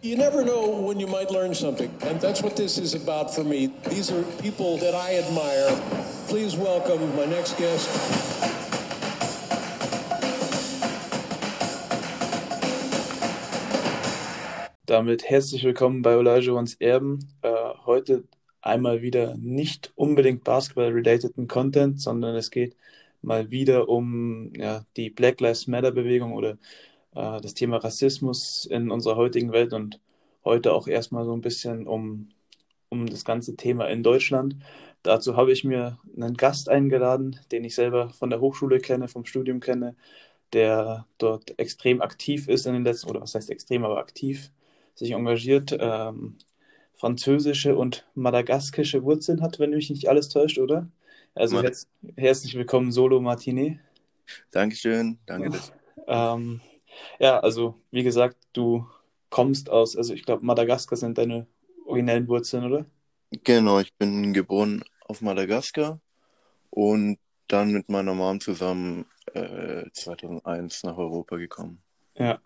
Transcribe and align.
You 0.00 0.16
never 0.16 0.44
know 0.44 0.68
when 0.68 1.00
you 1.00 1.08
might 1.08 1.32
learn 1.32 1.54
something, 1.54 1.90
and 2.02 2.20
that's 2.20 2.40
what 2.40 2.54
this 2.54 2.78
is 2.78 2.94
about 2.94 3.34
for 3.34 3.42
me. 3.42 3.72
These 3.90 4.12
are 4.12 4.22
people 4.40 4.76
that 4.78 4.94
I 4.94 5.16
admire. 5.16 5.74
Please 6.28 6.56
welcome 6.56 7.00
my 7.16 7.26
next 7.26 7.58
guest. 7.58 7.88
Damit 14.86 15.28
herzlich 15.28 15.64
willkommen 15.64 16.02
bei 16.02 16.12
Elijah 16.12 16.52
Ones 16.52 16.76
Erben. 16.78 17.18
Äh, 17.42 17.50
heute 17.84 18.22
einmal 18.62 19.02
wieder 19.02 19.36
nicht 19.36 19.90
unbedingt 19.96 20.44
Basketball-relateden 20.44 21.48
Content, 21.48 22.00
sondern 22.00 22.36
es 22.36 22.52
geht 22.52 22.76
mal 23.20 23.50
wieder 23.50 23.88
um 23.88 24.52
ja, 24.56 24.84
die 24.96 25.10
Black 25.10 25.40
Lives 25.40 25.66
Matter-Bewegung 25.66 26.34
oder 26.34 26.56
äh, 27.18 27.40
das 27.40 27.54
Thema 27.54 27.78
Rassismus 27.78 28.64
in 28.64 28.90
unserer 28.90 29.16
heutigen 29.16 29.52
Welt 29.52 29.72
und 29.72 30.00
heute 30.44 30.72
auch 30.72 30.86
erstmal 30.86 31.24
so 31.24 31.32
ein 31.32 31.40
bisschen 31.40 31.86
um, 31.86 32.28
um 32.88 33.06
das 33.06 33.24
ganze 33.24 33.56
Thema 33.56 33.88
in 33.88 34.02
Deutschland. 34.02 34.56
Dazu 35.02 35.36
habe 35.36 35.52
ich 35.52 35.64
mir 35.64 35.98
einen 36.16 36.36
Gast 36.36 36.68
eingeladen, 36.68 37.38
den 37.50 37.64
ich 37.64 37.74
selber 37.74 38.10
von 38.10 38.30
der 38.30 38.40
Hochschule 38.40 38.78
kenne, 38.78 39.08
vom 39.08 39.24
Studium 39.24 39.60
kenne, 39.60 39.96
der 40.52 41.06
dort 41.18 41.58
extrem 41.58 42.00
aktiv 42.00 42.48
ist 42.48 42.66
in 42.66 42.74
den 42.74 42.84
letzten, 42.84 43.10
oder 43.10 43.20
was 43.20 43.34
heißt 43.34 43.50
extrem, 43.50 43.84
aber 43.84 43.98
aktiv 43.98 44.50
sich 44.94 45.10
engagiert, 45.10 45.76
ähm, 45.78 46.36
französische 46.94 47.76
und 47.76 48.08
madagaskische 48.14 49.02
Wurzeln 49.04 49.42
hat, 49.42 49.58
wenn 49.58 49.70
mich 49.70 49.90
nicht 49.90 50.08
alles 50.08 50.28
täuscht, 50.28 50.58
oder? 50.58 50.88
Also 51.34 51.62
herz 51.62 51.86
herzlich 52.16 52.54
willkommen, 52.54 52.90
Solo 52.90 53.20
Martine. 53.20 53.78
Dankeschön, 54.50 55.18
danke. 55.26 55.58
Ähm, 56.08 56.60
ja, 57.18 57.38
also 57.40 57.74
wie 57.90 58.02
gesagt, 58.02 58.36
du 58.52 58.86
kommst 59.30 59.70
aus, 59.70 59.96
also 59.96 60.14
ich 60.14 60.24
glaube, 60.24 60.44
Madagaskar 60.44 60.96
sind 60.96 61.18
deine 61.18 61.46
originellen 61.86 62.28
Wurzeln, 62.28 62.64
oder? 62.64 62.86
Genau, 63.44 63.80
ich 63.80 63.94
bin 63.94 64.32
geboren 64.32 64.82
auf 65.06 65.20
Madagaskar 65.20 66.00
und 66.70 67.18
dann 67.48 67.72
mit 67.72 67.88
meiner 67.88 68.14
Mom 68.14 68.40
zusammen 68.40 69.06
äh, 69.34 69.84
2001 69.92 70.84
nach 70.84 70.96
Europa 70.96 71.36
gekommen. 71.36 71.82
Ja, 72.16 72.40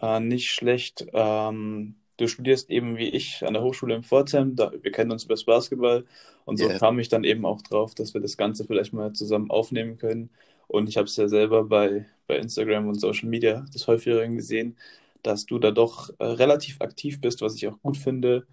äh, 0.00 0.20
nicht 0.20 0.50
schlecht. 0.50 1.06
Ähm, 1.12 1.96
du 2.16 2.28
studierst 2.28 2.70
eben 2.70 2.96
wie 2.96 3.08
ich 3.08 3.44
an 3.44 3.54
der 3.54 3.62
Hochschule 3.62 3.94
in 3.94 4.02
Pforzheim. 4.02 4.54
Da, 4.56 4.72
wir 4.80 4.92
kennen 4.92 5.12
uns 5.12 5.24
über 5.24 5.34
das 5.34 5.44
Basketball 5.44 6.04
und 6.44 6.58
so 6.58 6.68
yeah. 6.68 6.78
kam 6.78 6.98
ich 6.98 7.08
dann 7.08 7.24
eben 7.24 7.46
auch 7.46 7.62
drauf, 7.62 7.94
dass 7.94 8.14
wir 8.14 8.20
das 8.20 8.36
Ganze 8.36 8.64
vielleicht 8.64 8.92
mal 8.92 9.12
zusammen 9.12 9.50
aufnehmen 9.50 9.98
können. 9.98 10.30
Und 10.66 10.88
ich 10.88 10.96
habe 10.96 11.06
es 11.06 11.16
ja 11.16 11.28
selber 11.28 11.64
bei, 11.64 12.06
bei 12.26 12.36
Instagram 12.38 12.88
und 12.88 13.00
Social 13.00 13.28
Media 13.28 13.60
des 13.74 13.86
häufigeren 13.86 14.36
gesehen, 14.36 14.76
dass 15.22 15.46
du 15.46 15.58
da 15.58 15.70
doch 15.70 16.10
äh, 16.18 16.24
relativ 16.24 16.80
aktiv 16.80 17.20
bist, 17.20 17.40
was 17.40 17.54
ich 17.54 17.66
auch 17.66 17.80
gut 17.82 17.96
finde, 17.96 18.46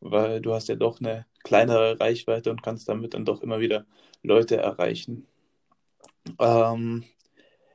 weil 0.00 0.40
du 0.40 0.54
hast 0.54 0.68
ja 0.68 0.76
doch 0.76 1.00
eine 1.00 1.26
kleinere 1.42 1.98
Reichweite 1.98 2.50
und 2.50 2.62
kannst 2.62 2.88
damit 2.88 3.14
dann 3.14 3.24
doch 3.24 3.42
immer 3.42 3.60
wieder 3.60 3.86
Leute 4.22 4.56
erreichen. 4.56 5.26
Ähm, 6.38 7.04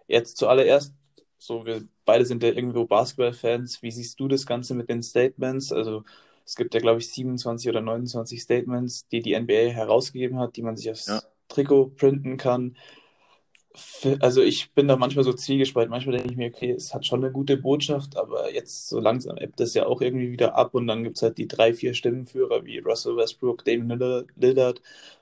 jetzt 0.08 0.38
zuallererst, 0.38 0.94
so 1.38 1.66
wir 1.66 1.84
beide 2.06 2.26
sind 2.26 2.44
ja 2.44 2.50
irgendwo 2.50 2.86
Basketball-Fans. 2.86 3.82
Wie 3.82 3.92
siehst 3.92 4.20
du 4.20 4.28
das 4.28 4.46
Ganze 4.46 4.76
mit 4.76 4.90
den 4.90 5.04
Statements? 5.04 5.72
Also 5.72 6.04
es 6.46 6.56
gibt 6.56 6.74
ja, 6.74 6.80
glaube 6.80 7.00
ich, 7.00 7.10
27 7.10 7.70
oder 7.70 7.82
29 7.82 8.42
Statements, 8.42 9.08
die 9.08 9.22
die 9.22 9.38
NBA 9.40 9.72
herausgegeben 9.72 10.40
hat, 10.40 10.56
die 10.56 10.62
man 10.62 10.78
sich 10.78 10.92
aufs 10.92 11.08
ja. 11.08 11.22
Trikot 11.48 11.92
printen 11.96 12.38
kann 12.38 12.76
also 14.20 14.42
ich 14.42 14.72
bin 14.74 14.88
da 14.88 14.96
manchmal 14.98 15.24
so 15.24 15.34
zwiegespalten. 15.34 15.90
Manchmal 15.90 16.18
denke 16.18 16.32
ich 16.32 16.38
mir, 16.38 16.48
okay, 16.48 16.72
es 16.72 16.94
hat 16.94 17.06
schon 17.06 17.24
eine 17.24 17.32
gute 17.32 17.58
Botschaft, 17.58 18.18
aber 18.18 18.54
jetzt 18.54 18.88
so 18.90 19.00
langsam 19.00 19.38
ebbt 19.38 19.60
das 19.60 19.74
ja 19.74 19.86
auch 19.86 20.02
irgendwie 20.02 20.32
wieder 20.32 20.56
ab 20.56 20.76
und 20.76 20.88
dann 20.88 21.04
gibt 21.04 21.18
es 21.18 21.24
halt 21.24 21.38
die 21.38 21.48
drei, 21.48 21.74
vier 21.74 21.94
Stimmenführer 21.94 22.66
wie 22.66 22.80
Russell 22.80 23.18
Westbrook, 23.18 23.66
Damon 23.66 24.26
Lillard, 24.36 24.82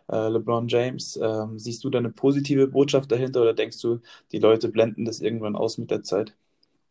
äh, 0.10 0.28
LeBron 0.28 0.68
James. 0.68 1.18
Ähm, 1.22 1.58
siehst 1.58 1.84
du 1.84 1.90
da 1.90 2.00
eine 2.00 2.12
positive 2.12 2.68
Botschaft 2.68 3.12
dahinter 3.12 3.42
oder 3.42 3.54
denkst 3.54 3.80
du, 3.82 4.00
die 4.32 4.40
Leute 4.40 4.70
blenden 4.70 5.06
das 5.06 5.22
irgendwann 5.22 5.56
aus 5.56 5.78
mit 5.78 5.92
der 5.92 6.04
Zeit? 6.04 6.36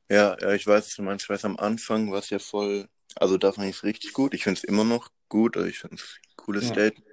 Ja, 0.08 0.36
ja 0.40 0.54
ich 0.54 0.66
weiß, 0.66 0.96
du 0.96 1.02
meinst, 1.02 1.24
ich 1.26 1.30
weiß, 1.30 1.44
am 1.44 1.56
Anfang 1.56 2.10
war 2.10 2.20
es 2.20 2.30
ja 2.30 2.38
voll, 2.38 2.88
also 3.16 3.36
da 3.36 3.52
fand 3.52 3.68
ich 3.68 3.76
es 3.76 3.84
richtig 3.84 4.12
gut. 4.12 4.34
Ich 4.34 4.44
finde 4.44 4.58
es 4.58 4.64
immer 4.64 4.84
noch 4.84 5.10
gut, 5.28 5.56
ich 5.56 5.78
finde 5.78 5.96
es 5.96 6.02
ein 6.02 6.36
cooles 6.36 6.64
ja. 6.64 6.72
Statement. 6.72 7.09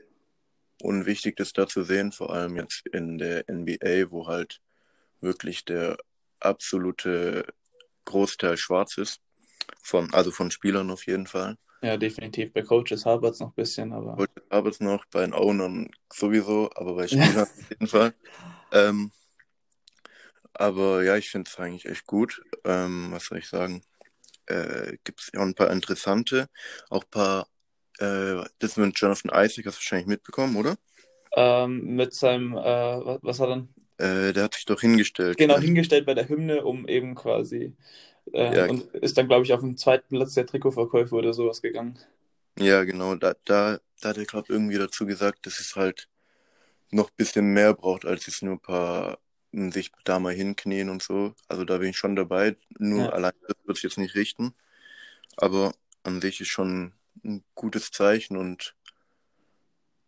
Und 0.81 1.05
wichtig 1.05 1.35
das 1.37 1.53
da 1.53 1.67
zu 1.67 1.83
sehen, 1.83 2.11
vor 2.11 2.31
allem 2.31 2.55
jetzt 2.55 2.85
in 2.87 3.17
der 3.17 3.45
NBA, 3.49 4.11
wo 4.11 4.27
halt 4.27 4.61
wirklich 5.21 5.65
der 5.65 5.97
absolute 6.39 7.45
Großteil 8.05 8.57
schwarz 8.57 8.97
ist. 8.97 9.21
Von, 9.81 10.13
also 10.13 10.31
von 10.31 10.51
Spielern 10.51 10.91
auf 10.91 11.07
jeden 11.07 11.27
Fall. 11.27 11.57
Ja, 11.81 11.97
definitiv. 11.97 12.53
Bei 12.53 12.61
Coaches 12.61 13.05
Harvards 13.05 13.39
noch 13.39 13.49
ein 13.49 13.55
bisschen, 13.55 13.93
aber. 13.93 14.15
Coaches 14.15 14.49
Harvards 14.49 14.79
noch, 14.79 15.05
bei 15.05 15.21
den 15.21 15.33
Ownern 15.33 15.89
sowieso, 16.11 16.69
aber 16.75 16.95
bei 16.95 17.07
Spielern 17.07 17.37
auf 17.43 17.69
jeden 17.69 17.87
Fall. 17.87 18.13
Ähm, 18.71 19.11
aber 20.53 21.03
ja, 21.03 21.17
ich 21.17 21.29
finde 21.29 21.49
es 21.51 21.59
eigentlich 21.59 21.85
echt 21.85 22.05
gut. 22.05 22.41
Ähm, 22.63 23.09
was 23.11 23.25
soll 23.25 23.37
ich 23.37 23.47
sagen? 23.47 23.83
Äh, 24.47 24.97
Gibt 25.03 25.21
es 25.21 25.29
ja 25.33 25.41
ein 25.41 25.53
paar 25.53 25.71
interessante, 25.71 26.47
auch 26.89 27.03
ein 27.03 27.09
paar 27.09 27.47
äh, 27.99 28.43
das 28.59 28.77
mit 28.77 28.99
Jonathan 28.99 29.31
Isaac 29.31 29.65
hast 29.65 29.75
du 29.75 29.79
wahrscheinlich 29.79 30.07
mitbekommen, 30.07 30.55
oder? 30.55 30.77
Ähm, 31.35 31.95
mit 31.95 32.13
seinem, 32.13 32.53
äh, 32.53 32.61
was, 32.61 33.19
was 33.21 33.39
hat 33.39 33.49
er 33.49 33.55
dann? 33.55 33.69
Äh, 33.97 34.33
der 34.33 34.43
hat 34.43 34.53
sich 34.53 34.65
doch 34.65 34.81
hingestellt. 34.81 35.37
Genau, 35.37 35.57
hingestellt 35.57 36.05
bei 36.05 36.13
der 36.13 36.29
Hymne, 36.29 36.63
um 36.63 36.87
eben 36.87 37.15
quasi. 37.15 37.75
Äh, 38.33 38.55
ja. 38.55 38.69
Und 38.69 38.93
ist 38.95 39.17
dann, 39.17 39.27
glaube 39.27 39.45
ich, 39.45 39.53
auf 39.53 39.61
den 39.61 39.77
zweiten 39.77 40.15
Platz 40.15 40.33
der 40.33 40.45
Trikotverkäufe 40.45 41.15
oder 41.15 41.33
sowas 41.33 41.61
gegangen. 41.61 41.97
Ja, 42.59 42.83
genau. 42.83 43.15
Da, 43.15 43.35
da, 43.45 43.79
da 44.01 44.09
hat 44.09 44.17
er, 44.17 44.25
glaube 44.25 44.51
irgendwie 44.51 44.77
dazu 44.77 45.05
gesagt, 45.05 45.45
dass 45.45 45.59
es 45.59 45.75
halt 45.75 46.07
noch 46.91 47.09
ein 47.09 47.15
bisschen 47.17 47.53
mehr 47.53 47.73
braucht, 47.73 48.05
als 48.05 48.27
es 48.27 48.41
nur 48.41 48.55
ein 48.55 48.59
paar 48.59 49.19
sich 49.51 49.91
da 50.03 50.19
mal 50.19 50.33
hinknien 50.33 50.89
und 50.89 51.01
so. 51.01 51.33
Also 51.47 51.65
da 51.65 51.77
bin 51.77 51.89
ich 51.89 51.97
schon 51.97 52.15
dabei. 52.15 52.55
Nur 52.77 53.05
ja. 53.05 53.09
allein 53.09 53.33
das 53.47 53.57
wird 53.65 53.77
es 53.77 53.83
jetzt 53.83 53.97
nicht 53.97 54.15
richten. 54.15 54.53
Aber 55.37 55.73
an 56.03 56.21
sich 56.21 56.41
ist 56.41 56.49
schon 56.49 56.93
ein 57.27 57.43
gutes 57.55 57.91
Zeichen 57.91 58.37
und 58.37 58.75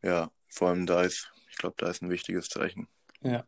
ja, 0.01 0.31
vor 0.47 0.69
allem 0.69 0.85
da 0.85 1.03
ist, 1.03 1.31
ich 1.51 1.57
glaube, 1.57 1.75
da 1.77 1.89
ist 1.89 2.01
ein 2.01 2.09
wichtiges 2.09 2.49
Zeichen. 2.49 2.87
Ja. 3.21 3.45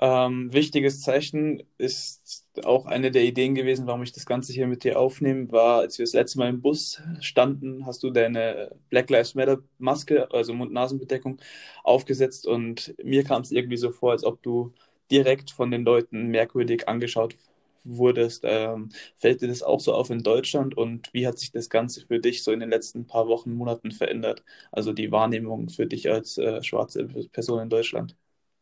Ähm, 0.00 0.52
wichtiges 0.52 1.02
Zeichen 1.02 1.62
ist 1.78 2.46
auch 2.64 2.86
eine 2.86 3.12
der 3.12 3.22
Ideen 3.22 3.54
gewesen, 3.54 3.86
warum 3.86 4.02
ich 4.02 4.12
das 4.12 4.26
Ganze 4.26 4.52
hier 4.52 4.66
mit 4.66 4.82
dir 4.82 4.98
aufnehme, 4.98 5.52
war, 5.52 5.80
als 5.80 5.98
wir 5.98 6.04
das 6.04 6.14
letzte 6.14 6.38
Mal 6.38 6.48
im 6.48 6.60
Bus 6.60 7.00
standen, 7.20 7.86
hast 7.86 8.02
du 8.02 8.10
deine 8.10 8.74
Black 8.90 9.08
Lives 9.08 9.34
Matter 9.36 9.62
Maske, 9.78 10.30
also 10.32 10.52
Mund-Nasen-Bedeckung, 10.52 11.40
aufgesetzt 11.84 12.46
und 12.46 12.94
mir 13.02 13.22
kam 13.22 13.42
es 13.42 13.52
irgendwie 13.52 13.76
so 13.76 13.92
vor, 13.92 14.12
als 14.12 14.24
ob 14.24 14.42
du 14.42 14.72
direkt 15.10 15.52
von 15.52 15.70
den 15.70 15.84
Leuten 15.84 16.26
merkwürdig 16.28 16.88
angeschaut 16.88 17.36
wurdest. 17.84 18.42
Ähm, 18.44 18.90
fällt 19.16 19.42
dir 19.42 19.48
das 19.48 19.62
auch 19.62 19.80
so 19.80 19.94
auf 19.94 20.10
in 20.10 20.22
Deutschland 20.22 20.76
und 20.76 21.12
wie 21.12 21.26
hat 21.26 21.38
sich 21.38 21.52
das 21.52 21.68
Ganze 21.68 22.06
für 22.06 22.18
dich 22.18 22.42
so 22.42 22.52
in 22.52 22.60
den 22.60 22.70
letzten 22.70 23.06
paar 23.06 23.28
Wochen, 23.28 23.52
Monaten 23.52 23.92
verändert? 23.92 24.42
Also 24.72 24.92
die 24.92 25.12
Wahrnehmung 25.12 25.68
für 25.68 25.86
dich 25.86 26.10
als 26.10 26.38
äh, 26.38 26.62
schwarze 26.62 27.06
Person 27.32 27.62
in 27.62 27.68
Deutschland? 27.68 28.16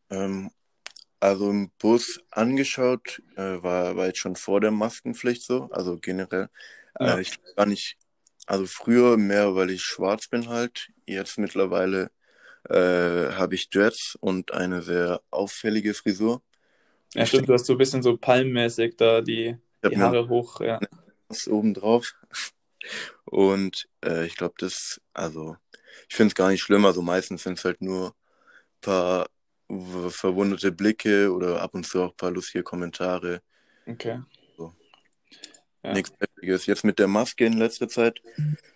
Ähm, 0.09 0.51
also 1.19 1.49
im 1.49 1.71
Bus 1.79 2.19
angeschaut 2.31 3.21
äh, 3.37 3.63
war, 3.63 3.95
war 3.95 4.07
jetzt 4.07 4.19
schon 4.19 4.35
vor 4.35 4.59
der 4.59 4.71
Maskenpflicht 4.71 5.43
so, 5.43 5.69
also 5.71 5.97
generell. 5.97 6.49
Äh, 6.99 7.05
ja. 7.05 7.19
ich 7.19 7.39
gar 7.55 7.65
nicht, 7.65 7.97
also 8.45 8.65
früher 8.65 9.15
mehr, 9.17 9.55
weil 9.55 9.69
ich 9.69 9.83
schwarz 9.83 10.27
bin 10.27 10.49
halt. 10.49 10.89
Jetzt 11.05 11.37
mittlerweile 11.37 12.11
äh, 12.69 13.31
habe 13.31 13.55
ich 13.55 13.69
Dreads 13.69 14.17
und 14.19 14.53
eine 14.53 14.81
sehr 14.81 15.21
auffällige 15.31 15.93
Frisur. 15.93 16.41
Ja, 17.13 17.25
stimmt, 17.25 17.49
du 17.49 17.53
hast 17.53 17.65
so 17.65 17.73
ein 17.73 17.77
bisschen 17.77 18.01
so 18.01 18.17
palmmäßig 18.17 18.97
da 18.97 19.21
die, 19.21 19.55
die 19.85 19.97
Haare 19.97 20.27
hoch, 20.29 20.61
ja. 20.61 20.79
Was 21.27 21.47
oben 21.47 21.73
drauf. 21.73 22.13
Und 23.25 23.87
äh, 24.03 24.25
ich 24.25 24.35
glaube, 24.35 24.55
das, 24.57 25.01
also, 25.13 25.55
ich 26.09 26.15
finde 26.15 26.29
es 26.29 26.35
gar 26.35 26.49
nicht 26.49 26.61
schlimm. 26.61 26.85
Also 26.85 27.01
meistens 27.01 27.43
sind 27.43 27.57
es 27.57 27.65
halt 27.65 27.81
nur 27.81 28.09
ein 28.09 28.81
paar 28.81 29.27
verwundete 30.09 30.71
Blicke 30.71 31.31
oder 31.31 31.61
ab 31.61 31.73
und 31.73 31.85
zu 31.85 32.03
auch 32.03 32.11
ein 32.11 32.17
paar 32.17 32.31
lustige 32.31 32.63
Kommentare. 32.63 33.41
Okay. 33.85 34.21
So. 34.57 34.73
Ja. 35.83 35.93
Nichts 35.93 36.11
Heftiges. 36.19 36.65
Jetzt 36.65 36.83
mit 36.83 36.99
der 36.99 37.07
Maske 37.07 37.45
in 37.45 37.53
letzter 37.53 37.87
Zeit, 37.87 38.21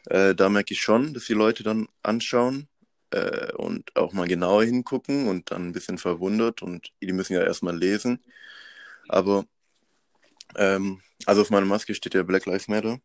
äh, 0.06 0.34
da 0.34 0.50
merke 0.50 0.74
ich 0.74 0.82
schon, 0.82 1.14
dass 1.14 1.26
die 1.26 1.34
Leute 1.34 1.64
dann 1.64 1.88
anschauen 2.02 2.68
äh, 3.12 3.54
und 3.54 3.96
auch 3.96 4.14
mal 4.14 4.28
genauer 4.28 4.64
hingucken 4.64 5.28
und 5.28 5.52
dann 5.52 5.68
ein 5.68 5.74
bisschen 5.74 5.98
verwundert 5.98 6.62
und 6.62 6.92
die 7.02 7.12
müssen 7.14 7.34
ja 7.34 7.44
erstmal 7.44 7.78
lesen. 7.78 8.22
Aber 9.08 9.46
ähm, 10.56 11.02
also 11.26 11.42
auf 11.42 11.50
meiner 11.50 11.66
Maske 11.66 11.94
steht 11.94 12.14
ja 12.14 12.24
Black 12.24 12.46
Lives 12.46 12.68
Matter. 12.68 13.00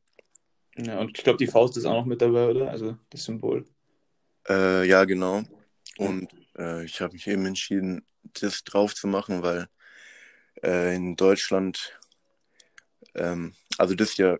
Ja, 0.76 1.00
und 1.00 1.16
ich 1.18 1.24
glaube, 1.24 1.38
die 1.38 1.46
Faust 1.46 1.76
ist 1.76 1.84
auch 1.84 1.94
noch 1.94 2.06
mit 2.06 2.22
dabei, 2.22 2.48
oder? 2.48 2.70
Also 2.70 2.96
das 3.10 3.24
Symbol. 3.24 3.64
Äh, 4.48 4.88
ja, 4.88 5.04
genau. 5.04 5.42
Und 5.98 6.28
äh, 6.58 6.84
ich 6.84 7.00
habe 7.00 7.12
mich 7.12 7.26
eben 7.26 7.46
entschieden, 7.46 8.04
das 8.40 8.64
drauf 8.64 8.94
zu 8.94 9.06
machen, 9.06 9.42
weil 9.42 9.68
äh, 10.62 10.94
in 10.94 11.16
Deutschland, 11.16 11.98
ähm, 13.14 13.54
also 13.78 13.94
das 13.94 14.10
ist 14.10 14.18
ja 14.18 14.38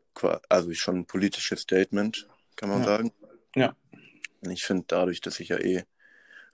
also 0.48 0.72
schon 0.72 0.98
ein 0.98 1.06
politisches 1.06 1.60
Statement, 1.60 2.28
kann 2.56 2.70
man 2.70 2.80
Ja. 2.80 2.84
sagen. 2.84 3.12
Ja. 3.54 3.76
Ich 4.50 4.64
finde 4.64 4.84
dadurch, 4.88 5.20
dass 5.20 5.40
ich 5.40 5.48
ja 5.48 5.58
eh 5.58 5.84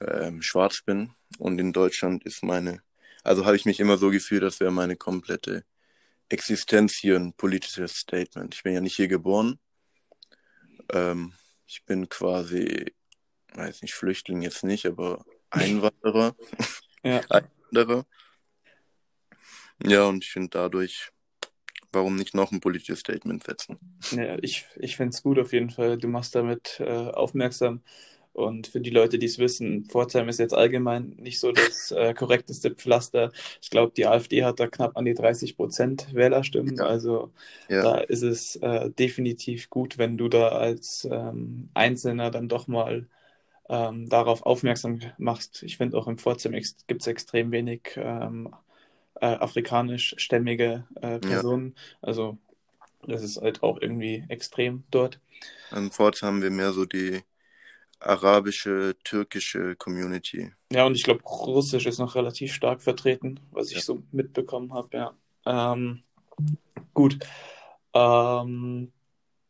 ähm, 0.00 0.42
schwarz 0.42 0.82
bin 0.82 1.12
und 1.38 1.58
in 1.58 1.72
Deutschland 1.72 2.24
ist 2.24 2.42
meine, 2.42 2.82
also 3.24 3.46
habe 3.46 3.56
ich 3.56 3.64
mich 3.64 3.80
immer 3.80 3.96
so 3.96 4.10
gefühlt, 4.10 4.42
das 4.42 4.60
wäre 4.60 4.70
meine 4.70 4.96
komplette 4.96 5.64
Existenz 6.28 6.94
hier 6.94 7.16
ein 7.16 7.32
politisches 7.32 7.96
Statement. 7.96 8.54
Ich 8.54 8.62
bin 8.62 8.74
ja 8.74 8.80
nicht 8.80 8.96
hier 8.96 9.08
geboren. 9.08 9.58
Ähm, 10.92 11.32
ich 11.66 11.84
bin 11.84 12.08
quasi, 12.08 12.94
weiß 13.54 13.82
nicht, 13.82 13.94
Flüchtling 13.94 14.42
jetzt 14.42 14.64
nicht, 14.64 14.86
aber 14.86 15.24
Einwanderer. 15.50 16.36
Ja. 17.02 17.20
Einwanderer. 17.30 18.06
Ja, 19.82 20.04
und 20.04 20.24
ich 20.24 20.30
finde 20.30 20.50
dadurch, 20.50 21.10
warum 21.92 22.16
nicht 22.16 22.34
noch 22.34 22.52
ein 22.52 22.60
politisches 22.60 23.00
Statement 23.00 23.44
setzen? 23.44 23.78
Ja, 24.10 24.38
ich, 24.40 24.66
ich 24.76 24.96
finde 24.96 25.10
es 25.10 25.22
gut 25.22 25.38
auf 25.38 25.52
jeden 25.52 25.70
Fall. 25.70 25.98
Du 25.98 26.08
machst 26.08 26.34
damit 26.34 26.80
äh, 26.80 26.84
aufmerksam. 27.10 27.82
Und 28.32 28.68
für 28.68 28.80
die 28.80 28.90
Leute, 28.90 29.18
die 29.18 29.26
es 29.26 29.38
wissen, 29.38 29.84
Pforzheim 29.86 30.28
ist 30.28 30.38
jetzt 30.38 30.54
allgemein 30.54 31.10
nicht 31.18 31.40
so 31.40 31.52
das 31.52 31.90
äh, 31.90 32.14
korrekteste 32.14 32.70
Pflaster. 32.70 33.32
Ich 33.60 33.68
glaube, 33.70 33.92
die 33.96 34.06
AfD 34.06 34.44
hat 34.44 34.60
da 34.60 34.68
knapp 34.68 34.96
an 34.96 35.04
die 35.04 35.14
30 35.14 35.56
Prozent 35.56 36.14
Wählerstimmen. 36.14 36.78
Ja. 36.78 36.84
Also 36.84 37.32
Ja, 37.68 37.80
da 37.80 37.98
ist 37.98 38.22
es 38.22 38.56
äh, 38.56 38.90
definitiv 38.90 39.68
gut, 39.70 39.98
wenn 39.98 40.16
du 40.16 40.28
da 40.28 40.48
als 40.50 41.06
ähm, 41.10 41.70
Einzelner 41.74 42.30
dann 42.30 42.48
doch 42.48 42.66
mal 42.68 43.08
ähm, 43.68 44.08
darauf 44.08 44.42
aufmerksam 44.44 45.00
machst. 45.18 45.62
Ich 45.62 45.76
finde 45.78 45.98
auch 45.98 46.08
im 46.08 46.18
Pforzheim 46.18 46.52
gibt 46.86 47.02
es 47.02 47.06
extrem 47.06 47.52
wenig 47.52 47.92
ähm, 47.96 48.54
äh, 49.20 49.26
afrikanischstämmige 49.26 50.86
äh, 51.00 51.18
Personen. 51.18 51.74
Also 52.02 52.38
das 53.06 53.22
ist 53.22 53.40
halt 53.40 53.62
auch 53.62 53.80
irgendwie 53.80 54.24
extrem 54.28 54.84
dort. 54.90 55.20
in 55.74 55.90
Pforzheim 55.90 56.34
haben 56.34 56.42
wir 56.42 56.50
mehr 56.50 56.72
so 56.72 56.84
die 56.84 57.22
arabische, 58.00 58.96
türkische 59.04 59.76
Community. 59.76 60.52
Ja, 60.72 60.84
und 60.84 60.94
ich 60.94 61.02
glaube, 61.02 61.22
Russisch 61.22 61.86
ist 61.86 61.98
noch 61.98 62.14
relativ 62.14 62.52
stark 62.52 62.82
vertreten, 62.82 63.40
was 63.50 63.68
ich 63.68 63.76
Ja. 63.76 63.82
so 63.82 64.02
mitbekommen 64.12 64.72
habe, 64.72 64.96
ja. 64.96 65.14
Ähm, 65.46 66.02
gut. 66.94 67.18
Ähm, 67.94 68.92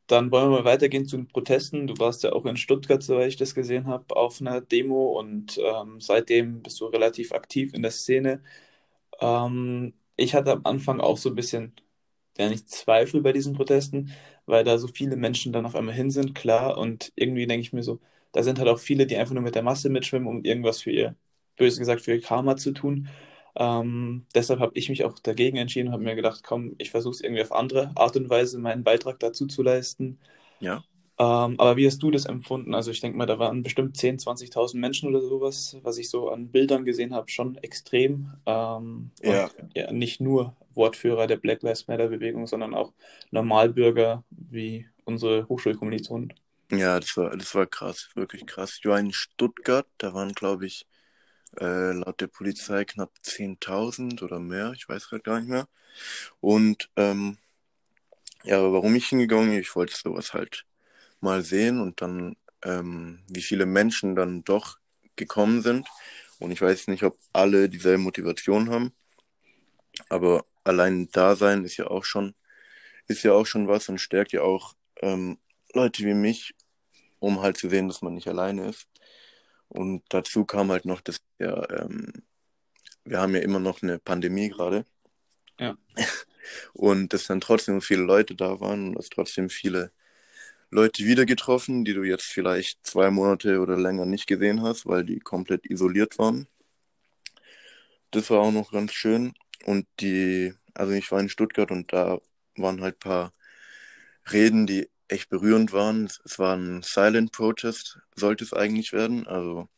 dann 0.06 0.31
wollen 0.31 0.50
wir 0.50 0.59
mal 0.59 0.65
weitergehen 0.65 1.06
zu 1.06 1.17
den 1.17 1.29
Protesten. 1.29 1.87
Du 1.87 1.99
warst 1.99 2.23
ja 2.23 2.32
auch 2.32 2.47
in 2.47 2.56
Stuttgart, 2.56 3.03
soweit 3.03 3.29
ich 3.29 3.37
das 3.37 3.55
gesehen 3.55 3.87
habe, 3.87 4.17
auf 4.17 4.41
einer 4.41 4.61
Demo 4.62 5.19
und 5.19 5.59
ähm, 5.62 6.00
seitdem 6.00 6.62
bist 6.62 6.81
du 6.81 6.87
relativ 6.87 7.32
aktiv 7.32 7.75
in 7.75 7.82
der 7.82 7.91
Szene. 7.91 8.43
Ähm, 9.20 9.94
ich 10.17 10.35
hatte 10.35 10.53
am 10.53 10.62
Anfang 10.65 11.00
auch 11.00 11.17
so 11.19 11.31
ein 11.31 11.35
bisschen, 11.35 11.75
ja 12.38 12.49
nicht 12.49 12.69
Zweifel 12.70 13.23
bei 13.23 13.32
diesen 13.32 13.55
Protesten, 13.55 14.12
weil 14.47 14.65
da 14.65 14.79
so 14.79 14.88
viele 14.88 15.17
Menschen 15.17 15.53
dann 15.53 15.67
auf 15.67 15.75
einmal 15.76 15.94
hin 15.94 16.11
sind, 16.11 16.35
klar. 16.35 16.79
Und 16.79 17.12
irgendwie 17.17 17.47
denke 17.47 17.62
ich 17.62 17.73
mir 17.73 17.82
so, 17.82 18.00
da 18.32 18.43
sind 18.43 18.59
halt 18.59 18.69
auch 18.69 18.79
viele, 18.79 19.06
die 19.06 19.17
einfach 19.17 19.35
nur 19.35 19.43
mit 19.43 19.55
der 19.55 19.62
Masse 19.62 19.91
mitschwimmen, 19.91 20.29
um 20.29 20.44
irgendwas 20.44 20.82
für 20.82 20.91
ihr, 20.93 21.17
böse 21.56 21.79
gesagt, 21.79 22.03
für 22.03 22.15
ihr 22.15 22.23
Karma 22.23 22.56
zu 22.56 22.73
tun. 22.73 23.09
Ähm, 23.56 24.26
deshalb 24.35 24.61
habe 24.61 24.73
ich 24.76 24.88
mich 24.88 25.05
auch 25.05 25.19
dagegen 25.19 25.56
entschieden 25.56 25.88
und 25.88 25.94
habe 25.94 26.05
mir 26.05 26.15
gedacht, 26.15 26.43
komm, 26.44 26.75
ich 26.79 26.91
versuche 26.91 27.15
es 27.15 27.20
irgendwie 27.20 27.43
auf 27.43 27.53
andere 27.53 27.93
Art 27.97 28.17
und 28.17 28.31
Weise, 28.31 28.59
meinen 28.59 28.85
Beitrag 28.85 29.19
dazu 29.20 29.47
zu 29.47 29.62
leisten. 29.62 30.20
Ja. 30.61 30.82
Ähm, 31.20 31.59
aber 31.59 31.76
wie 31.76 31.87
hast 31.87 32.03
du 32.03 32.11
das 32.11 32.26
empfunden? 32.26 32.75
Also 32.75 32.91
ich 32.93 33.00
denke 33.00 33.19
mal, 33.19 33.26
da 33.26 33.38
waren 33.38 33.62
bestimmt 33.62 33.97
10.000, 33.97 34.23
20.000 34.23 34.81
Menschen 34.81 35.09
oder 35.09 35.20
sowas, 35.20 35.76
was 35.82 35.99
ich 35.99 36.11
so 36.11 36.31
an 36.31 36.50
Bildern 36.50 36.85
gesehen 36.85 37.15
habe, 37.15 37.29
schon 37.31 37.56
extrem. 37.59 38.35
Ähm, 38.47 39.11
Ja. 39.23 39.50
ja, 39.75 39.93
nicht 39.93 40.20
nur 40.20 40.56
Wortführer 40.75 41.26
der 41.26 41.37
Black 41.37 41.62
Lives 41.62 41.88
Matter 41.88 42.09
Bewegung, 42.09 42.47
sondern 42.47 42.75
auch 42.75 42.93
Normalbürger 43.32 44.25
wie 44.31 44.87
unsere 45.05 45.49
Hochschulkommilitonen. 45.49 46.35
Ja, 46.70 47.00
das 47.00 47.17
war, 47.17 47.35
das 47.37 47.55
war 47.55 47.67
krass, 47.67 48.11
wirklich 48.15 48.44
krass. 48.47 48.76
Ich 48.79 48.85
war 48.87 48.99
in 49.00 49.12
Stuttgart, 49.12 49.87
da 49.99 50.12
waren, 50.12 50.32
glaube 50.35 50.67
ich, 50.67 50.87
äh, 51.61 51.93
laut 51.93 52.20
der 52.20 52.29
Polizei 52.29 52.85
knapp 52.87 53.12
10.000 53.23 54.23
oder 54.23 54.41
mehr, 54.41 54.73
ich 54.75 54.88
weiß 54.88 55.09
gerade 55.11 55.23
gar 55.23 55.41
nicht 55.41 55.50
mehr. 55.50 55.69
Und 56.41 56.91
ähm, 56.97 57.38
ja, 58.44 58.59
aber 58.59 58.73
warum 58.73 58.94
ich 58.94 59.09
hingegangen 59.09 59.50
bin, 59.50 59.61
ich 59.61 59.75
wollte 59.76 59.97
sowas 59.97 60.32
halt 60.35 60.65
mal 61.20 61.43
sehen 61.43 61.81
und 61.81 62.00
dann, 62.03 62.37
ähm, 62.65 63.20
wie 63.29 63.43
viele 63.43 63.67
Menschen 63.67 64.15
dann 64.17 64.44
doch 64.44 64.79
gekommen 65.17 65.62
sind. 65.62 65.88
Und 66.38 66.50
ich 66.53 66.61
weiß 66.61 66.88
nicht, 66.88 67.03
ob 67.03 67.19
alle 67.32 67.69
dieselbe 67.69 67.99
Motivation 67.99 68.70
haben, 68.70 68.93
aber 70.09 70.44
allein 70.65 71.09
da 71.12 71.35
sein 71.37 71.65
ist 71.65 71.76
ja 71.76 71.88
auch 71.88 72.05
schon, 72.05 72.35
ist 73.06 73.25
ja 73.25 73.32
auch 73.32 73.47
schon 73.47 73.69
was 73.69 73.88
und 73.88 73.99
stärkt 73.99 74.32
ja 74.32 74.43
auch 74.43 74.75
ähm, 75.03 75.38
Leute 75.73 76.05
wie 76.05 76.15
mich, 76.15 76.55
um 77.19 77.41
halt 77.41 77.56
zu 77.56 77.69
sehen, 77.69 77.88
dass 77.88 78.03
man 78.03 78.15
nicht 78.15 78.29
alleine 78.29 78.69
ist. 78.69 78.87
Und 79.69 80.03
dazu 80.09 80.44
kam 80.44 80.70
halt 80.70 80.85
noch, 80.85 81.00
dass 81.00 81.20
ja, 81.38 81.69
ähm, 81.70 82.12
wir 83.05 83.20
haben 83.20 83.35
ja 83.35 83.41
immer 83.41 83.59
noch 83.59 83.82
eine 83.82 83.99
Pandemie 83.99 84.49
gerade. 84.49 84.85
Ja. 85.59 85.76
Und 86.73 87.12
dass 87.12 87.26
dann 87.26 87.41
trotzdem 87.41 87.81
so 87.81 87.87
viele 87.87 88.03
Leute 88.03 88.35
da 88.35 88.59
waren 88.61 88.88
und 88.88 88.94
dass 88.94 89.11
trotzdem 89.11 89.50
viele 89.50 89.93
Leute 90.70 91.05
wieder 91.05 91.26
getroffen, 91.26 91.85
die 91.85 91.94
du 91.94 92.03
jetzt 92.05 92.26
vielleicht 92.26 92.79
zwei 92.87 93.11
Monate 93.11 93.61
oder 93.61 93.76
länger 93.76 94.06
nicht 94.06 94.26
gesehen 94.26 94.62
hast, 94.62 94.87
weil 94.87 95.05
die 95.05 95.19
komplett 95.20 95.67
isoliert 95.70 96.19
waren. 96.19 96.47
Das 98.11 98.31
war 98.31 98.41
auch 98.41 98.53
noch 98.53 98.73
ganz 98.73 98.93
schön. 98.93 99.35
Und 99.65 99.87
die, 100.00 100.55
also 100.75 100.93
ich 100.93 101.11
war 101.11 101.20
in 101.20 101.29
Stuttgart 101.29 101.70
und 101.70 101.93
da 101.93 102.19
waren 102.56 102.81
halt 102.82 102.99
paar 103.00 103.32
Reden, 104.32 104.67
die 104.67 104.88
echt 105.09 105.29
berührend 105.31 105.73
waren. 105.73 106.06
Es 106.25 106.38
war 106.38 106.56
ein 106.56 106.82
Silent 106.82 107.32
Protest, 107.32 107.99
sollte 108.15 108.44
es 108.44 108.53
eigentlich 108.53 108.93
werden. 108.93 109.26
Also 109.26 109.69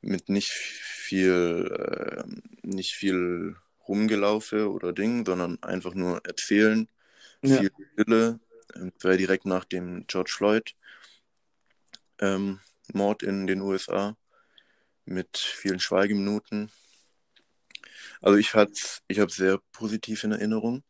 mit 0.00 0.28
nicht 0.28 0.50
viel, 0.50 1.70
äh, 1.78 2.24
nicht 2.62 2.92
viel 2.94 3.56
Rumgelaufe 3.88 4.70
oder 4.70 4.92
Ding, 4.92 5.24
sondern 5.26 5.62
einfach 5.62 5.94
nur 5.94 6.24
erzählen, 6.24 6.88
Ja. 7.42 7.58
viel 7.58 7.70
Stille. 7.92 8.40
Ähm, 8.74 8.92
Das 8.94 9.04
war 9.04 9.16
direkt 9.16 9.46
nach 9.46 9.64
dem 9.64 10.04
George 10.06 10.32
Floyd 10.34 10.74
ähm, 12.20 12.60
Mord 12.92 13.22
in 13.22 13.46
den 13.46 13.60
USA 13.60 14.16
mit 15.04 15.36
vielen 15.36 15.80
Schweigeminuten. 15.80 16.70
Also 18.20 18.38
ich 18.38 18.54
hat's, 18.54 19.02
ich 19.08 19.18
habe 19.18 19.30
sehr 19.30 19.58
positiv 19.72 20.24
in 20.24 20.32
Erinnerung 20.32 20.82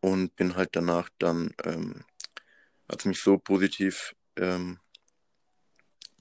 und 0.00 0.36
bin 0.36 0.54
halt 0.56 0.70
danach 0.72 1.10
dann, 1.18 1.54
ähm, 1.64 2.04
hat 2.88 3.04
mich 3.06 3.20
so 3.20 3.38
positiv 3.38 4.14
ähm, 4.36 4.78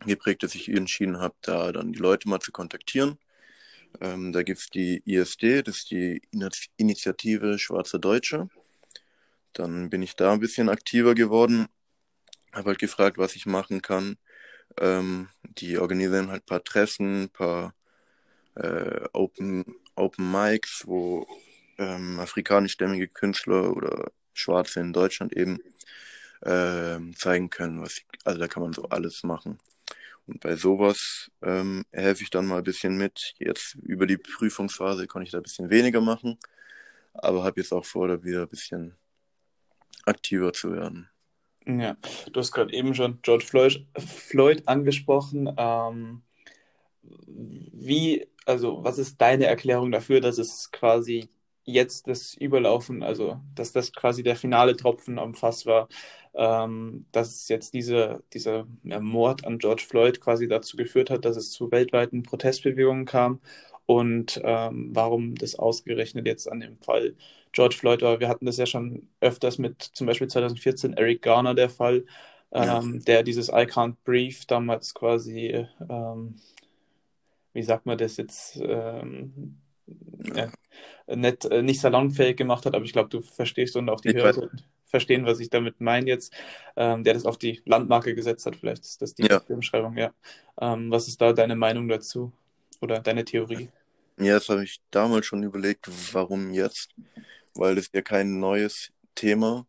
geprägt, 0.05 0.43
dass 0.43 0.55
ich 0.55 0.69
entschieden 0.69 1.19
habe, 1.19 1.36
da 1.41 1.72
dann 1.72 1.93
die 1.93 2.00
Leute 2.00 2.27
mal 2.27 2.39
zu 2.39 2.51
kontaktieren. 2.51 3.19
Ähm, 4.01 4.31
da 4.34 4.41
gibt's 4.41 4.69
die 4.69 5.03
ISD, 5.05 5.62
das 5.63 5.77
ist 5.77 5.91
die 5.91 6.22
Ini- 6.31 6.69
Initiative 6.77 7.60
Schwarze 7.60 8.00
Deutsche. 8.00 8.50
Dann 9.53 9.89
bin 9.89 10.01
ich 10.01 10.15
da 10.15 10.33
ein 10.33 10.39
bisschen 10.39 10.69
aktiver 10.69 11.15
geworden, 11.15 11.67
habe 12.53 12.69
halt 12.69 12.79
gefragt, 12.79 13.17
was 13.17 13.36
ich 13.36 13.45
machen 13.45 13.81
kann. 13.81 14.17
Ähm, 14.79 15.29
die 15.43 15.77
organisieren 15.77 16.29
halt 16.31 16.43
ein 16.43 16.45
paar 16.48 16.63
Treffen, 16.63 17.24
ein 17.24 17.29
paar 17.29 17.75
äh, 18.55 19.01
Open, 19.13 19.65
Open 19.95 20.31
Mics, 20.31 20.83
wo 20.88 21.27
ähm, 21.77 22.19
afrikanischstämmige 22.19 23.07
Künstler 23.07 23.75
oder 23.75 24.12
Schwarze 24.33 24.79
in 24.79 24.93
Deutschland 24.93 25.33
eben 25.33 25.60
ähm, 26.43 27.15
zeigen 27.15 27.50
können, 27.50 27.81
was 27.81 27.98
ich, 27.98 28.05
also 28.25 28.39
da 28.39 28.48
kann 28.48 28.63
man 28.63 28.74
so 28.74 28.83
alles 28.89 29.24
machen. 29.24 29.60
Und 30.27 30.39
bei 30.41 30.55
sowas 30.55 31.31
ähm, 31.41 31.83
helfe 31.91 32.24
ich 32.24 32.29
dann 32.29 32.48
mal 32.48 32.60
ein 32.60 32.63
bisschen 32.63 32.98
mit. 32.98 33.33
Jetzt 33.39 33.75
über 33.75 34.07
die 34.07 34.17
Prüfungsphase 34.17 35.07
konnte 35.07 35.25
ich 35.25 35.31
da 35.31 35.39
ein 35.39 35.43
bisschen 35.43 35.69
weniger 35.69 36.01
machen, 36.01 36.39
aber 37.13 37.43
habe 37.43 37.62
jetzt 37.62 37.74
auch 37.74 37.86
vor, 37.86 38.07
da 38.07 38.24
wieder 38.24 38.43
ein 38.43 38.50
bisschen 38.50 38.95
aktiver 40.05 40.53
zu 40.53 40.74
werden. 40.74 41.10
Ja, 41.65 41.95
du 42.31 42.39
hast 42.39 42.51
gerade 42.51 42.74
eben 42.74 42.93
schon 42.93 43.19
George 43.22 43.45
Floyd, 43.45 43.86
Floyd 43.98 44.63
angesprochen. 44.67 45.53
Ähm, 45.57 46.24
wie, 47.31 48.27
also 48.45 48.83
was 48.83 48.98
ist 48.98 49.19
deine 49.22 49.45
Erklärung 49.45 49.91
dafür, 49.91 50.22
dass 50.22 50.38
es 50.38 50.72
quasi 50.72 51.29
jetzt 51.65 52.07
das 52.07 52.33
Überlaufen, 52.36 53.03
also 53.03 53.39
dass 53.55 53.72
das 53.72 53.93
quasi 53.93 54.24
der 54.24 54.36
finale 54.36 54.75
Tropfen 54.75 55.19
am 55.19 55.33
Fass 55.33 55.65
war, 55.65 55.88
ähm, 56.33 57.05
dass 57.12 57.48
jetzt 57.48 57.74
diese, 57.74 58.24
dieser 58.33 58.67
ja, 58.83 59.00
Mord 59.00 59.45
an 59.45 59.60
George 59.60 59.83
Floyd 59.88 60.19
quasi 60.19 60.48
dazu 60.48 60.77
geführt 60.77 61.10
hat, 61.10 61.25
dass 61.25 61.38
es 61.38 61.51
zu 61.51 61.72
weltweiten 61.72 62.24
Protestbewegungen 62.24 63.05
kam 63.05 63.39
und 63.86 64.41
ähm, 64.43 64.89
warum 64.93 65.36
das 65.36 65.55
ausgerechnet 65.55 66.25
jetzt 66.27 66.51
an 66.51 66.60
dem 66.60 66.77
Fall 66.79 67.15
George 67.53 67.75
Floyd 67.77 68.01
war. 68.01 68.19
Wir 68.19 68.27
hatten 68.27 68.45
das 68.45 68.57
ja 68.57 68.65
schon 68.65 69.07
öfters 69.22 69.57
mit 69.57 69.81
zum 69.81 70.07
Beispiel 70.07 70.27
2014 70.27 70.93
Eric 70.93 71.22
Garner 71.22 71.55
der 71.55 71.69
Fall, 71.69 72.05
Ja. 72.53 72.79
ähm, 72.79 73.03
der 73.05 73.24
dieses 73.24 73.48
I 73.50 73.65
Can't 73.65 73.95
Breathe 74.03 74.45
damals 74.48 74.93
quasi, 74.93 75.65
ähm, 75.89 76.36
wie 77.53 77.63
sagt 77.63 77.86
man 77.86 77.98
das 77.98 78.17
jetzt, 78.17 78.57
ähm, 78.62 79.57
ja, 80.36 80.51
nicht, 81.07 81.45
äh, 81.45 81.62
nicht 81.62 81.81
salonfähig 81.81 82.38
gemacht 82.38 82.65
hat, 82.65 82.75
aber 82.75 82.86
ich 82.86 82.93
glaube, 82.93 83.10
du 83.10 83.22
verstehst 83.22 83.75
und 83.75 83.89
auch 83.89 84.01
die 84.01 84.13
Hörer 84.13 84.50
verstehen, 84.86 85.25
was 85.25 85.39
ich 85.39 85.50
damit 85.50 85.81
meine 85.81 86.07
jetzt, 86.07 86.33
ähm, 86.75 87.03
der 87.03 87.15
das 87.15 87.25
auf 87.25 87.38
die 87.38 87.62
Landmarke 87.65 88.15
gesetzt 88.15 88.45
hat. 88.45 88.55
Vielleicht 88.55 88.83
ist 88.83 89.01
das 89.01 89.15
die 89.15 89.24
ja. 89.24 89.39
Beschreibung, 89.39 89.98
ja. 89.98 90.13
Ähm, 90.62 90.91
was 90.91 91.07
ist 91.07 91.19
da 91.19 91.33
deine 91.33 91.55
Meinung 91.55 91.88
dazu 91.88 92.31
oder 92.79 93.00
deine 93.00 93.25
Theorie? 93.25 93.69
Ja, 94.19 94.36
das 94.36 94.50
habe 94.50 94.63
ich 94.63 94.79
damals 94.91 95.25
schon 95.25 95.43
überlegt, 95.43 95.89
warum 96.13 96.53
jetzt? 96.53 96.91
Weil 97.55 97.75
das 97.75 97.89
ja 97.93 98.01
kein 98.01 98.39
neues 98.39 98.91
Thema 99.15 99.65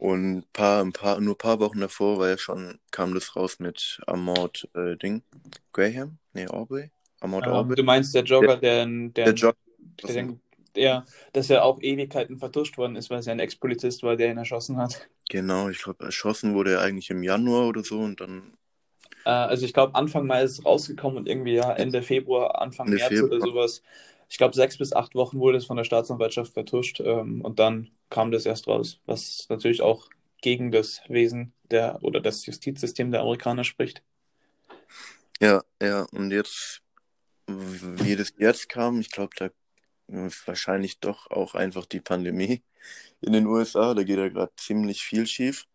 und 0.00 0.50
paar, 0.54 0.82
ein 0.82 0.92
paar, 0.92 1.20
nur 1.20 1.34
ein 1.34 1.38
paar 1.38 1.60
Wochen 1.60 1.80
davor 1.80 2.18
war 2.18 2.30
ja 2.30 2.38
schon, 2.38 2.78
kam 2.90 3.12
das 3.12 3.36
raus 3.36 3.58
mit 3.58 4.00
Amort 4.06 4.66
äh, 4.74 4.96
Ding. 4.96 5.22
Graham? 5.74 6.16
Nee, 6.32 6.46
Aubrey? 6.46 6.90
Amort 7.20 7.46
ähm, 7.46 7.52
Aubrey. 7.52 7.76
Du 7.76 7.82
meinst 7.82 8.14
der 8.14 8.24
Jogger, 8.24 8.56
der, 8.56 8.86
der, 8.86 9.10
der, 9.10 9.34
Jogger, 9.34 9.58
der, 10.08 10.28
der, 10.74 11.04
dass 11.34 11.50
er 11.50 11.64
auch 11.64 11.82
Ewigkeiten 11.82 12.38
vertuscht 12.38 12.78
worden 12.78 12.96
ist, 12.96 13.10
weil 13.10 13.18
es 13.18 13.26
ja 13.26 13.32
ein 13.32 13.40
Ex-Polizist 13.40 14.02
war, 14.02 14.16
der 14.16 14.30
ihn 14.30 14.38
erschossen 14.38 14.78
hat. 14.78 15.06
Genau, 15.28 15.68
ich 15.68 15.82
glaube, 15.82 16.02
erschossen 16.02 16.54
wurde 16.54 16.72
er 16.72 16.80
eigentlich 16.80 17.10
im 17.10 17.22
Januar 17.22 17.68
oder 17.68 17.84
so 17.84 18.00
und 18.00 18.22
dann. 18.22 18.54
Äh, 19.26 19.30
also 19.30 19.66
ich 19.66 19.74
glaube, 19.74 19.94
Anfang 19.94 20.26
Mai 20.26 20.44
ist 20.44 20.60
es 20.60 20.64
rausgekommen 20.64 21.18
und 21.18 21.28
irgendwie 21.28 21.56
ja 21.56 21.72
Ende 21.74 22.00
Februar, 22.00 22.60
Anfang 22.62 22.86
Ende 22.86 22.98
März 22.98 23.08
Februar. 23.08 23.32
oder 23.32 23.40
sowas. 23.40 23.82
Ich 24.30 24.38
glaube, 24.38 24.54
sechs 24.54 24.78
bis 24.78 24.92
acht 24.92 25.14
Wochen 25.16 25.40
wurde 25.40 25.58
es 25.58 25.66
von 25.66 25.76
der 25.76 25.84
Staatsanwaltschaft 25.84 26.52
vertuscht 26.54 27.00
ähm, 27.00 27.42
und 27.42 27.58
dann 27.58 27.90
kam 28.10 28.30
das 28.30 28.46
erst 28.46 28.68
raus, 28.68 29.00
was 29.04 29.46
natürlich 29.48 29.82
auch 29.82 30.08
gegen 30.40 30.70
das 30.70 31.02
Wesen 31.08 31.52
der 31.70 32.02
oder 32.02 32.20
das 32.20 32.46
Justizsystem 32.46 33.10
der 33.10 33.20
Amerikaner 33.20 33.64
spricht. 33.64 34.02
Ja, 35.40 35.62
ja, 35.82 36.06
und 36.12 36.30
jetzt, 36.30 36.80
wie 37.46 38.14
das 38.14 38.32
jetzt 38.38 38.68
kam, 38.68 39.00
ich 39.00 39.10
glaube, 39.10 39.34
da 39.36 39.50
wahrscheinlich 40.46 41.00
doch 41.00 41.30
auch 41.30 41.54
einfach 41.54 41.86
die 41.86 42.00
Pandemie 42.00 42.62
in 43.20 43.32
den 43.32 43.46
USA. 43.46 43.94
Da 43.94 44.02
geht 44.02 44.18
ja 44.18 44.28
gerade 44.28 44.52
ziemlich 44.56 45.02
viel 45.02 45.26
schief. 45.26 45.66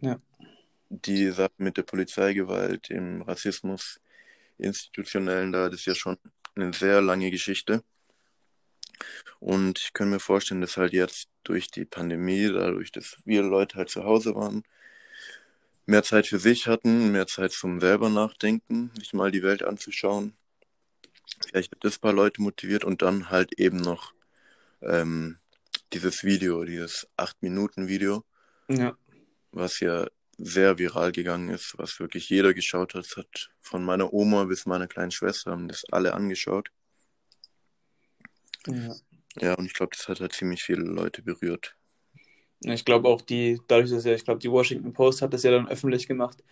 Ja. 0.00 0.20
Die 0.88 1.30
Sache 1.30 1.52
mit 1.58 1.76
der 1.76 1.82
Polizeigewalt, 1.82 2.88
dem 2.90 3.22
Rassismus, 3.22 4.00
institutionellen, 4.58 5.52
da 5.52 5.68
das 5.68 5.80
ist 5.80 5.86
ja 5.86 5.94
schon 5.94 6.18
eine 6.54 6.72
sehr 6.72 7.00
lange 7.00 7.30
Geschichte. 7.30 7.82
Und 9.40 9.78
ich 9.78 9.92
kann 9.92 10.10
mir 10.10 10.20
vorstellen, 10.20 10.60
dass 10.60 10.76
halt 10.76 10.92
jetzt 10.92 11.28
durch 11.42 11.70
die 11.70 11.84
Pandemie, 11.84 12.48
dadurch, 12.48 12.92
dass 12.92 13.16
wir 13.24 13.42
Leute 13.42 13.76
halt 13.76 13.90
zu 13.90 14.04
Hause 14.04 14.34
waren, 14.34 14.62
mehr 15.86 16.02
Zeit 16.02 16.26
für 16.26 16.38
sich 16.38 16.66
hatten, 16.66 17.12
mehr 17.12 17.26
Zeit 17.26 17.52
zum 17.52 17.80
selber 17.80 18.08
nachdenken, 18.08 18.90
sich 18.98 19.12
mal 19.12 19.30
die 19.30 19.42
Welt 19.42 19.62
anzuschauen, 19.62 20.34
Vielleicht 21.46 21.72
hat 21.72 21.84
das 21.84 21.96
ein 21.96 22.00
paar 22.00 22.12
Leute 22.12 22.42
motiviert 22.42 22.84
und 22.84 23.02
dann 23.02 23.30
halt 23.30 23.58
eben 23.58 23.78
noch 23.78 24.12
ähm, 24.82 25.38
dieses 25.92 26.24
Video, 26.24 26.64
dieses 26.64 27.08
8-Minuten-Video, 27.16 28.24
ja. 28.68 28.96
was 29.52 29.80
ja 29.80 30.06
sehr 30.38 30.78
viral 30.78 31.12
gegangen 31.12 31.48
ist, 31.48 31.74
was 31.78 32.00
wirklich 32.00 32.28
jeder 32.28 32.54
geschaut 32.54 32.94
hat. 32.94 33.06
hat 33.16 33.50
von 33.60 33.84
meiner 33.84 34.12
Oma 34.12 34.44
bis 34.44 34.66
meiner 34.66 34.86
kleinen 34.86 35.10
Schwester 35.10 35.52
haben 35.52 35.68
das 35.68 35.84
alle 35.90 36.14
angeschaut. 36.14 36.70
Ja, 38.66 38.94
ja 39.40 39.54
und 39.54 39.66
ich 39.66 39.74
glaube, 39.74 39.96
das 39.96 40.08
hat 40.08 40.20
halt 40.20 40.32
ziemlich 40.32 40.62
viele 40.62 40.82
Leute 40.82 41.22
berührt. 41.22 41.76
Ich 42.60 42.84
glaube 42.84 43.08
auch 43.08 43.20
die, 43.20 43.60
dadurch, 43.68 43.90
dass 43.90 44.04
ja, 44.04 44.14
ich 44.14 44.24
glaube, 44.24 44.40
die 44.40 44.50
Washington 44.50 44.92
Post 44.92 45.20
hat 45.22 45.34
das 45.34 45.42
ja 45.42 45.50
dann 45.50 45.68
öffentlich 45.68 46.06
gemacht, 46.06 46.42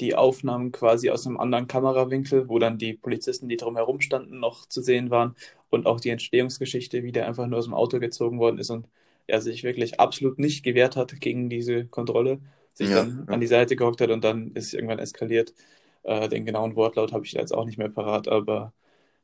die 0.00 0.14
Aufnahmen 0.14 0.72
quasi 0.72 1.10
aus 1.10 1.26
einem 1.26 1.38
anderen 1.38 1.68
Kamerawinkel, 1.68 2.48
wo 2.48 2.58
dann 2.58 2.78
die 2.78 2.94
Polizisten, 2.94 3.48
die 3.48 3.56
drumherum 3.56 4.00
standen, 4.00 4.40
noch 4.40 4.66
zu 4.66 4.82
sehen 4.82 5.10
waren 5.10 5.36
und 5.68 5.86
auch 5.86 6.00
die 6.00 6.10
Entstehungsgeschichte, 6.10 7.02
wie 7.02 7.12
der 7.12 7.26
einfach 7.28 7.46
nur 7.46 7.58
aus 7.58 7.66
dem 7.66 7.74
Auto 7.74 8.00
gezogen 8.00 8.38
worden 8.38 8.58
ist 8.58 8.70
und 8.70 8.88
er 9.26 9.40
sich 9.40 9.62
wirklich 9.62 10.00
absolut 10.00 10.38
nicht 10.38 10.64
gewehrt 10.64 10.96
hat 10.96 11.20
gegen 11.20 11.48
diese 11.50 11.84
Kontrolle, 11.86 12.40
sich 12.80 12.90
ja, 12.90 13.04
dann 13.04 13.24
ja. 13.28 13.34
an 13.34 13.40
die 13.40 13.46
Seite 13.46 13.76
gehockt 13.76 14.00
hat 14.00 14.10
und 14.10 14.24
dann 14.24 14.52
ist 14.52 14.66
es 14.66 14.74
irgendwann 14.74 14.98
eskaliert. 14.98 15.54
Äh, 16.02 16.28
den 16.28 16.46
genauen 16.46 16.76
Wortlaut 16.76 17.12
habe 17.12 17.24
ich 17.24 17.32
jetzt 17.32 17.52
auch 17.52 17.66
nicht 17.66 17.78
mehr 17.78 17.90
parat, 17.90 18.26
aber 18.26 18.72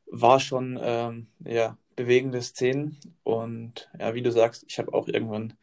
war 0.07 0.39
schon 0.39 0.79
ähm, 0.81 1.27
ja, 1.45 1.77
bewegende 1.97 2.43
Szenen 2.43 2.99
und 3.23 3.91
ja, 3.99 4.15
wie 4.15 4.23
du 4.23 4.31
sagst, 4.31 4.65
ich 4.69 4.79
habe 4.79 4.93
auch 4.93 5.09
irgendwann 5.09 5.55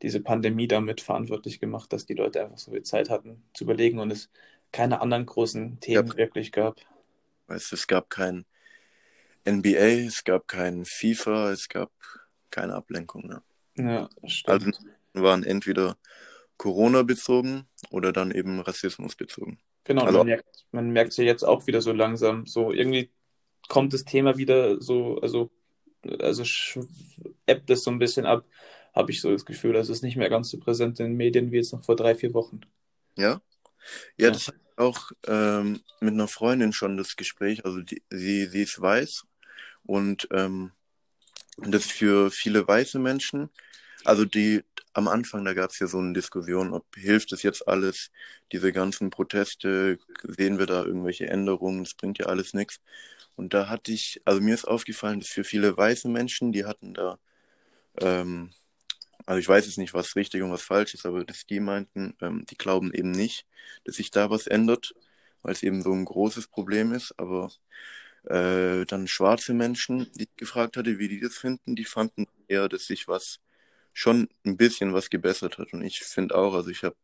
diese 0.00 0.20
Pandemie 0.20 0.66
damit 0.66 1.00
verantwortlich 1.00 1.60
gemacht, 1.60 1.92
dass 1.92 2.06
die 2.06 2.14
Leute 2.14 2.42
einfach 2.42 2.58
so 2.58 2.72
viel 2.72 2.82
Zeit 2.82 3.10
hatten 3.10 3.42
zu 3.54 3.64
überlegen 3.64 4.00
und 4.00 4.10
es 4.10 4.30
keine 4.72 5.00
anderen 5.00 5.26
großen 5.26 5.78
Themen 5.80 6.08
ja. 6.08 6.16
wirklich 6.16 6.50
gab. 6.50 6.80
Weißt, 7.46 7.72
es 7.72 7.86
gab 7.86 8.08
kein 8.10 8.46
NBA, 9.46 10.06
es 10.06 10.24
gab 10.24 10.48
kein 10.48 10.84
FIFA, 10.84 11.52
es 11.52 11.68
gab 11.68 11.92
keine 12.50 12.74
Ablenkung. 12.74 13.26
Ne? 13.26 13.42
Ja, 13.76 14.08
stimmt. 14.26 14.78
Also 15.14 15.24
waren 15.24 15.44
entweder 15.44 15.96
Corona 16.56 17.02
bezogen 17.02 17.66
oder 17.90 18.12
dann 18.12 18.30
eben 18.30 18.60
Rassismus 18.60 19.16
bezogen. 19.16 19.58
Genau, 19.84 20.04
also, 20.04 20.18
man 20.18 20.26
merkt, 20.26 20.66
man 20.70 20.90
merkt 20.90 21.16
ja 21.16 21.24
jetzt 21.24 21.42
auch 21.42 21.66
wieder 21.66 21.82
so 21.82 21.92
langsam, 21.92 22.46
so 22.46 22.72
irgendwie 22.72 23.10
kommt 23.68 23.92
das 23.92 24.04
Thema 24.04 24.36
wieder 24.36 24.80
so, 24.80 25.18
also, 25.20 25.50
also 26.20 26.44
ebbt 27.46 27.70
es 27.70 27.84
so 27.84 27.90
ein 27.90 27.98
bisschen 27.98 28.26
ab, 28.26 28.44
habe 28.94 29.10
ich 29.10 29.20
so 29.20 29.30
das 29.32 29.44
Gefühl. 29.44 29.76
Also 29.76 29.92
es 29.92 29.98
ist 29.98 30.02
nicht 30.02 30.16
mehr 30.16 30.30
ganz 30.30 30.50
so 30.50 30.58
präsent 30.58 31.00
in 31.00 31.06
den 31.06 31.16
Medien 31.16 31.50
wie 31.50 31.56
jetzt 31.56 31.72
noch 31.72 31.84
vor 31.84 31.96
drei, 31.96 32.14
vier 32.14 32.34
Wochen. 32.34 32.60
Ja? 33.16 33.40
Ja, 34.16 34.30
das 34.30 34.48
hatte 34.48 34.58
ich 34.64 34.78
auch 34.78 35.10
ähm, 35.26 35.80
mit 36.00 36.14
einer 36.14 36.28
Freundin 36.28 36.72
schon 36.72 36.96
das 36.96 37.16
Gespräch. 37.16 37.64
Also 37.64 37.80
die, 37.80 38.02
sie, 38.10 38.46
sie 38.46 38.62
ist 38.62 38.80
weiß 38.80 39.24
und 39.84 40.28
ähm, 40.30 40.72
das 41.58 41.86
für 41.86 42.30
viele 42.30 42.66
weiße 42.66 42.98
Menschen, 42.98 43.50
also 44.04 44.24
die 44.24 44.62
am 44.94 45.08
Anfang, 45.08 45.44
da 45.44 45.54
gab 45.54 45.70
es 45.70 45.78
ja 45.78 45.86
so 45.86 45.98
eine 45.98 46.12
Diskussion, 46.14 46.72
ob 46.74 46.84
hilft 46.96 47.32
es 47.32 47.42
jetzt 47.42 47.66
alles, 47.68 48.10
diese 48.52 48.72
ganzen 48.72 49.10
Proteste, 49.10 49.98
sehen 50.24 50.58
wir 50.58 50.66
da 50.66 50.84
irgendwelche 50.84 51.28
Änderungen, 51.28 51.84
das 51.84 51.94
bringt 51.94 52.18
ja 52.18 52.26
alles 52.26 52.54
nichts. 52.54 52.80
Und 53.36 53.54
da 53.54 53.68
hatte 53.68 53.92
ich, 53.92 54.20
also 54.24 54.40
mir 54.40 54.54
ist 54.54 54.66
aufgefallen, 54.66 55.20
dass 55.20 55.30
für 55.30 55.44
viele 55.44 55.76
weiße 55.76 56.08
Menschen, 56.08 56.52
die 56.52 56.64
hatten 56.66 56.94
da 56.94 57.18
ähm, 58.00 58.50
also 59.26 59.38
ich 59.40 59.48
weiß 59.48 59.66
jetzt 59.66 59.78
nicht, 59.78 59.94
was 59.94 60.16
richtig 60.16 60.42
und 60.42 60.50
was 60.50 60.62
falsch 60.62 60.94
ist, 60.94 61.06
aber 61.06 61.24
dass 61.24 61.46
die 61.46 61.60
meinten, 61.60 62.14
ähm, 62.20 62.44
die 62.50 62.56
glauben 62.56 62.92
eben 62.92 63.10
nicht, 63.12 63.46
dass 63.84 63.96
sich 63.96 64.10
da 64.10 64.30
was 64.30 64.46
ändert, 64.46 64.94
weil 65.42 65.52
es 65.52 65.62
eben 65.62 65.82
so 65.82 65.92
ein 65.92 66.04
großes 66.04 66.48
Problem 66.48 66.92
ist. 66.92 67.14
Aber 67.18 67.50
äh, 68.24 68.84
dann 68.86 69.08
schwarze 69.08 69.54
Menschen, 69.54 70.10
die 70.14 70.24
ich 70.24 70.36
gefragt 70.36 70.76
hatte, 70.76 70.98
wie 70.98 71.08
die 71.08 71.20
das 71.20 71.36
finden, 71.36 71.76
die 71.76 71.84
fanden 71.84 72.26
eher, 72.48 72.68
dass 72.68 72.86
sich 72.86 73.08
was 73.08 73.40
schon 73.92 74.28
ein 74.44 74.56
bisschen 74.56 74.94
was 74.94 75.10
gebessert 75.10 75.58
hat. 75.58 75.72
Und 75.72 75.82
ich 75.82 76.00
finde 76.00 76.34
auch, 76.34 76.54
also 76.54 76.70
ich 76.70 76.82
habe 76.82 76.96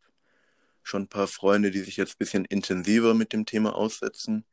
schon 0.82 1.02
ein 1.02 1.08
paar 1.08 1.26
Freunde, 1.26 1.70
die 1.70 1.80
sich 1.80 1.96
jetzt 1.96 2.14
ein 2.14 2.18
bisschen 2.18 2.44
intensiver 2.46 3.14
mit 3.14 3.32
dem 3.32 3.46
Thema 3.46 3.74
aussetzen. 3.74 4.44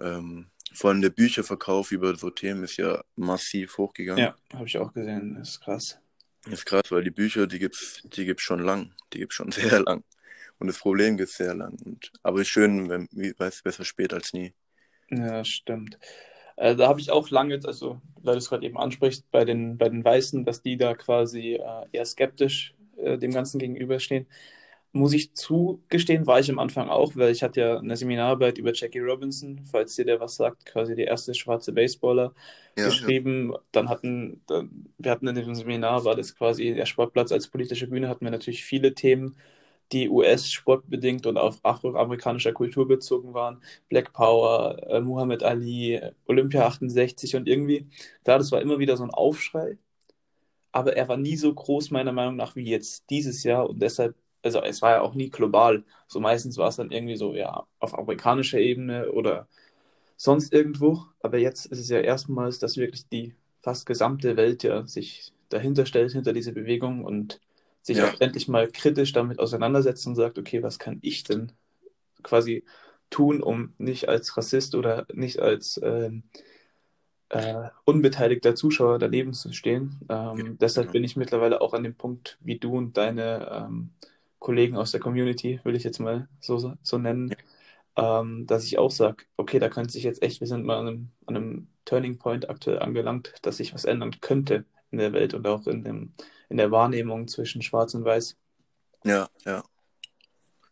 Ähm, 0.00 0.46
vor 0.72 0.90
allem 0.90 1.00
der 1.00 1.10
Bücherverkauf 1.10 1.92
über 1.92 2.14
so 2.16 2.30
Themen 2.30 2.64
ist 2.64 2.76
ja 2.76 3.02
massiv 3.16 3.78
hochgegangen. 3.78 4.22
Ja, 4.22 4.36
habe 4.52 4.66
ich 4.66 4.78
auch 4.78 4.92
gesehen. 4.92 5.36
Das 5.38 5.50
ist 5.50 5.60
krass. 5.60 5.98
Das 6.44 6.54
ist 6.54 6.66
krass, 6.66 6.84
weil 6.90 7.02
die 7.02 7.10
Bücher, 7.10 7.46
die 7.46 7.58
gibt's, 7.58 8.02
die 8.04 8.24
gibt's 8.24 8.42
schon 8.42 8.60
lang. 8.60 8.92
Die 9.12 9.18
gibt's 9.18 9.34
schon 9.34 9.50
sehr 9.52 9.80
lang. 9.80 10.04
Und 10.58 10.68
das 10.68 10.78
Problem 10.78 11.16
gibt's 11.16 11.36
sehr 11.36 11.54
lang. 11.54 11.76
Und, 11.84 12.12
aber 12.22 12.40
ist 12.40 12.48
schön, 12.48 12.88
wenn, 12.88 13.08
weiß, 13.10 13.62
besser 13.62 13.84
spät 13.84 14.12
als 14.12 14.32
nie. 14.32 14.54
Ja, 15.10 15.44
stimmt. 15.44 15.98
Äh, 16.56 16.76
da 16.76 16.88
habe 16.88 17.00
ich 17.00 17.10
auch 17.10 17.30
lange, 17.30 17.60
also 17.64 18.00
weil 18.22 18.34
du 18.34 18.38
es 18.38 18.48
gerade 18.48 18.66
eben 18.66 18.78
ansprichst, 18.78 19.30
bei 19.30 19.44
den, 19.44 19.78
bei 19.78 19.88
den 19.88 20.04
Weißen, 20.04 20.44
dass 20.44 20.62
die 20.62 20.76
da 20.76 20.94
quasi 20.94 21.54
äh, 21.54 21.86
eher 21.92 22.04
skeptisch 22.04 22.74
äh, 22.96 23.18
dem 23.18 23.32
Ganzen 23.32 23.58
gegenüberstehen 23.58 24.26
muss 24.96 25.12
ich 25.12 25.34
zugestehen, 25.34 26.26
war 26.26 26.40
ich 26.40 26.50
am 26.50 26.58
Anfang 26.58 26.88
auch, 26.88 27.14
weil 27.14 27.30
ich 27.30 27.42
hatte 27.42 27.60
ja 27.60 27.78
eine 27.78 27.96
Seminararbeit 27.96 28.58
über 28.58 28.72
Jackie 28.72 28.98
Robinson, 28.98 29.60
falls 29.70 29.94
dir 29.94 30.04
der 30.04 30.18
was 30.20 30.36
sagt, 30.36 30.66
quasi 30.66 30.94
die 30.94 31.02
erste 31.02 31.34
schwarze 31.34 31.72
Baseballer 31.72 32.32
ja, 32.76 32.86
geschrieben. 32.86 33.52
Ja. 33.52 33.60
Dann 33.72 33.88
hatten, 33.88 34.40
dann, 34.46 34.88
wir 34.98 35.10
hatten 35.10 35.28
in 35.28 35.34
dem 35.34 35.54
Seminar, 35.54 36.04
war 36.04 36.16
das 36.16 36.34
quasi 36.34 36.74
der 36.74 36.86
Sportplatz 36.86 37.30
als 37.30 37.48
politische 37.48 37.86
Bühne, 37.86 38.08
hatten 38.08 38.24
wir 38.24 38.32
natürlich 38.32 38.64
viele 38.64 38.94
Themen, 38.94 39.36
die 39.92 40.08
US-sportbedingt 40.08 41.26
und 41.26 41.38
auf 41.38 41.64
afroamerikanischer 41.64 42.52
Kultur 42.52 42.88
bezogen 42.88 43.34
waren. 43.34 43.62
Black 43.88 44.12
Power, 44.12 44.78
äh, 44.88 45.00
Muhammad 45.00 45.42
Ali, 45.42 46.00
Olympia 46.26 46.66
68 46.66 47.36
und 47.36 47.48
irgendwie, 47.48 47.88
klar, 48.24 48.38
das 48.38 48.52
war 48.52 48.60
immer 48.62 48.78
wieder 48.78 48.96
so 48.96 49.04
ein 49.04 49.10
Aufschrei, 49.10 49.78
aber 50.72 50.96
er 50.96 51.08
war 51.08 51.16
nie 51.16 51.36
so 51.36 51.52
groß, 51.54 51.90
meiner 51.90 52.12
Meinung 52.12 52.36
nach, 52.36 52.56
wie 52.56 52.64
jetzt 52.64 53.08
dieses 53.10 53.42
Jahr 53.44 53.68
und 53.68 53.80
deshalb 53.82 54.16
also 54.42 54.62
es 54.62 54.80
war 54.82 54.92
ja 54.92 55.00
auch 55.02 55.14
nie 55.14 55.30
global. 55.30 55.84
So 56.06 56.20
meistens 56.20 56.56
war 56.56 56.68
es 56.68 56.76
dann 56.76 56.92
irgendwie 56.92 57.16
so, 57.16 57.34
ja, 57.34 57.66
auf 57.80 57.98
amerikanischer 57.98 58.58
Ebene 58.60 59.10
oder 59.12 59.48
sonst 60.16 60.52
irgendwo. 60.52 61.04
Aber 61.20 61.38
jetzt 61.38 61.66
ist 61.66 61.80
es 61.80 61.88
ja 61.88 62.00
erstmals, 62.00 62.58
dass 62.60 62.76
wirklich 62.76 63.08
die 63.08 63.34
fast 63.62 63.86
gesamte 63.86 64.36
Welt 64.36 64.62
ja 64.62 64.86
sich 64.86 65.32
dahinter 65.48 65.86
stellt, 65.86 66.12
hinter 66.12 66.32
diese 66.32 66.52
Bewegung 66.52 67.04
und 67.04 67.40
sich 67.86 67.98
ja. 67.98 68.08
auch 68.10 68.20
endlich 68.20 68.48
mal 68.48 68.68
kritisch 68.68 69.12
damit 69.12 69.38
auseinandersetzt 69.38 70.08
und 70.08 70.16
sagt, 70.16 70.38
okay, 70.38 70.60
was 70.64 70.80
kann 70.80 70.98
ich 71.02 71.22
denn 71.22 71.52
quasi 72.24 72.64
tun, 73.10 73.40
um 73.40 73.74
nicht 73.78 74.08
als 74.08 74.36
Rassist 74.36 74.74
oder 74.74 75.06
nicht 75.12 75.38
als 75.38 75.80
ähm, 75.84 76.24
äh, 77.28 77.68
unbeteiligter 77.84 78.56
Zuschauer 78.56 78.98
daneben 78.98 79.34
zu 79.34 79.52
stehen. 79.52 80.00
Ähm, 80.08 80.36
ja, 80.36 80.44
deshalb 80.60 80.86
genau. 80.86 80.92
bin 80.94 81.04
ich 81.04 81.14
mittlerweile 81.14 81.60
auch 81.60 81.74
an 81.74 81.84
dem 81.84 81.94
Punkt, 81.94 82.38
wie 82.40 82.58
du 82.58 82.76
und 82.76 82.96
deine 82.96 83.48
ähm, 83.52 83.90
Kollegen 84.40 84.76
aus 84.76 84.90
der 84.90 84.98
Community, 84.98 85.60
will 85.62 85.76
ich 85.76 85.84
jetzt 85.84 86.00
mal 86.00 86.28
so, 86.40 86.74
so 86.82 86.98
nennen, 86.98 87.36
ja. 87.96 88.20
ähm, 88.20 88.48
dass 88.48 88.64
ich 88.64 88.78
auch 88.78 88.90
sage, 88.90 89.26
okay, 89.36 89.60
da 89.60 89.68
könnte 89.68 89.92
sich 89.92 90.02
jetzt 90.02 90.24
echt, 90.24 90.40
wir 90.40 90.48
sind 90.48 90.64
mal 90.64 90.78
an 90.78 90.88
einem, 90.88 91.08
an 91.26 91.36
einem 91.36 91.68
Turning 91.84 92.18
Point 92.18 92.50
aktuell 92.50 92.80
angelangt, 92.80 93.34
dass 93.42 93.58
sich 93.58 93.72
was 93.74 93.84
ändern 93.84 94.20
könnte 94.20 94.64
in 94.96 94.98
der 94.98 95.12
Welt 95.12 95.34
und 95.34 95.46
auch 95.46 95.66
in, 95.66 95.84
dem, 95.84 96.12
in 96.48 96.56
der 96.56 96.70
Wahrnehmung 96.70 97.28
zwischen 97.28 97.60
Schwarz 97.60 97.92
und 97.94 98.04
Weiß. 98.04 98.36
Ja, 99.04 99.28
ja. 99.44 99.62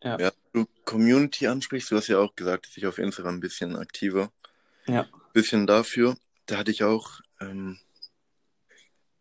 Ja. 0.03 0.19
ja 0.19 0.33
du 0.53 0.67
Community 0.85 1.47
ansprichst, 1.47 1.91
du 1.91 1.97
hast 1.97 2.09
ja 2.09 2.19
auch 2.19 2.35
gesagt, 2.35 2.67
dass 2.67 2.77
ich 2.77 2.87
auf 2.87 2.99
Instagram 2.99 3.37
ein 3.37 3.41
bisschen 3.41 3.77
aktiver. 3.77 4.33
Ja. 4.87 5.07
Bisschen 5.33 5.67
dafür. 5.67 6.17
Da 6.47 6.59
hatte 6.59 6.71
ich 6.71 6.85
auch 6.85 7.21
ähm, 7.41 7.79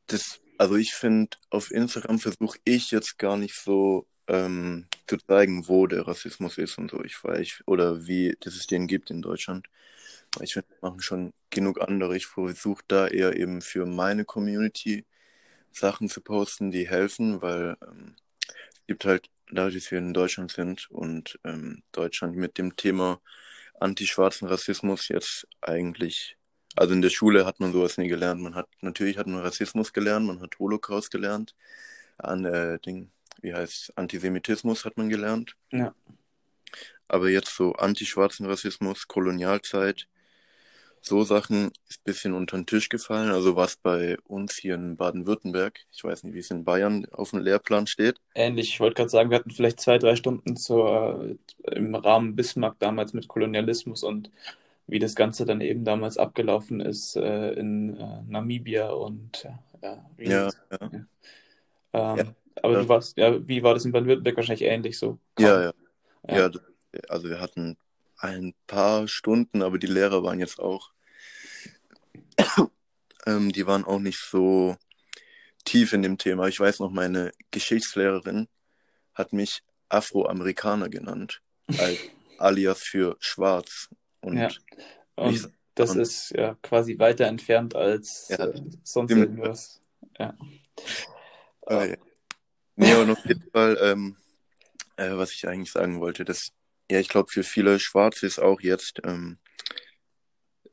das, 0.08 0.40
also 0.58 0.76
ich 0.76 0.94
finde, 0.94 1.38
auf 1.50 1.72
Instagram 1.72 2.20
versuche 2.20 2.60
ich 2.64 2.92
jetzt 2.92 3.18
gar 3.18 3.38
nicht 3.38 3.56
so 3.56 4.08
ähm, 4.28 4.88
zu 5.08 5.18
zeigen, 5.18 5.68
wo 5.68 5.88
der 5.88 6.08
Rassismus 6.08 6.58
ist 6.58 6.78
und 6.78 6.92
so. 6.92 7.04
Ich 7.04 7.22
weiß, 7.22 7.64
oder 7.66 8.08
wie 8.08 8.38
dass 8.40 8.56
es 8.56 8.68
den 8.68 8.88
gibt 8.88 9.10
in 9.10 9.22
Deutschland. 9.22 9.68
Ich 10.42 10.54
finde, 10.54 10.68
machen 10.82 11.02
schon 11.02 11.34
genug 11.50 11.82
andere. 11.82 12.16
Ich 12.18 12.26
versuche 12.26 12.84
da 12.88 13.08
eher 13.08 13.36
eben 13.36 13.62
für 13.62 13.86
meine 13.86 14.26
Community 14.26 15.06
Sachen 15.72 16.10
zu 16.10 16.22
posten, 16.22 16.72
die 16.72 16.88
helfen, 16.88 17.42
weil 17.42 17.78
ähm, 17.82 18.16
es 18.74 18.88
gibt 18.88 19.06
halt, 19.06 19.30
dadurch, 19.52 19.76
dass 19.76 19.92
wir 19.92 20.00
in 20.00 20.14
Deutschland 20.14 20.52
sind 20.52 20.90
und 20.90 21.40
ähm, 21.44 21.84
Deutschland 21.92 22.36
mit 22.36 22.58
dem 22.58 22.76
Thema 22.76 23.22
anti-schwarzen 23.80 24.48
Rassismus 24.48 25.08
jetzt 25.10 25.48
eigentlich, 25.62 26.38
also 26.76 26.94
in 26.94 27.02
der 27.02 27.10
Schule 27.10 27.46
hat 27.46 27.60
man 27.60 27.74
sowas 27.74 27.98
nie 27.98 28.08
gelernt. 28.08 28.42
Man 28.42 28.56
hat, 28.56 28.68
natürlich 28.82 29.18
hat 29.18 29.28
man 29.28 29.42
Rassismus 29.42 29.94
gelernt, 29.94 30.26
man 30.26 30.42
hat 30.42 30.58
Holocaust 30.60 31.12
gelernt, 31.12 31.56
an 32.18 32.46
äh, 32.46 32.80
Ding, 32.80 33.12
wie 33.42 33.54
heißt 33.54 33.94
Antisemitismus 33.96 34.86
hat 34.86 34.98
man 34.98 35.10
gelernt. 35.10 35.56
Ja. 35.72 35.94
Aber 37.08 37.30
jetzt 37.30 37.56
so 37.56 37.74
anti-schwarzen 37.74 38.46
Rassismus, 38.46 39.08
Kolonialzeit, 39.08 40.08
so 41.06 41.24
Sachen 41.24 41.72
ist 41.90 42.00
ein 42.00 42.06
bisschen 42.06 42.34
unter 42.34 42.58
den 42.58 42.66
Tisch 42.66 42.88
gefallen. 42.88 43.30
Also 43.30 43.56
was 43.56 43.76
bei 43.76 44.18
uns 44.26 44.56
hier 44.56 44.76
in 44.76 44.96
Baden-Württemberg, 44.96 45.80
ich 45.92 46.04
weiß 46.04 46.24
nicht, 46.24 46.34
wie 46.34 46.40
es 46.40 46.50
in 46.50 46.64
Bayern 46.64 47.06
auf 47.12 47.32
dem 47.32 47.40
Lehrplan 47.40 47.88
steht. 47.88 48.22
Ähnlich, 48.34 48.70
ich 48.70 48.80
wollte 48.80 48.96
gerade 48.96 49.10
sagen, 49.10 49.30
wir 49.30 49.38
hatten 49.38 49.52
vielleicht 49.52 49.82
zwei, 49.82 49.98
drei 49.98 50.16
Stunden 50.16 50.56
zur, 50.56 51.36
äh, 51.64 51.76
im 51.76 51.94
Rahmen 51.94 52.36
Bismarck 52.36 52.80
damals 52.80 53.14
mit 53.14 53.28
Kolonialismus 53.28 54.04
und 54.04 54.32
wie 54.88 55.00
das 55.00 55.16
Ganze 55.16 55.46
dann 55.46 55.60
eben 55.60 55.84
damals 55.84 56.18
abgelaufen 56.18 56.80
ist 56.80 57.18
äh, 57.18 57.52
in 57.52 57.98
äh, 57.98 58.22
Namibia 58.28 58.90
und 58.90 59.48
ja, 59.82 60.06
ja, 60.18 60.50
ja. 60.72 60.90
Ähm, 61.94 62.18
ja. 62.18 62.24
Aber 62.62 62.76
du 62.76 62.88
warst, 62.88 63.18
ja, 63.18 63.46
wie 63.46 63.62
war 63.62 63.74
das 63.74 63.84
in 63.84 63.92
Baden-Württemberg 63.92 64.38
wahrscheinlich 64.38 64.68
ähnlich 64.68 64.98
so? 64.98 65.20
Ja, 65.38 65.64
ja, 65.64 65.74
ja. 66.30 66.50
also 67.10 67.30
wir 67.30 67.42
hatten 67.42 67.78
ein 68.24 68.54
paar 68.68 69.08
Stunden, 69.08 69.62
aber 69.62 69.78
die 69.78 69.88
Lehrer 69.88 70.24
waren 70.24 70.40
jetzt 70.40 70.60
auch, 70.60 70.92
ähm, 73.26 73.52
die 73.52 73.68
waren 73.68 73.84
auch 73.84 74.00
nicht 74.00 74.20
so 74.20 74.78
tief 75.66 75.92
in 75.92 76.02
dem 76.02 76.18
Thema. 76.18 76.48
Ich 76.48 76.60
weiß 76.60 76.80
noch, 76.80 76.90
meine 76.90 77.34
Geschichtslehrerin 77.52 78.48
hat 79.14 79.34
mich 79.34 79.62
Afroamerikaner 79.90 80.90
genannt, 80.90 81.42
als 81.78 82.00
alias 82.38 82.82
für 82.82 83.18
schwarz. 83.20 83.90
Und, 84.22 84.38
ja. 84.38 84.50
und 85.16 85.36
ich, 85.36 85.44
das 85.76 85.92
und, 85.92 86.00
ist 86.00 86.32
ja 86.32 86.56
quasi 86.62 86.98
weiter 86.98 87.26
entfernt 87.26 87.76
als 87.76 88.30
ja, 88.30 88.46
äh, 88.46 88.62
sonst 88.84 89.12
irgendwas. 89.12 89.82
Ja. 90.18 90.34
Äh. 91.68 91.98
Nee, 92.76 92.96
und 92.96 93.12
auf 93.12 93.26
jeden 93.26 93.50
Fall, 93.52 93.78
ähm, 93.82 94.16
äh, 94.96 95.12
was 95.12 95.32
ich 95.34 95.48
eigentlich 95.48 95.72
sagen 95.72 96.00
wollte, 96.00 96.24
dass 96.24 96.54
ja, 96.94 97.00
ich 97.00 97.10
glaube, 97.10 97.32
für 97.32 97.44
viele 97.44 97.80
Schwarze 97.80 98.28
ist 98.28 98.38
auch 98.38 98.62
jetzt 98.62 99.02
ähm, 99.04 99.40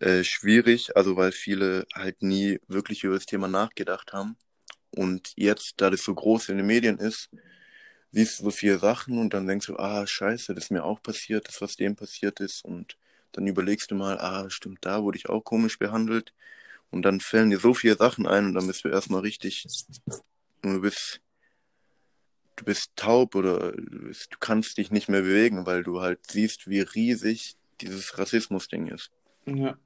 äh, 0.01 0.23
schwierig, 0.23 0.95
also 0.95 1.17
weil 1.17 1.33
viele 1.33 1.87
halt 1.95 2.23
nie 2.23 2.61
wirklich 2.69 3.05
über 3.05 3.15
das 3.15 3.25
Thema 3.25 3.49
nachgedacht 3.49 4.13
haben. 4.13 4.37
Und 4.91 5.33
jetzt, 5.37 5.75
da 5.79 5.89
das 5.89 6.03
so 6.03 6.15
groß 6.15 6.51
in 6.51 6.59
den 6.59 6.67
Medien 6.67 6.99
ist, 6.99 7.31
siehst 8.13 8.39
du 8.39 8.45
so 8.45 8.51
viele 8.51 8.79
Sachen 8.79 9.19
und 9.19 9.33
dann 9.33 9.47
denkst 9.47 9.69
du, 9.69 9.77
ah, 9.79 10.07
scheiße, 10.07 10.55
das 10.55 10.65
ist 10.65 10.71
mir 10.71 10.85
auch 10.85 11.03
passiert, 11.03 11.49
das, 11.49 11.63
was 11.63 11.77
dem 11.77 11.97
passiert 11.97 12.41
ist. 12.41 12.67
Und 12.67 12.99
dann 13.33 13.47
überlegst 13.47 13.91
du 13.91 13.95
mal, 13.95 14.19
ah, 14.19 14.51
stimmt, 14.51 14.81
da 14.85 15.03
wurde 15.03 15.17
ich 15.17 15.31
auch 15.31 15.43
komisch 15.43 15.79
behandelt. 15.79 16.35
Und 16.91 17.03
dann 17.03 17.21
fällen 17.21 17.49
dir 17.49 17.61
so 17.61 17.73
viele 17.73 17.97
Sachen 17.97 18.27
ein 18.27 18.45
und 18.45 18.55
dann 18.55 18.67
bist 18.67 18.85
du 18.85 18.89
erstmal 18.89 19.23
richtig, 19.23 19.67
du 20.61 20.81
bist 20.83 21.23
du 22.61 22.67
bist 22.67 22.93
taub 22.95 23.35
oder 23.35 23.73
du, 23.73 24.09
bist, 24.09 24.29
du 24.33 24.37
kannst 24.39 24.77
dich 24.79 24.91
nicht 24.91 25.09
mehr 25.09 25.23
bewegen, 25.23 25.67
weil 25.67 25.83
du 25.83 26.01
halt 26.01 26.21
siehst, 26.31 26.69
wie 26.69 26.81
riesig 26.81 27.57
dieses 27.81 28.19
Rassismus-Ding 28.19 28.87
ist. 28.89 29.11
Ja. 29.47 29.77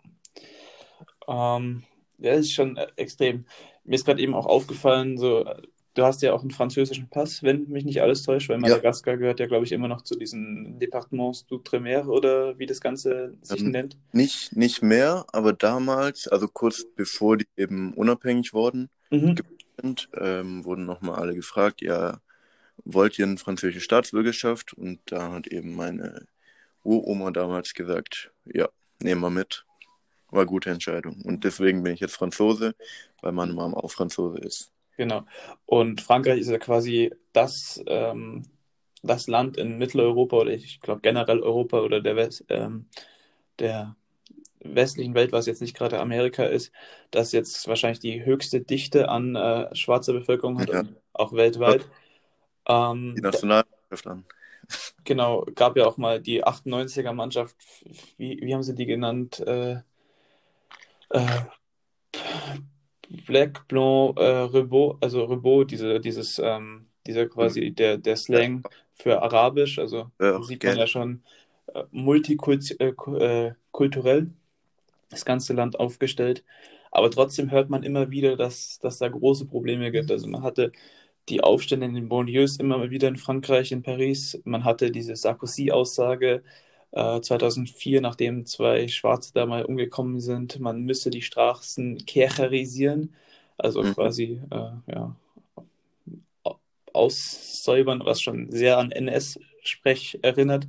Ähm, 1.28 1.84
ja, 2.18 2.32
ist 2.32 2.52
schon 2.52 2.76
extrem. 2.96 3.46
Mir 3.84 3.94
ist 3.94 4.04
gerade 4.04 4.20
eben 4.20 4.34
auch 4.34 4.46
aufgefallen, 4.46 5.16
so, 5.16 5.44
du 5.94 6.02
hast 6.02 6.22
ja 6.22 6.32
auch 6.32 6.40
einen 6.40 6.50
französischen 6.50 7.08
Pass, 7.08 7.44
wenn 7.44 7.68
mich 7.68 7.84
nicht 7.84 8.02
alles 8.02 8.24
täuscht, 8.24 8.48
weil 8.48 8.58
Madagaskar 8.58 9.14
ja. 9.14 9.20
gehört 9.20 9.40
ja, 9.40 9.46
glaube 9.46 9.64
ich, 9.64 9.72
immer 9.72 9.88
noch 9.88 10.02
zu 10.02 10.16
diesen 10.16 10.78
Departements 10.80 11.46
d'Outre-mer 11.48 12.08
oder 12.08 12.58
wie 12.58 12.66
das 12.66 12.80
Ganze 12.80 13.36
sich 13.42 13.60
ähm, 13.60 13.70
nennt. 13.70 13.96
Nicht, 14.12 14.56
nicht 14.56 14.82
mehr, 14.82 15.26
aber 15.32 15.52
damals, 15.52 16.26
also 16.26 16.48
kurz 16.48 16.84
bevor 16.96 17.36
die 17.36 17.46
eben 17.56 17.94
unabhängig 17.94 18.52
wurden, 18.52 18.90
mhm. 19.10 19.36
ähm, 20.14 20.64
wurden 20.64 20.86
nochmal 20.86 21.20
alle 21.20 21.36
gefragt, 21.36 21.80
ja, 21.80 22.18
wollt 22.84 23.18
ihr 23.18 23.26
eine 23.26 23.38
französische 23.38 23.80
Staatsbürgerschaft? 23.80 24.72
Und 24.74 25.00
da 25.06 25.32
hat 25.32 25.46
eben 25.46 25.74
meine 25.74 26.26
Uroma 26.82 27.30
damals 27.30 27.74
gesagt, 27.74 28.30
ja, 28.44 28.68
nehmen 29.00 29.20
wir 29.20 29.30
mit. 29.30 29.64
War 30.30 30.40
eine 30.40 30.46
gute 30.46 30.70
Entscheidung. 30.70 31.22
Und 31.22 31.44
deswegen 31.44 31.82
bin 31.82 31.94
ich 31.94 32.00
jetzt 32.00 32.16
Franzose, 32.16 32.74
weil 33.22 33.32
meine 33.32 33.52
Mama 33.52 33.76
auch 33.76 33.90
Franzose 33.90 34.38
ist. 34.38 34.72
Genau. 34.96 35.24
Und 35.66 36.00
Frankreich 36.00 36.40
ist 36.40 36.50
ja 36.50 36.58
quasi 36.58 37.12
das, 37.32 37.82
ähm, 37.86 38.42
das 39.02 39.26
Land 39.26 39.56
in 39.56 39.78
Mitteleuropa 39.78 40.36
oder 40.36 40.52
ich 40.52 40.80
glaube 40.80 41.00
generell 41.00 41.40
Europa 41.40 41.80
oder 41.80 42.00
der, 42.00 42.16
West, 42.16 42.44
ähm, 42.48 42.86
der 43.58 43.96
westlichen 44.60 45.14
Welt, 45.14 45.32
was 45.32 45.46
jetzt 45.46 45.60
nicht 45.60 45.76
gerade 45.76 46.00
Amerika 46.00 46.44
ist, 46.44 46.72
das 47.10 47.32
jetzt 47.32 47.66
wahrscheinlich 47.68 48.00
die 48.00 48.24
höchste 48.24 48.60
Dichte 48.60 49.08
an 49.08 49.36
äh, 49.36 49.74
schwarzer 49.74 50.12
Bevölkerung 50.12 50.60
hat 50.60 50.68
ja. 50.70 50.84
auch 51.12 51.32
weltweit. 51.32 51.88
Ähm, 52.66 53.14
die 53.16 53.22
Nationalmannschaft 53.22 54.06
an. 54.06 54.24
Genau, 55.04 55.44
gab 55.54 55.76
ja 55.76 55.84
auch 55.84 55.98
mal 55.98 56.22
die 56.22 56.42
98er 56.42 57.12
Mannschaft, 57.12 57.54
wie, 58.16 58.40
wie 58.40 58.54
haben 58.54 58.62
sie 58.62 58.74
die 58.74 58.86
genannt? 58.86 59.38
Äh, 59.40 59.82
äh, 61.10 61.42
Black, 63.26 63.68
Blanc, 63.68 64.18
äh, 64.18 64.24
Rebot, 64.24 64.96
also 65.02 65.24
Rebot, 65.24 65.70
diese, 65.70 66.00
dieses, 66.00 66.38
ähm, 66.38 66.86
dieser 67.06 67.26
quasi 67.26 67.72
der, 67.72 67.98
der 67.98 68.16
Slang 68.16 68.64
für 68.94 69.20
Arabisch, 69.22 69.78
also 69.78 70.10
ja, 70.20 70.42
sieht 70.42 70.64
man 70.64 70.78
ja 70.78 70.86
schon 70.86 71.22
äh, 71.74 71.84
multikulturell 71.90 73.52
äh, 74.22 74.26
das 75.10 75.24
ganze 75.24 75.52
Land 75.52 75.78
aufgestellt. 75.78 76.44
Aber 76.90 77.10
trotzdem 77.10 77.50
hört 77.50 77.70
man 77.70 77.82
immer 77.82 78.10
wieder, 78.10 78.36
dass, 78.36 78.78
dass 78.78 78.98
da 78.98 79.08
große 79.08 79.46
Probleme 79.46 79.90
gibt. 79.90 80.10
Also 80.10 80.28
man 80.28 80.42
hatte 80.42 80.72
die 81.28 81.42
Aufstände 81.42 81.86
in 81.86 81.94
den 81.94 82.08
Banlieues 82.08 82.56
immer 82.58 82.78
mal 82.78 82.90
wieder 82.90 83.08
in 83.08 83.16
Frankreich, 83.16 83.72
in 83.72 83.82
Paris. 83.82 84.40
Man 84.44 84.64
hatte 84.64 84.90
diese 84.90 85.16
Sarkozy-Aussage 85.16 86.42
äh, 86.92 87.20
2004, 87.20 88.00
nachdem 88.00 88.46
zwei 88.46 88.88
Schwarze 88.88 89.32
da 89.34 89.46
mal 89.46 89.64
umgekommen 89.64 90.20
sind, 90.20 90.60
man 90.60 90.82
müsse 90.82 91.10
die 91.10 91.22
Straßen 91.22 92.04
kercherisieren, 92.06 93.14
also 93.58 93.82
mhm. 93.82 93.94
quasi 93.94 94.40
äh, 94.50 94.92
ja, 94.92 95.16
aussäubern, 96.92 98.02
was 98.04 98.22
schon 98.22 98.50
sehr 98.50 98.78
an 98.78 98.92
NS-Sprech 98.92 100.20
erinnert. 100.22 100.66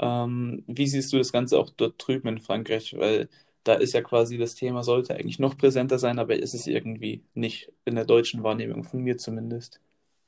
Ähm, 0.00 0.64
wie 0.66 0.86
siehst 0.86 1.12
du 1.12 1.18
das 1.18 1.32
Ganze 1.32 1.58
auch 1.58 1.70
dort 1.70 1.94
drüben 1.98 2.28
in 2.28 2.38
Frankreich? 2.40 2.94
Weil 2.98 3.28
da 3.64 3.74
ist 3.74 3.94
ja 3.94 4.02
quasi 4.02 4.38
das 4.38 4.54
Thema, 4.54 4.82
sollte 4.82 5.14
eigentlich 5.14 5.38
noch 5.38 5.56
präsenter 5.56 5.98
sein, 5.98 6.18
aber 6.18 6.36
ist 6.36 6.54
es 6.54 6.66
irgendwie 6.66 7.22
nicht 7.34 7.72
in 7.84 7.94
der 7.94 8.04
deutschen 8.04 8.42
Wahrnehmung, 8.42 8.84
von 8.84 9.00
mir 9.00 9.18
zumindest. 9.18 9.80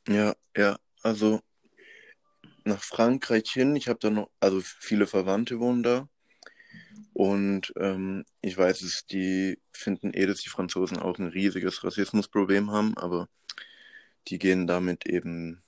Ja, 0.09 0.35
ja, 0.57 0.77
also 1.03 1.41
nach 2.65 2.83
Frankreich 2.83 3.51
hin, 3.51 3.77
ich 3.77 3.89
habe 3.89 3.99
da 4.01 4.11
noch, 4.11 4.31
also 4.41 4.61
viele 4.63 5.07
Verwandte 5.07 5.59
wohnen 5.59 5.83
da 5.83 6.09
und 7.13 7.73
ähm, 7.77 8.25
ich 8.41 8.57
weiß 8.57 8.83
es, 8.83 9.07
die 9.07 9.59
finden 9.73 10.13
eh, 10.15 10.27
dass 10.27 10.41
die 10.41 10.49
Franzosen 10.49 10.99
auch 10.99 11.19
ein 11.19 11.29
riesiges 11.29 11.85
Rassismusproblem 11.85 12.71
haben, 12.71 12.97
aber 12.97 13.29
die 14.29 14.39
gehen 14.39 14.67
damit 14.67 15.07
eben, 15.07 15.63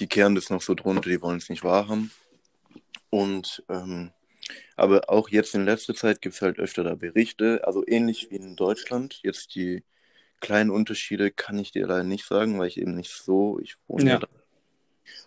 die 0.00 0.06
kehren 0.06 0.34
das 0.34 0.50
noch 0.50 0.62
so 0.62 0.74
drunter, 0.74 1.08
die 1.08 1.22
wollen 1.22 1.38
es 1.38 1.48
nicht 1.48 1.64
wahrhaben. 1.64 2.10
Und 3.10 3.64
ähm, 3.68 4.12
Aber 4.76 5.10
auch 5.10 5.28
jetzt 5.28 5.54
in 5.54 5.64
letzter 5.64 5.94
Zeit 5.94 6.20
gibt 6.20 6.34
es 6.34 6.42
halt 6.42 6.58
öfter 6.58 6.84
da 6.84 6.94
Berichte, 6.94 7.66
also 7.66 7.84
ähnlich 7.86 8.30
wie 8.30 8.36
in 8.36 8.56
Deutschland. 8.56 9.20
Jetzt 9.22 9.54
die 9.54 9.84
kleinen 10.40 10.70
Unterschiede 10.70 11.30
kann 11.30 11.58
ich 11.58 11.72
dir 11.72 11.86
leider 11.86 12.04
nicht 12.04 12.26
sagen, 12.26 12.58
weil 12.58 12.68
ich 12.68 12.78
eben 12.78 12.94
nicht 12.94 13.10
so, 13.10 13.58
ich 13.60 13.76
wohne 13.86 14.10
ja 14.10 14.18
da. 14.18 14.28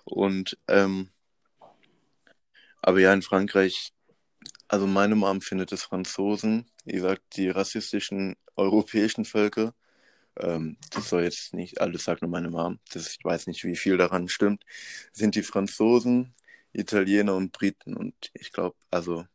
Und 0.05 0.57
ähm, 0.67 1.09
aber 2.81 2.99
ja, 2.99 3.13
in 3.13 3.21
Frankreich, 3.21 3.93
also 4.67 4.87
meine 4.87 5.15
Mom 5.15 5.41
findet 5.41 5.71
es 5.71 5.83
Franzosen, 5.83 6.69
wie 6.85 6.93
gesagt, 6.93 7.35
die 7.35 7.49
rassistischen 7.49 8.35
europäischen 8.55 9.25
Völker. 9.25 9.73
Ähm, 10.37 10.77
das 10.91 11.09
soll 11.09 11.23
jetzt 11.23 11.53
nicht, 11.53 11.81
alles 11.81 12.03
sagt 12.03 12.21
nur 12.21 12.31
meine 12.31 12.49
Mom, 12.49 12.79
das, 12.93 13.09
ich 13.09 13.23
weiß 13.23 13.47
nicht, 13.47 13.63
wie 13.63 13.75
viel 13.75 13.97
daran 13.97 14.29
stimmt, 14.29 14.63
sind 15.11 15.35
die 15.35 15.43
Franzosen, 15.43 16.33
Italiener 16.73 17.35
und 17.35 17.51
Briten. 17.51 17.95
Und 17.95 18.15
ich 18.33 18.51
glaube, 18.51 18.75
also. 18.91 19.25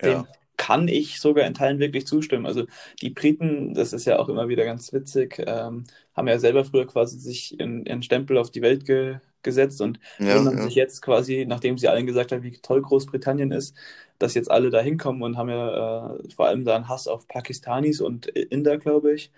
Ja. 0.00 0.22
Dem 0.22 0.26
kann 0.62 0.86
ich 0.86 1.18
sogar 1.18 1.44
in 1.44 1.54
Teilen 1.54 1.80
wirklich 1.80 2.06
zustimmen. 2.06 2.46
Also 2.46 2.66
die 3.00 3.10
Briten, 3.10 3.74
das 3.74 3.92
ist 3.92 4.04
ja 4.04 4.20
auch 4.20 4.28
immer 4.28 4.48
wieder 4.48 4.64
ganz 4.64 4.92
witzig, 4.92 5.42
ähm, 5.44 5.84
haben 6.14 6.28
ja 6.28 6.38
selber 6.38 6.64
früher 6.64 6.86
quasi 6.86 7.18
sich 7.18 7.58
ihren 7.58 8.02
Stempel 8.04 8.38
auf 8.38 8.50
die 8.50 8.62
Welt 8.62 8.84
ge 8.84 9.16
gesetzt 9.42 9.80
und 9.80 9.98
ja, 10.20 10.36
wundern 10.36 10.58
ja. 10.58 10.62
sich 10.62 10.76
jetzt 10.76 11.02
quasi, 11.02 11.44
nachdem 11.48 11.76
sie 11.76 11.88
allen 11.88 12.06
gesagt 12.06 12.30
haben, 12.30 12.44
wie 12.44 12.52
toll 12.52 12.80
Großbritannien 12.80 13.50
ist, 13.50 13.76
dass 14.20 14.34
jetzt 14.34 14.48
alle 14.48 14.70
da 14.70 14.80
hinkommen 14.80 15.20
und 15.22 15.36
haben 15.36 15.48
ja 15.48 16.14
äh, 16.14 16.30
vor 16.30 16.46
allem 16.46 16.64
da 16.64 16.76
einen 16.76 16.88
Hass 16.88 17.08
auf 17.08 17.26
Pakistanis 17.26 18.00
und 18.00 18.28
Inder, 18.28 18.78
glaube 18.78 19.14
ich. 19.14 19.32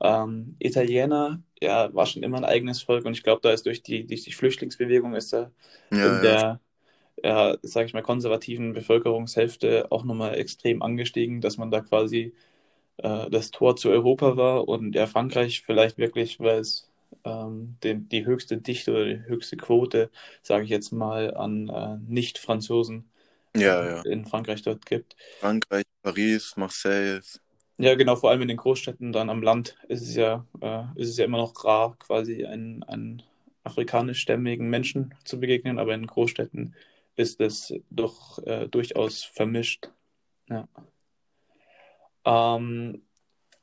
Ähm, 0.00 0.56
Italiener, 0.58 1.42
ja, 1.60 1.92
war 1.94 2.06
schon 2.06 2.22
immer 2.22 2.38
ein 2.38 2.44
eigenes 2.44 2.82
Volk 2.82 3.04
und 3.06 3.14
ich 3.14 3.22
glaube, 3.22 3.40
da 3.42 3.50
ist 3.52 3.66
durch 3.66 3.82
die, 3.82 4.06
durch 4.06 4.24
die 4.24 4.32
Flüchtlingsbewegung 4.32 5.14
ist 5.14 5.32
da 5.32 5.50
ja, 5.90 6.16
in 6.16 6.22
der, 6.22 6.60
ja, 7.24 7.56
sage 7.62 7.86
ich 7.86 7.94
mal, 7.94 8.02
konservativen 8.02 8.72
Bevölkerungshälfte 8.74 9.90
auch 9.90 10.04
nochmal 10.04 10.34
extrem 10.36 10.82
angestiegen, 10.82 11.40
dass 11.40 11.56
man 11.56 11.70
da 11.70 11.80
quasi 11.80 12.34
äh, 12.98 13.30
das 13.30 13.50
Tor 13.50 13.76
zu 13.76 13.90
Europa 13.90 14.36
war 14.36 14.68
und 14.68 14.94
ja, 14.94 15.06
Frankreich 15.06 15.62
vielleicht 15.62 15.98
wirklich, 15.98 16.40
weil 16.40 16.60
es 16.60 16.90
ähm, 17.24 17.76
den, 17.82 18.08
die 18.08 18.26
höchste 18.26 18.58
Dichte 18.58 18.92
oder 18.92 19.04
die 19.06 19.24
höchste 19.26 19.56
Quote, 19.56 20.10
sage 20.42 20.64
ich 20.64 20.70
jetzt 20.70 20.92
mal, 20.92 21.34
an 21.34 21.68
äh, 21.68 21.96
Nicht-Franzosen 22.06 23.10
ja, 23.56 23.84
ja. 23.84 24.02
in 24.02 24.26
Frankreich 24.26 24.62
dort 24.62 24.86
gibt. 24.86 25.16
Frankreich, 25.40 25.84
Paris, 26.02 26.54
Marseille. 26.56 27.20
Ja, 27.78 27.94
genau, 27.94 28.16
vor 28.16 28.30
allem 28.30 28.42
in 28.42 28.48
den 28.48 28.56
Großstädten, 28.56 29.12
dann 29.12 29.28
am 29.28 29.42
Land 29.42 29.76
ist 29.88 30.02
es 30.02 30.16
ja, 30.16 30.46
äh, 30.60 30.84
ist 30.94 31.10
es 31.10 31.18
ja 31.18 31.26
immer 31.26 31.38
noch 31.38 31.64
rar, 31.64 31.96
quasi 31.98 32.46
einen, 32.46 32.82
einen 32.84 33.22
afrikanischstämmigen 33.64 34.68
Menschen 34.70 35.14
zu 35.24 35.38
begegnen, 35.38 35.78
aber 35.78 35.94
in 35.94 36.06
Großstädten 36.06 36.74
ist 37.16 37.40
es 37.40 37.74
doch 37.90 38.38
äh, 38.46 38.68
durchaus 38.68 39.24
vermischt. 39.24 39.90
Ja. 40.48 40.68
Ähm, 42.24 43.02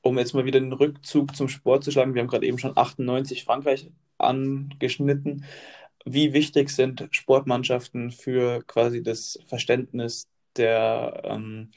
um 0.01 0.17
jetzt 0.17 0.33
mal 0.33 0.45
wieder 0.45 0.59
den 0.59 0.73
Rückzug 0.73 1.35
zum 1.35 1.47
Sport 1.47 1.83
zu 1.83 1.91
schlagen, 1.91 2.13
wir 2.13 2.21
haben 2.21 2.29
gerade 2.29 2.45
eben 2.45 2.59
schon 2.59 2.77
98 2.77 3.43
Frankreich 3.43 3.89
angeschnitten. 4.17 5.45
Wie 6.05 6.33
wichtig 6.33 6.69
sind 6.69 7.07
Sportmannschaften 7.11 8.11
für 8.11 8.61
quasi 8.63 9.01
das 9.01 9.39
Verständnis 9.47 10.27
der, 10.57 11.21
ähm, 11.23 11.69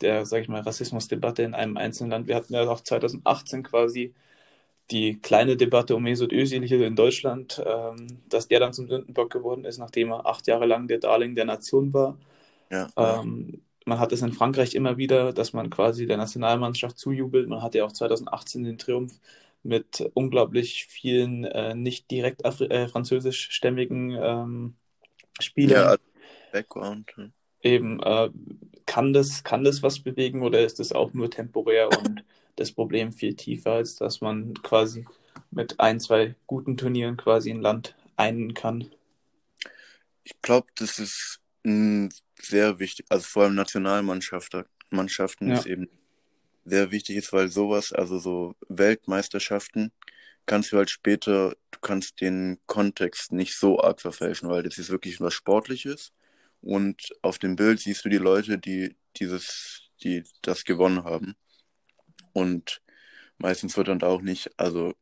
der 0.00 0.26
sage 0.26 0.42
ich 0.42 0.48
mal, 0.48 0.60
Rassismusdebatte 0.60 1.42
in 1.42 1.54
einem 1.54 1.76
einzelnen 1.76 2.10
Land? 2.10 2.28
Wir 2.28 2.36
hatten 2.36 2.54
ja 2.54 2.68
auch 2.68 2.80
2018 2.80 3.62
quasi 3.62 4.14
die 4.90 5.18
kleine 5.20 5.56
Debatte 5.56 5.96
um 5.96 6.02
Mesut 6.02 6.32
Özil 6.32 6.64
hier 6.64 6.86
in 6.86 6.96
Deutschland, 6.96 7.62
ähm, 7.64 8.20
dass 8.28 8.48
der 8.48 8.60
dann 8.60 8.72
zum 8.72 8.88
Sündenbock 8.88 9.30
geworden 9.30 9.64
ist, 9.64 9.78
nachdem 9.78 10.12
er 10.12 10.26
acht 10.26 10.46
Jahre 10.46 10.66
lang 10.66 10.86
der 10.86 10.98
Darling 10.98 11.34
der 11.34 11.44
Nation 11.44 11.92
war. 11.92 12.16
Ja. 12.70 12.88
Ähm, 12.96 13.62
man 13.84 14.00
hat 14.00 14.12
es 14.12 14.22
in 14.22 14.32
Frankreich 14.32 14.74
immer 14.74 14.96
wieder, 14.96 15.32
dass 15.32 15.52
man 15.52 15.70
quasi 15.70 16.06
der 16.06 16.16
Nationalmannschaft 16.16 16.98
zujubelt. 16.98 17.48
Man 17.48 17.62
hatte 17.62 17.78
ja 17.78 17.84
auch 17.84 17.92
2018 17.92 18.64
den 18.64 18.78
Triumph 18.78 19.20
mit 19.62 20.08
unglaublich 20.14 20.86
vielen 20.86 21.44
äh, 21.44 21.74
nicht 21.74 22.10
direkt 22.10 22.44
äh, 22.44 22.88
französischstämmigen 22.88 24.16
ähm, 24.20 24.76
Spielern. 25.40 25.84
Ja, 25.84 25.96
Background. 26.52 27.12
Ja. 27.16 27.24
Eben, 27.66 28.00
äh, 28.00 28.30
kann, 28.86 29.12
das, 29.12 29.42
kann 29.42 29.64
das 29.64 29.82
was 29.82 29.98
bewegen 29.98 30.42
oder 30.42 30.64
ist 30.64 30.78
das 30.78 30.92
auch 30.92 31.12
nur 31.12 31.30
temporär 31.30 31.88
und 31.88 32.24
das 32.54 32.72
Problem 32.72 33.12
viel 33.12 33.34
tiefer, 33.34 33.72
als 33.72 33.96
dass 33.96 34.20
man 34.20 34.54
quasi 34.62 35.04
mit 35.50 35.80
ein, 35.80 36.00
zwei 36.00 36.36
guten 36.46 36.76
Turnieren 36.76 37.16
quasi 37.16 37.50
ein 37.50 37.60
Land 37.60 37.96
einen 38.16 38.54
kann? 38.54 38.88
Ich 40.24 40.40
glaube, 40.42 40.68
das 40.76 40.98
ist 40.98 41.40
ein 41.64 42.10
sehr 42.40 42.78
wichtig, 42.78 43.06
also 43.08 43.24
vor 43.24 43.44
allem 43.44 43.54
Nationalmannschaften 43.54 44.64
Mannschaften 44.90 45.48
ja. 45.48 45.58
ist 45.58 45.66
eben 45.66 45.88
sehr 46.64 46.90
wichtig 46.92 47.16
ist, 47.16 47.32
weil 47.32 47.48
sowas, 47.48 47.92
also 47.92 48.18
so 48.18 48.54
Weltmeisterschaften, 48.68 49.92
kannst 50.46 50.72
du 50.72 50.76
halt 50.76 50.90
später, 50.90 51.56
du 51.72 51.80
kannst 51.80 52.20
den 52.20 52.58
Kontext 52.66 53.32
nicht 53.32 53.56
so 53.56 53.80
arg 53.80 54.00
verfälschen, 54.00 54.48
weil 54.48 54.62
das 54.62 54.78
ist 54.78 54.90
wirklich 54.90 55.20
was 55.20 55.34
Sportliches 55.34 56.12
und 56.66 57.10
auf 57.22 57.38
dem 57.38 57.56
Bild 57.56 57.80
siehst 57.80 58.04
du 58.04 58.08
die 58.08 58.18
Leute, 58.18 58.58
die 58.58 58.96
dieses, 59.16 59.90
die 60.02 60.24
das 60.42 60.64
gewonnen 60.64 61.04
haben 61.04 61.34
und 62.32 62.82
meistens 63.38 63.76
wird 63.76 63.88
dann 63.88 64.02
auch 64.02 64.22
nicht, 64.22 64.50
also 64.58 64.94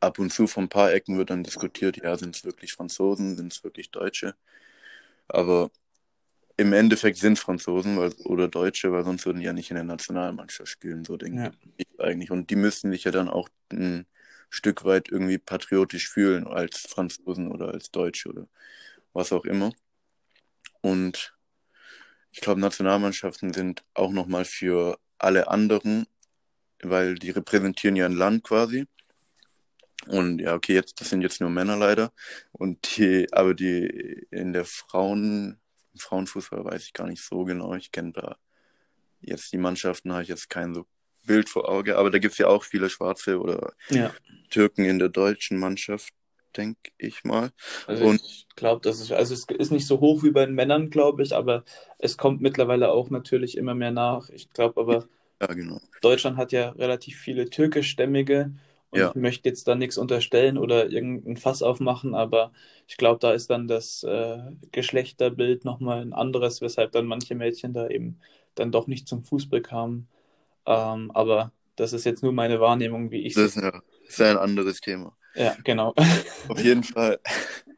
ab 0.00 0.18
und 0.18 0.32
zu 0.32 0.46
von 0.46 0.64
ein 0.64 0.68
paar 0.68 0.92
Ecken 0.92 1.18
wird 1.18 1.30
dann 1.30 1.44
diskutiert, 1.44 1.96
ja, 1.98 2.16
sind 2.16 2.36
es 2.36 2.44
wirklich 2.44 2.72
Franzosen, 2.72 3.36
sind 3.36 3.52
es 3.52 3.64
wirklich 3.64 3.90
Deutsche, 3.90 4.34
aber 5.28 5.70
im 6.56 6.74
Endeffekt 6.74 7.16
sind 7.16 7.38
Franzosen 7.38 7.96
weil, 7.96 8.12
oder 8.24 8.46
Deutsche, 8.48 8.92
weil 8.92 9.04
sonst 9.04 9.24
würden 9.24 9.38
die 9.38 9.46
ja 9.46 9.54
nicht 9.54 9.70
in 9.70 9.76
der 9.76 9.84
Nationalmannschaft 9.84 10.70
spielen, 10.70 11.06
so 11.06 11.16
denke 11.16 11.44
ja. 11.44 11.50
ich 11.78 11.86
eigentlich. 11.98 12.30
Und 12.30 12.50
die 12.50 12.56
müssten 12.56 12.92
sich 12.92 13.04
ja 13.04 13.10
dann 13.10 13.30
auch 13.30 13.48
ein 13.72 14.06
Stück 14.50 14.84
weit 14.84 15.08
irgendwie 15.08 15.38
patriotisch 15.38 16.10
fühlen 16.10 16.46
als 16.46 16.80
Franzosen 16.80 17.50
oder 17.50 17.68
als 17.68 17.90
Deutsche 17.90 18.28
oder 18.28 18.46
was 19.14 19.32
auch 19.32 19.46
immer. 19.46 19.72
Und 20.80 21.34
ich 22.32 22.40
glaube, 22.40 22.60
Nationalmannschaften 22.60 23.52
sind 23.52 23.84
auch 23.94 24.12
nochmal 24.12 24.44
für 24.44 24.98
alle 25.18 25.48
anderen, 25.48 26.06
weil 26.82 27.16
die 27.16 27.30
repräsentieren 27.30 27.96
ja 27.96 28.06
ein 28.06 28.12
Land 28.12 28.44
quasi. 28.44 28.86
Und 30.06 30.40
ja, 30.40 30.54
okay, 30.54 30.74
jetzt, 30.74 31.00
das 31.00 31.10
sind 31.10 31.22
jetzt 31.22 31.40
nur 31.40 31.50
Männer 31.50 31.76
leider. 31.76 32.12
Und 32.52 32.96
die, 32.96 33.30
aber 33.32 33.54
die 33.54 34.26
in 34.30 34.52
der 34.52 34.64
Frauen, 34.64 35.60
Frauenfußball 35.96 36.64
weiß 36.64 36.84
ich 36.84 36.92
gar 36.92 37.06
nicht 37.06 37.22
so 37.22 37.44
genau. 37.44 37.74
Ich 37.74 37.92
kenne 37.92 38.12
da 38.12 38.36
jetzt 39.20 39.52
die 39.52 39.58
Mannschaften, 39.58 40.12
habe 40.12 40.22
ich 40.22 40.28
jetzt 40.28 40.48
kein 40.48 40.74
so 40.74 40.86
Bild 41.26 41.48
vor 41.48 41.68
Auge, 41.68 41.98
aber 41.98 42.10
da 42.10 42.18
gibt 42.18 42.32
es 42.32 42.38
ja 42.38 42.46
auch 42.46 42.64
viele 42.64 42.88
Schwarze 42.88 43.38
oder 43.38 43.74
ja. 43.90 44.12
Türken 44.48 44.84
in 44.84 44.98
der 44.98 45.10
deutschen 45.10 45.58
Mannschaft, 45.58 46.14
denke 46.56 46.90
ich 46.98 47.24
mal. 47.24 47.50
Also 47.86 48.04
Und 48.04 48.20
ich 48.22 48.46
glaube, 48.56 48.80
das 48.82 49.00
ist, 49.00 49.12
also 49.12 49.34
es 49.34 49.44
ist 49.44 49.70
nicht 49.70 49.86
so 49.86 50.00
hoch 50.00 50.22
wie 50.22 50.30
bei 50.30 50.46
den 50.46 50.54
Männern, 50.54 50.90
glaube 50.90 51.22
ich, 51.22 51.34
aber 51.34 51.64
es 51.98 52.16
kommt 52.16 52.40
mittlerweile 52.40 52.90
auch 52.90 53.10
natürlich 53.10 53.56
immer 53.56 53.74
mehr 53.74 53.90
nach. 53.90 54.28
Ich 54.30 54.50
glaube 54.52 54.80
aber, 54.80 55.06
ja, 55.40 55.46
genau. 55.48 55.80
Deutschland 56.02 56.36
hat 56.36 56.52
ja 56.52 56.70
relativ 56.70 57.18
viele 57.18 57.48
türkischstämmige 57.48 58.52
und 58.90 58.98
ja. 58.98 59.10
ich 59.10 59.14
möchte 59.14 59.48
jetzt 59.48 59.68
da 59.68 59.74
nichts 59.74 59.96
unterstellen 59.96 60.58
oder 60.58 60.90
irgendein 60.90 61.36
Fass 61.36 61.62
aufmachen, 61.62 62.14
aber 62.14 62.52
ich 62.88 62.96
glaube, 62.96 63.20
da 63.20 63.32
ist 63.32 63.48
dann 63.48 63.68
das 63.68 64.02
äh, 64.02 64.38
Geschlechterbild 64.72 65.64
nochmal 65.64 66.02
ein 66.02 66.12
anderes, 66.12 66.60
weshalb 66.60 66.92
dann 66.92 67.06
manche 67.06 67.34
Mädchen 67.36 67.72
da 67.72 67.88
eben 67.88 68.18
dann 68.56 68.72
doch 68.72 68.88
nicht 68.88 69.06
zum 69.06 69.22
Fußball 69.22 69.60
kamen. 69.60 70.08
Ähm, 70.66 71.10
aber 71.12 71.52
das 71.76 71.92
ist 71.92 72.04
jetzt 72.04 72.22
nur 72.22 72.32
meine 72.32 72.60
Wahrnehmung, 72.60 73.10
wie 73.10 73.20
ich 73.20 73.36
es. 73.36 73.54
Das 73.54 73.56
ist, 73.56 73.62
ja, 73.62 73.80
ist 74.06 74.20
ein 74.20 74.36
anderes 74.36 74.80
Thema. 74.80 75.16
Ja, 75.34 75.56
genau. 75.64 75.94
Auf 76.48 76.62
jeden 76.62 76.82
Fall. 76.82 77.18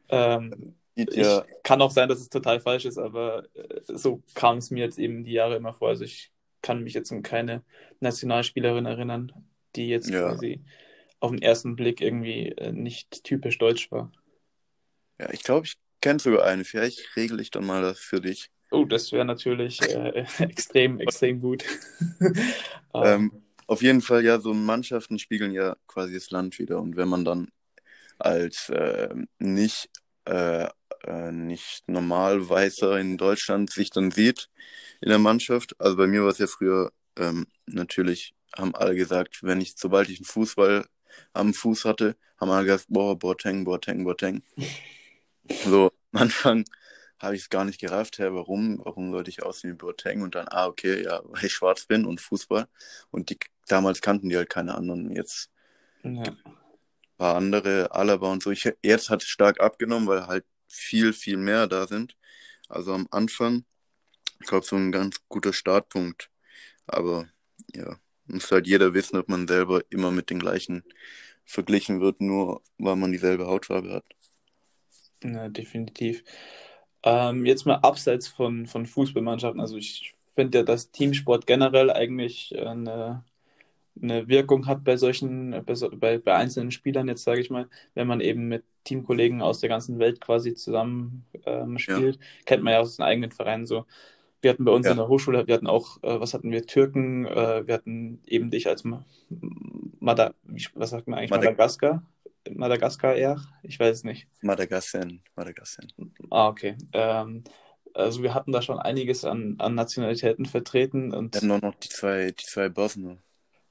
ähm, 0.09 0.75
ja. 0.95 1.45
Kann 1.63 1.81
auch 1.81 1.91
sein, 1.91 2.09
dass 2.09 2.19
es 2.19 2.29
total 2.29 2.59
falsch 2.59 2.85
ist, 2.85 2.97
aber 2.97 3.45
äh, 3.55 3.81
so 3.87 4.21
kam 4.35 4.57
es 4.57 4.71
mir 4.71 4.83
jetzt 4.83 4.99
eben 4.99 5.23
die 5.23 5.33
Jahre 5.33 5.55
immer 5.55 5.73
vor. 5.73 5.89
Also 5.89 6.03
ich 6.03 6.31
kann 6.61 6.83
mich 6.83 6.93
jetzt 6.93 7.11
um 7.11 7.23
keine 7.23 7.63
Nationalspielerin 7.99 8.85
erinnern, 8.85 9.31
die 9.75 9.87
jetzt 9.87 10.09
ja. 10.09 10.29
quasi 10.29 10.61
auf 11.19 11.31
den 11.31 11.41
ersten 11.41 11.75
Blick 11.75 12.01
irgendwie 12.01 12.49
äh, 12.49 12.71
nicht 12.71 13.23
typisch 13.23 13.57
deutsch 13.57 13.91
war. 13.91 14.11
Ja, 15.19 15.31
ich 15.31 15.43
glaube, 15.43 15.65
ich 15.65 15.75
kenne 16.01 16.19
sogar 16.19 16.45
eine. 16.45 16.63
Vielleicht 16.63 17.15
regle 17.15 17.41
ich 17.41 17.51
dann 17.51 17.65
mal 17.65 17.81
das 17.81 17.99
für 17.99 18.21
dich. 18.21 18.49
Oh, 18.71 18.85
das 18.85 19.11
wäre 19.11 19.25
natürlich 19.25 19.81
äh, 19.81 20.25
extrem, 20.39 20.99
extrem 20.99 21.39
gut. 21.41 21.63
ähm, 22.93 23.42
auf 23.73 23.81
jeden 23.81 24.01
Fall, 24.01 24.23
ja, 24.23 24.39
so 24.39 24.53
Mannschaften 24.53 25.19
spiegeln 25.19 25.51
ja 25.53 25.75
quasi 25.87 26.13
das 26.13 26.31
Land 26.31 26.59
wieder. 26.59 26.79
Und 26.79 26.95
wenn 26.95 27.09
man 27.09 27.25
dann 27.25 27.49
als 28.19 28.69
äh, 28.69 29.09
nicht, 29.39 29.89
äh, 30.25 30.67
äh, 31.05 31.31
nicht 31.31 31.83
normal 31.87 32.47
Weißer 32.47 32.99
in 32.99 33.17
Deutschland 33.17 33.71
sich 33.71 33.89
dann 33.89 34.11
sieht 34.11 34.49
in 35.01 35.09
der 35.09 35.19
Mannschaft, 35.19 35.75
also 35.79 35.97
bei 35.97 36.07
mir 36.07 36.23
war 36.23 36.29
es 36.29 36.37
ja 36.37 36.47
früher 36.47 36.91
ähm, 37.17 37.47
natürlich, 37.65 38.35
haben 38.57 38.75
alle 38.75 38.95
gesagt, 38.95 39.43
wenn 39.43 39.61
ich, 39.61 39.75
sobald 39.77 40.09
ich 40.09 40.19
einen 40.19 40.25
Fußball 40.25 40.85
am 41.33 41.53
Fuß 41.53 41.85
hatte, 41.85 42.15
haben 42.39 42.51
alle 42.51 42.65
gesagt, 42.65 42.85
boah, 42.89 43.17
Boateng, 43.17 43.65
Boateng, 43.65 44.03
Boateng. 44.03 44.43
so, 45.65 45.91
am 46.13 46.21
Anfang 46.21 46.65
habe 47.19 47.35
ich 47.35 47.43
es 47.43 47.49
gar 47.49 47.65
nicht 47.65 47.79
gerafft, 47.79 48.19
hey, 48.19 48.33
warum, 48.33 48.79
warum 48.83 49.11
sollte 49.11 49.29
ich 49.29 49.43
aussehen 49.43 49.71
wie 49.71 49.77
Boateng 49.77 50.21
und 50.21 50.35
dann, 50.35 50.47
ah, 50.49 50.67
okay, 50.67 51.03
ja, 51.03 51.21
weil 51.23 51.45
ich 51.45 51.53
schwarz 51.53 51.85
bin 51.85 52.05
und 52.05 52.21
Fußball. 52.21 52.67
Und 53.11 53.29
die 53.29 53.39
damals 53.67 54.01
kannten 54.01 54.29
die 54.29 54.37
halt 54.37 54.49
keine 54.49 54.75
anderen. 54.75 55.11
Jetzt 55.11 55.49
ja. 56.03 56.23
paar 57.17 57.35
andere, 57.35 57.91
Alaba 57.91 58.31
und 58.31 58.43
so. 58.43 58.51
Ich, 58.51 58.69
jetzt 58.81 59.09
hat 59.09 59.21
es 59.23 59.27
stark 59.27 59.59
abgenommen, 59.59 60.07
weil 60.07 60.27
halt 60.27 60.45
viel, 60.67 61.13
viel 61.13 61.37
mehr 61.37 61.67
da 61.67 61.87
sind. 61.87 62.15
Also 62.69 62.93
am 62.93 63.07
Anfang, 63.11 63.65
ich 64.39 64.47
glaube, 64.47 64.65
so 64.65 64.75
ein 64.75 64.91
ganz 64.91 65.17
guter 65.29 65.53
Startpunkt. 65.53 66.29
Aber 66.87 67.27
ja, 67.75 67.97
muss 68.25 68.51
halt 68.51 68.67
jeder 68.67 68.93
wissen, 68.93 69.17
ob 69.17 69.29
man 69.29 69.47
selber 69.47 69.81
immer 69.89 70.11
mit 70.11 70.29
den 70.29 70.39
gleichen 70.39 70.83
verglichen 71.45 72.01
wird, 72.01 72.21
nur 72.21 72.61
weil 72.77 72.95
man 72.95 73.11
dieselbe 73.11 73.47
Hautfarbe 73.47 73.93
hat. 73.93 74.05
Ja, 75.23 75.49
definitiv. 75.49 76.23
Ähm, 77.03 77.45
jetzt 77.45 77.65
mal 77.65 77.75
abseits 77.75 78.27
von, 78.27 78.65
von 78.65 78.85
Fußballmannschaften. 78.85 79.61
Also 79.61 79.77
ich 79.77 80.13
finde 80.35 80.59
ja, 80.59 80.63
dass 80.63 80.91
Teamsport 80.91 81.45
generell 81.45 81.91
eigentlich 81.91 82.57
eine, 82.57 83.23
eine 84.01 84.27
Wirkung 84.27 84.65
hat 84.67 84.83
bei 84.83 84.97
solchen, 84.97 85.63
bei, 85.65 86.17
bei 86.17 86.33
einzelnen 86.33 86.71
Spielern, 86.71 87.07
jetzt 87.07 87.23
sage 87.23 87.41
ich 87.41 87.49
mal, 87.49 87.67
wenn 87.93 88.07
man 88.07 88.21
eben 88.21 88.47
mit 88.47 88.63
Teamkollegen 88.83 89.41
aus 89.41 89.59
der 89.59 89.69
ganzen 89.69 89.99
Welt 89.99 90.19
quasi 90.19 90.55
zusammen 90.55 91.25
ähm, 91.45 91.77
spielt. 91.77 92.15
Ja. 92.15 92.21
Kennt 92.45 92.63
man 92.63 92.73
ja 92.73 92.79
aus 92.79 92.97
den 92.97 93.03
eigenen 93.03 93.31
Vereinen 93.31 93.65
so. 93.65 93.85
Wir 94.41 94.51
hatten 94.51 94.65
bei 94.65 94.71
uns 94.73 94.85
ja. 94.85 94.91
in 94.91 94.97
der 94.97 95.07
Hochschule, 95.07 95.47
wir 95.47 95.53
hatten 95.53 95.67
auch, 95.67 96.03
äh, 96.03 96.19
was 96.19 96.33
hatten 96.33 96.51
wir, 96.51 96.65
Türken, 96.65 97.25
äh, 97.25 97.65
wir 97.65 97.73
hatten 97.73 98.21
eben 98.27 98.51
dich 98.51 98.67
als 98.67 98.83
Mada, 98.83 100.33
was 100.73 100.89
sagt 100.89 101.07
man 101.07 101.19
eigentlich, 101.19 101.29
Madag 101.29 101.51
Madagaskar? 101.51 102.03
Madagaskar 102.51 103.15
eher? 103.15 103.37
Ich 103.61 103.79
weiß 103.79 103.97
es 103.97 104.03
nicht. 104.03 104.27
Madagaskar, 104.41 105.07
Madagaskar. 105.35 105.85
Ah, 106.29 106.49
okay. 106.49 106.75
Ähm, 106.91 107.45
also 107.93 108.21
wir 108.21 108.33
hatten 108.33 108.51
da 108.51 108.61
schon 108.61 108.79
einiges 108.79 109.23
an, 109.23 109.55
an 109.59 109.75
Nationalitäten 109.75 110.45
vertreten. 110.45 111.13
Und... 111.13 111.35
Wir 111.35 111.49
hatten 111.49 111.65
noch 111.65 111.75
die 111.75 111.89
zwei, 111.89 112.31
die 112.31 112.43
zwei 112.43 112.67
Bossen. 112.67 113.19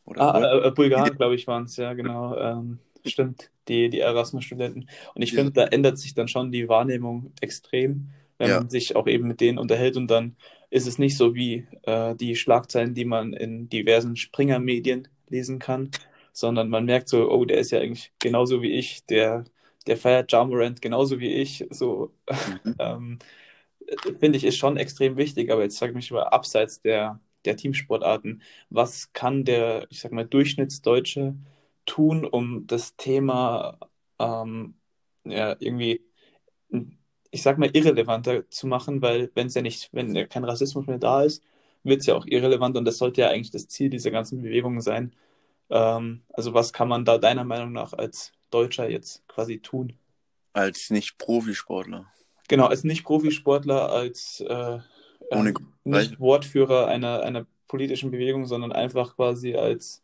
Oder 0.04 0.34
ah, 0.34 0.40
äh, 0.40 0.68
äh 0.68 0.70
Bulgaren, 0.70 1.14
glaube 1.16 1.34
ich, 1.34 1.46
waren 1.46 1.64
es, 1.64 1.76
ja, 1.76 1.92
genau. 1.94 2.36
Ähm, 2.36 2.78
stimmt, 3.04 3.50
die, 3.68 3.88
die 3.90 4.00
Erasmus-Studenten. 4.00 4.88
Und 5.14 5.22
ich 5.22 5.32
ja. 5.32 5.36
finde, 5.36 5.52
da 5.52 5.64
ändert 5.64 5.98
sich 5.98 6.14
dann 6.14 6.28
schon 6.28 6.52
die 6.52 6.68
Wahrnehmung 6.68 7.32
extrem, 7.40 8.10
wenn 8.38 8.48
ja. 8.48 8.58
man 8.58 8.70
sich 8.70 8.96
auch 8.96 9.06
eben 9.06 9.28
mit 9.28 9.40
denen 9.40 9.58
unterhält 9.58 9.96
und 9.96 10.10
dann 10.10 10.36
ist 10.70 10.86
es 10.86 10.98
nicht 10.98 11.16
so 11.16 11.34
wie 11.34 11.66
äh, 11.82 12.14
die 12.16 12.34
Schlagzeilen, 12.34 12.94
die 12.94 13.04
man 13.04 13.34
in 13.34 13.68
diversen 13.68 14.16
Springer-Medien 14.16 15.06
lesen 15.28 15.58
kann, 15.58 15.90
sondern 16.32 16.70
man 16.70 16.86
merkt 16.86 17.08
so, 17.08 17.30
oh, 17.30 17.44
der 17.44 17.58
ist 17.58 17.70
ja 17.72 17.80
eigentlich 17.80 18.12
genauso 18.18 18.62
wie 18.62 18.72
ich, 18.72 19.04
der, 19.06 19.44
der 19.86 19.98
feiert 19.98 20.32
Jamorant 20.32 20.80
genauso 20.80 21.20
wie 21.20 21.32
ich. 21.32 21.66
So 21.70 22.12
mhm. 22.64 22.74
ähm, 22.78 23.18
finde 24.18 24.38
ich 24.38 24.44
ist 24.44 24.56
schon 24.56 24.76
extrem 24.78 25.16
wichtig, 25.16 25.50
aber 25.50 25.62
jetzt 25.62 25.76
sage 25.76 25.98
ich 25.98 26.10
mal 26.10 26.24
abseits 26.24 26.80
der, 26.80 27.20
der 27.44 27.56
Teamsportarten, 27.56 28.42
was 28.70 29.12
kann 29.12 29.44
der, 29.44 29.86
ich 29.90 30.00
sag 30.00 30.12
mal, 30.12 30.26
Durchschnittsdeutsche 30.26 31.34
tun, 31.86 32.24
um 32.24 32.66
das 32.66 32.96
Thema 32.96 33.78
ähm, 34.18 34.74
ja, 35.24 35.56
irgendwie 35.58 36.02
ich 37.32 37.42
sag 37.42 37.58
mal, 37.58 37.70
irrelevanter 37.72 38.48
zu 38.50 38.66
machen, 38.66 39.02
weil 39.02 39.30
wenn 39.34 39.46
es 39.46 39.54
ja 39.54 39.62
nicht, 39.62 39.88
wenn 39.92 40.14
ja 40.14 40.26
kein 40.26 40.44
Rassismus 40.44 40.86
mehr 40.86 40.98
da 40.98 41.22
ist, 41.22 41.42
wird 41.82 42.00
es 42.00 42.06
ja 42.06 42.14
auch 42.14 42.26
irrelevant 42.26 42.76
und 42.76 42.84
das 42.84 42.98
sollte 42.98 43.22
ja 43.22 43.30
eigentlich 43.30 43.50
das 43.50 43.68
Ziel 43.68 43.88
dieser 43.88 44.10
ganzen 44.10 44.42
Bewegung 44.42 44.80
sein. 44.82 45.14
Ähm, 45.70 46.22
also 46.32 46.52
was 46.54 46.72
kann 46.72 46.88
man 46.88 47.04
da 47.04 47.18
deiner 47.18 47.44
Meinung 47.44 47.72
nach 47.72 47.94
als 47.94 48.32
Deutscher 48.50 48.88
jetzt 48.88 49.26
quasi 49.28 49.60
tun? 49.60 49.94
Als 50.52 50.90
Nicht-Profisportler. 50.90 52.06
Genau, 52.48 52.66
als 52.66 52.84
Nicht-Profisportler, 52.84 53.90
als 53.90 54.40
äh, 54.40 54.78
äh, 55.30 55.52
nicht 55.84 56.20
Wortführer 56.20 56.86
einer, 56.86 57.22
einer 57.22 57.46
politischen 57.68 58.10
Bewegung, 58.10 58.46
sondern 58.46 58.72
einfach 58.72 59.16
quasi 59.16 59.54
als, 59.54 60.02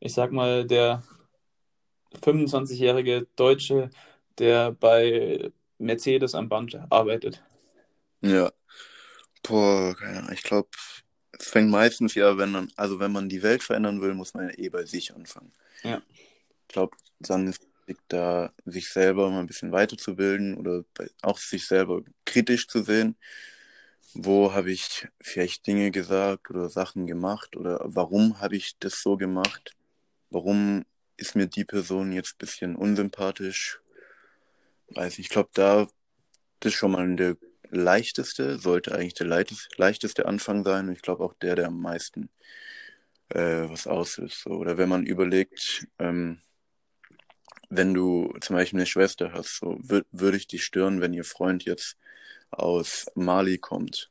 ich 0.00 0.12
sag 0.12 0.32
mal, 0.32 0.66
der 0.66 1.02
25-jährige 2.22 3.26
Deutsche, 3.36 3.90
der 4.38 4.72
bei 4.72 5.50
Mercedes 5.78 6.34
am 6.34 6.48
Band 6.48 6.78
arbeitet. 6.90 7.42
Ja. 8.20 8.52
Boah, 9.42 9.94
keine 9.94 10.18
Ahnung. 10.18 10.32
Ich 10.32 10.42
glaube, 10.42 10.68
es 11.38 11.48
fängt 11.48 11.70
meistens 11.70 12.14
ja, 12.14 12.36
wenn 12.38 12.50
man, 12.50 12.72
also 12.76 12.98
wenn 12.98 13.12
man 13.12 13.28
die 13.28 13.42
Welt 13.42 13.62
verändern 13.62 14.00
will, 14.00 14.14
muss 14.14 14.34
man 14.34 14.48
ja 14.48 14.58
eh 14.58 14.68
bei 14.68 14.84
sich 14.84 15.14
anfangen. 15.14 15.52
Ja. 15.82 16.02
Ich 16.62 16.68
glaube, 16.68 16.96
dann 17.20 17.46
ist 17.46 17.66
da, 18.08 18.52
sich 18.64 18.88
selber 18.88 19.30
mal 19.30 19.40
ein 19.40 19.46
bisschen 19.46 19.72
weiterzubilden 19.72 20.56
oder 20.56 20.84
auch 21.22 21.38
sich 21.38 21.66
selber 21.66 22.02
kritisch 22.24 22.66
zu 22.66 22.82
sehen. 22.82 23.16
Wo 24.14 24.52
habe 24.52 24.70
ich 24.70 25.08
vielleicht 25.20 25.66
Dinge 25.66 25.90
gesagt 25.90 26.50
oder 26.50 26.68
Sachen 26.68 27.06
gemacht 27.06 27.56
oder 27.56 27.80
warum 27.84 28.40
habe 28.40 28.56
ich 28.56 28.78
das 28.78 29.02
so 29.02 29.16
gemacht? 29.16 29.76
Warum 30.30 30.84
ist 31.16 31.34
mir 31.34 31.46
die 31.46 31.64
Person 31.64 32.12
jetzt 32.12 32.34
ein 32.34 32.38
bisschen 32.38 32.76
unsympathisch? 32.76 33.80
weiß 34.94 35.18
ich 35.18 35.28
glaube, 35.28 35.50
da 35.54 35.88
das 36.60 36.72
ist 36.72 36.78
schon 36.78 36.92
mal 36.92 37.16
der 37.16 37.36
leichteste, 37.70 38.58
sollte 38.58 38.94
eigentlich 38.94 39.14
der 39.14 39.26
leichteste 39.26 40.26
Anfang 40.26 40.64
sein. 40.64 40.88
Und 40.88 40.94
ich 40.94 41.02
glaube 41.02 41.24
auch 41.24 41.34
der, 41.34 41.56
der 41.56 41.66
am 41.66 41.80
meisten 41.80 42.30
äh, 43.28 43.68
was 43.68 43.86
auslöst. 43.86 44.42
So. 44.42 44.50
Oder 44.50 44.78
wenn 44.78 44.88
man 44.88 45.04
überlegt, 45.04 45.86
ähm, 45.98 46.40
wenn 47.68 47.94
du 47.94 48.32
zum 48.40 48.56
Beispiel 48.56 48.78
eine 48.78 48.86
Schwester 48.86 49.32
hast, 49.32 49.58
so 49.58 49.78
würde 49.82 50.06
würd 50.12 50.34
ich 50.34 50.46
dich 50.46 50.64
stören, 50.64 51.00
wenn 51.00 51.14
ihr 51.14 51.24
Freund 51.24 51.64
jetzt 51.64 51.96
aus 52.50 53.06
Mali 53.14 53.58
kommt. 53.58 54.10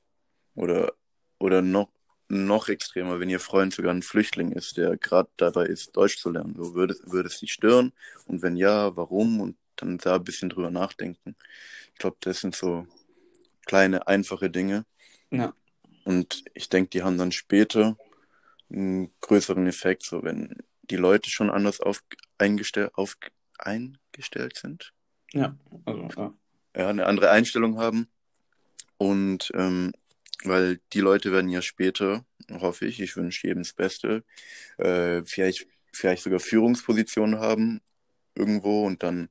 Oder, 0.56 0.94
oder 1.40 1.62
noch, 1.62 1.90
noch 2.28 2.70
extremer, 2.70 3.20
wenn 3.20 3.30
ihr 3.30 3.40
Freund 3.40 3.74
sogar 3.74 3.94
ein 3.94 4.02
Flüchtling 4.02 4.52
ist, 4.52 4.78
der 4.78 4.98
gerade 4.98 5.30
dabei 5.38 5.66
ist, 5.66 5.96
Deutsch 5.96 6.18
zu 6.18 6.30
lernen. 6.30 6.56
So 6.56 6.74
würde, 6.74 6.96
würde 7.04 7.28
es 7.28 7.40
dich 7.40 7.54
stören? 7.54 7.94
Und 8.26 8.42
wenn 8.42 8.56
ja, 8.56 8.96
warum? 8.96 9.42
Und 9.42 9.58
dann 9.76 9.98
da 9.98 10.16
ein 10.16 10.24
bisschen 10.24 10.50
drüber 10.50 10.72
nachdenken. 10.72 11.36
Ich 11.94 12.00
glaube, 12.00 12.18
das 12.22 12.42
sind 12.42 12.56
so 12.56 12.88
kleine, 13.66 14.08
einfache 14.08 14.50
Dinge. 14.50 14.86
Ja. 15.32 15.54
Und 16.06 16.46
ich 16.54 16.70
denke, 16.70 16.90
die 16.92 17.04
haben 17.04 17.18
dann 17.18 17.32
später 17.32 17.98
einen 18.70 19.12
größeren 19.22 19.68
Effekt, 19.68 20.04
so 20.04 20.24
wenn 20.24 20.56
die 20.84 20.98
Leute 20.98 21.30
schon 21.30 21.50
anders 21.50 21.82
auf, 21.82 22.04
eingestell, 22.38 22.92
auf, 22.94 23.18
eingestellt 23.60 24.58
sind. 24.58 24.94
Ja, 25.34 25.58
also, 25.86 26.08
ja. 26.16 26.34
ja, 26.76 26.90
eine 26.90 27.06
andere 27.06 27.32
Einstellung 27.32 27.80
haben. 27.80 28.08
Und 28.98 29.52
ähm, 29.54 29.92
weil 30.44 30.80
die 30.94 31.02
Leute 31.02 31.32
werden 31.32 31.50
ja 31.50 31.62
später, 31.62 32.26
hoffe 32.52 32.86
ich, 32.86 33.00
ich 33.00 33.16
wünsche 33.16 33.48
jedem 33.48 33.64
das 33.64 33.74
Beste, 33.74 34.24
äh, 34.78 35.24
vielleicht, 35.26 35.68
vielleicht 35.92 36.24
sogar 36.24 36.40
Führungspositionen 36.40 37.40
haben 37.40 37.82
irgendwo 38.36 38.86
und 38.86 39.04
dann 39.04 39.30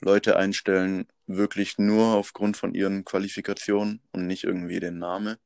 Leute 0.00 0.36
einstellen, 0.36 1.06
wirklich 1.26 1.78
nur 1.78 2.14
aufgrund 2.14 2.56
von 2.56 2.74
ihren 2.74 3.04
Qualifikationen 3.04 4.02
und 4.12 4.26
nicht 4.26 4.44
irgendwie 4.44 4.80
den 4.80 4.98
Namen. 4.98 5.36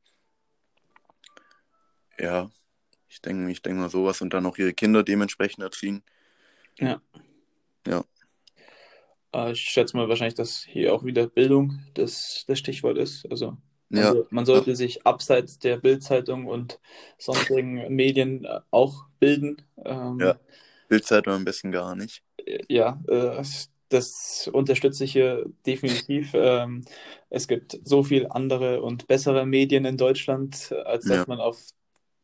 Ja, 2.19 2.51
ich 3.09 3.23
denke 3.23 3.51
ich 3.51 3.63
denk 3.63 3.79
mal 3.79 3.91
sowas 3.91 4.21
und 4.21 4.35
dann 4.35 4.47
auch 4.47 4.59
ihre 4.59 4.75
Kinder 4.75 5.05
dementsprechend 5.05 5.63
erziehen. 5.63 6.03
Ja. 6.79 7.01
Ja. 7.87 8.05
Äh, 9.35 9.53
ich 9.53 9.61
schätze 9.61 9.97
mal 9.97 10.09
wahrscheinlich, 10.09 10.35
dass 10.35 10.63
hier 10.63 10.95
auch 10.95 11.05
wieder 11.05 11.27
Bildung 11.27 11.81
das, 11.95 12.45
das 12.47 12.59
Stichwort 12.59 12.99
ist. 12.99 13.27
Also 13.31 13.57
man, 13.89 14.03
ja. 14.03 14.15
man 14.31 14.47
sollte 14.47 14.71
ja. 14.71 14.77
sich 14.77 15.07
abseits 15.07 15.59
der 15.59 15.79
Bildzeitung 15.79 16.47
und 16.47 16.79
sonstigen 17.19 17.95
Medien 17.95 18.45
äh, 18.45 18.61
auch 18.71 19.07
bilden. 19.19 19.63
Ähm, 19.85 20.19
ja, 20.21 20.39
Bildzeitung 20.89 21.35
am 21.35 21.45
besten 21.45 21.73
gar 21.73 21.95
nicht. 21.95 22.23
Ja, 22.69 22.99
äh, 23.09 23.43
das 23.89 24.51
unterstütze 24.53 25.05
ich 25.05 25.13
hier 25.13 25.47
definitiv. 25.67 26.33
Ähm, 26.35 26.85
es 27.31 27.49
gibt 27.49 27.79
so 27.85 28.03
viel 28.03 28.27
andere 28.29 28.83
und 28.83 29.07
bessere 29.07 29.47
Medien 29.47 29.85
in 29.85 29.97
Deutschland, 29.97 30.73
als 30.85 31.05
dass 31.05 31.19
ja. 31.19 31.25
man 31.27 31.41
auf 31.41 31.59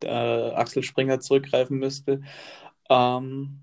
äh, 0.02 0.08
Axel 0.08 0.82
Springer 0.82 1.20
zurückgreifen 1.20 1.78
müsste. 1.78 2.22
Ähm, 2.88 3.60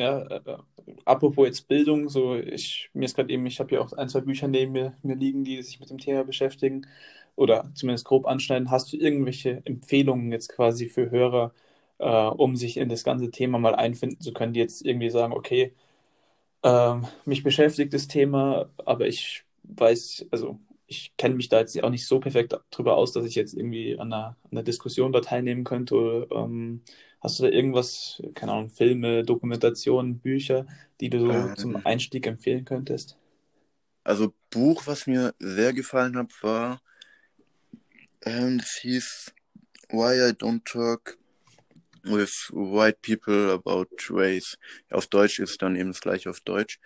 ja, 0.00 0.22
äh, 0.22 0.58
apropos 1.04 1.46
jetzt 1.46 1.68
Bildung, 1.68 2.08
so 2.08 2.36
ich 2.36 2.90
mir 2.94 3.04
ist 3.04 3.16
gerade 3.16 3.32
eben, 3.32 3.46
ich 3.46 3.60
habe 3.60 3.70
hier 3.70 3.82
auch 3.82 3.92
ein, 3.92 4.08
zwei 4.08 4.20
Bücher 4.20 4.48
neben 4.48 4.72
mir, 4.72 4.96
mir 5.02 5.16
liegen, 5.16 5.44
die 5.44 5.62
sich 5.62 5.80
mit 5.80 5.90
dem 5.90 5.98
Thema 5.98 6.24
beschäftigen 6.24 6.86
oder 7.36 7.70
zumindest 7.74 8.06
grob 8.06 8.26
anschneiden. 8.26 8.70
Hast 8.70 8.92
du 8.92 8.96
irgendwelche 8.96 9.62
Empfehlungen 9.64 10.32
jetzt 10.32 10.48
quasi 10.50 10.88
für 10.88 11.10
Hörer, 11.10 11.52
äh, 11.98 12.06
um 12.06 12.56
sich 12.56 12.76
in 12.78 12.88
das 12.88 13.04
ganze 13.04 13.30
Thema 13.30 13.58
mal 13.58 13.74
einfinden 13.74 14.20
zu 14.20 14.32
können, 14.32 14.52
die 14.54 14.60
jetzt 14.60 14.84
irgendwie 14.84 15.10
sagen, 15.10 15.32
okay, 15.32 15.74
ähm, 16.62 17.06
mich 17.24 17.42
beschäftigt 17.42 17.94
das 17.94 18.08
Thema, 18.08 18.70
aber 18.84 19.06
ich 19.08 19.44
weiß, 19.64 20.26
also 20.30 20.58
ich 20.86 21.16
kenne 21.16 21.36
mich 21.36 21.48
da 21.48 21.60
jetzt 21.60 21.82
auch 21.82 21.90
nicht 21.90 22.06
so 22.06 22.20
perfekt 22.20 22.54
drüber 22.70 22.96
aus, 22.96 23.12
dass 23.12 23.24
ich 23.24 23.36
jetzt 23.36 23.54
irgendwie 23.54 23.98
an 23.98 24.12
einer, 24.12 24.26
an 24.44 24.50
einer 24.52 24.62
Diskussion 24.64 25.12
da 25.12 25.20
teilnehmen 25.20 25.64
könnte. 25.64 25.94
Oder, 25.94 26.44
ähm, 26.44 26.82
hast 27.20 27.38
du 27.38 27.44
da 27.44 27.50
irgendwas, 27.50 28.22
keine 28.34 28.52
Ahnung, 28.52 28.70
Filme, 28.70 29.24
Dokumentationen, 29.24 30.18
Bücher, 30.20 30.66
die 31.00 31.10
du 31.10 31.20
so 31.20 31.30
ähm, 31.30 31.56
zum 31.56 31.76
Einstieg 31.84 32.26
empfehlen 32.26 32.64
könntest? 32.64 33.18
Also 34.04 34.34
Buch, 34.50 34.86
was 34.86 35.06
mir 35.06 35.34
sehr 35.38 35.72
gefallen 35.72 36.16
hat, 36.16 36.32
war 36.42 36.80
Ähm, 38.22 38.58
das 38.58 38.76
hieß 38.82 39.32
Why 39.90 40.30
I 40.30 40.32
Don't 40.32 40.64
Talk 40.64 41.18
with 42.02 42.50
White 42.52 42.98
People 43.02 43.52
About 43.52 43.88
Race. 44.10 44.58
Auf 44.90 45.06
Deutsch 45.06 45.38
ist 45.38 45.62
dann 45.62 45.76
eben 45.76 45.90
das 45.90 46.00
gleiche 46.00 46.30
auf 46.30 46.40
Deutsch. 46.40 46.78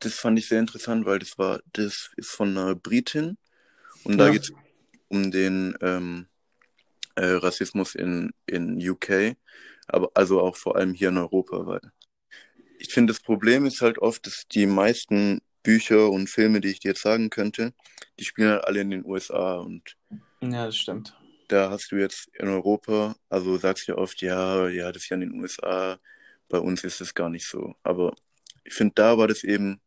Das 0.00 0.14
fand 0.14 0.38
ich 0.38 0.48
sehr 0.48 0.60
interessant, 0.60 1.06
weil 1.06 1.18
das 1.18 1.38
war, 1.38 1.60
das 1.72 2.10
ist 2.16 2.30
von 2.30 2.56
einer 2.56 2.74
Britin 2.74 3.38
und 4.04 4.18
ja. 4.18 4.18
da 4.18 4.30
geht 4.30 4.44
es 4.44 4.52
um 5.08 5.30
den 5.30 5.76
ähm, 5.82 6.28
äh, 7.16 7.26
Rassismus 7.26 7.94
in, 7.94 8.32
in 8.46 8.78
UK, 8.78 9.36
aber 9.88 10.10
also 10.14 10.40
auch 10.40 10.56
vor 10.56 10.76
allem 10.76 10.94
hier 10.94 11.08
in 11.08 11.18
Europa, 11.18 11.66
weil 11.66 11.80
ich 12.78 12.92
finde, 12.92 13.12
das 13.12 13.22
Problem 13.22 13.66
ist 13.66 13.80
halt 13.80 13.98
oft, 13.98 14.26
dass 14.26 14.46
die 14.48 14.66
meisten 14.66 15.40
Bücher 15.62 16.10
und 16.10 16.28
Filme, 16.28 16.60
die 16.60 16.68
ich 16.68 16.80
dir 16.80 16.88
jetzt 16.88 17.02
sagen 17.02 17.30
könnte, 17.30 17.72
die 18.18 18.24
spielen 18.24 18.50
halt 18.50 18.64
alle 18.64 18.80
in 18.80 18.90
den 18.90 19.04
USA 19.04 19.56
und 19.58 19.96
ja, 20.42 20.66
das 20.66 20.76
stimmt. 20.76 21.14
Da 21.48 21.70
hast 21.70 21.92
du 21.92 21.96
jetzt 21.96 22.28
in 22.34 22.48
Europa, 22.48 23.14
also 23.28 23.56
sagst 23.58 23.86
du 23.86 23.92
ja 23.92 23.98
oft, 23.98 24.20
ja, 24.22 24.68
ja, 24.68 24.90
das 24.90 25.04
ist 25.04 25.08
ja 25.10 25.14
in 25.14 25.20
den 25.20 25.40
USA, 25.40 25.98
bei 26.48 26.58
uns 26.58 26.82
ist 26.84 27.00
es 27.00 27.14
gar 27.14 27.28
nicht 27.28 27.46
so. 27.46 27.74
Aber 27.82 28.14
ich 28.64 28.74
finde, 28.74 28.94
da 28.96 29.18
war 29.18 29.28
das 29.28 29.44
eben, 29.44 29.80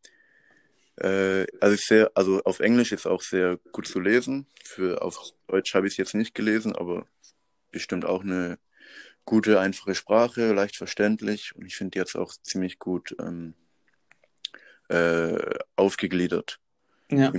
äh, 0.96 1.46
also 1.60 1.76
sehr, 1.76 2.10
also 2.14 2.42
auf 2.44 2.60
Englisch 2.60 2.92
ist 2.92 3.06
auch 3.06 3.22
sehr 3.22 3.58
gut 3.72 3.86
zu 3.86 4.00
lesen. 4.00 4.46
Für 4.64 5.02
auf 5.02 5.18
Deutsch 5.48 5.74
habe 5.74 5.86
ich 5.86 5.94
es 5.94 5.96
jetzt 5.98 6.14
nicht 6.14 6.34
gelesen, 6.34 6.74
aber 6.74 7.06
bestimmt 7.76 8.06
auch 8.06 8.22
eine 8.22 8.58
gute, 9.26 9.60
einfache 9.60 9.94
Sprache, 9.94 10.54
leicht 10.54 10.76
verständlich 10.76 11.54
und 11.54 11.66
ich 11.66 11.76
finde 11.76 11.98
jetzt 11.98 12.16
auch 12.16 12.32
ziemlich 12.42 12.78
gut 12.78 13.14
ähm, 13.20 13.52
äh, 14.88 15.58
aufgegliedert. 15.76 16.58
Ja. 17.10 17.34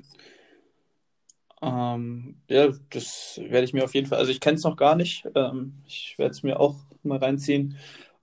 Ähm, 1.60 2.36
ja, 2.48 2.70
das 2.92 3.42
werde 3.42 3.64
ich 3.64 3.74
mir 3.74 3.84
auf 3.84 3.96
jeden 3.96 4.06
Fall, 4.06 4.20
also 4.20 4.32
ich 4.32 4.40
kenne 4.40 4.58
es 4.58 4.64
noch 4.64 4.78
gar 4.78 4.96
nicht. 4.96 5.28
Ähm, 5.34 5.74
ich 5.88 6.14
werde 6.20 6.34
es 6.34 6.44
mir 6.44 6.60
auch 6.60 6.76
mal 7.02 7.18
reinziehen. 7.18 7.76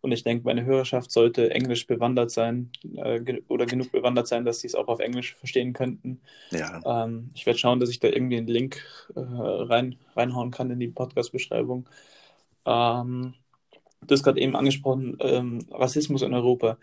Und 0.04 0.12
ich 0.12 0.22
denke, 0.22 0.44
meine 0.44 0.66
Hörerschaft 0.66 1.10
sollte 1.10 1.50
englisch 1.50 1.86
bewandert 1.86 2.30
sein 2.30 2.68
äh, 2.94 3.20
ge 3.20 3.42
oder 3.48 3.64
genug 3.64 3.90
bewandert 3.90 4.28
sein, 4.28 4.44
dass 4.44 4.60
sie 4.60 4.66
es 4.66 4.74
auch 4.74 4.88
auf 4.88 5.00
Englisch 5.00 5.34
verstehen 5.36 5.72
könnten. 5.72 6.20
Ja. 6.50 6.82
Ähm, 6.84 7.30
ich 7.32 7.46
werde 7.46 7.58
schauen, 7.58 7.80
dass 7.80 7.88
ich 7.88 8.00
da 8.00 8.08
irgendwie 8.08 8.36
einen 8.36 8.46
Link 8.46 8.84
äh, 9.16 9.20
rein, 9.20 9.96
reinhauen 10.14 10.50
kann 10.50 10.70
in 10.70 10.78
die 10.78 10.88
Podcast-Beschreibung. 10.88 11.88
Ähm, 12.66 13.32
du 14.02 14.12
hast 14.12 14.22
gerade 14.22 14.42
eben 14.42 14.56
angesprochen, 14.56 15.16
ähm, 15.20 15.60
Rassismus 15.70 16.20
in 16.20 16.34
Europa. 16.34 16.76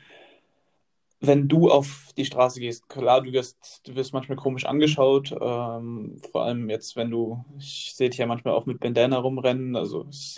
Wenn 1.19 1.47
du 1.47 1.69
auf 1.69 2.07
die 2.17 2.25
Straße 2.25 2.59
gehst, 2.59 2.89
klar, 2.89 3.21
du 3.21 3.31
wirst, 3.33 3.81
du 3.83 3.93
wirst 3.93 4.13
manchmal 4.13 4.37
komisch 4.37 4.65
angeschaut, 4.65 5.31
ähm, 5.31 6.19
vor 6.31 6.45
allem 6.45 6.71
jetzt, 6.71 6.95
wenn 6.95 7.11
du, 7.11 7.45
ich 7.59 7.93
sehe 7.95 8.09
dich 8.09 8.17
ja 8.17 8.25
manchmal 8.25 8.55
auch 8.55 8.65
mit 8.65 8.79
Bandana 8.79 9.19
rumrennen, 9.19 9.75
also 9.75 10.07
es, 10.09 10.37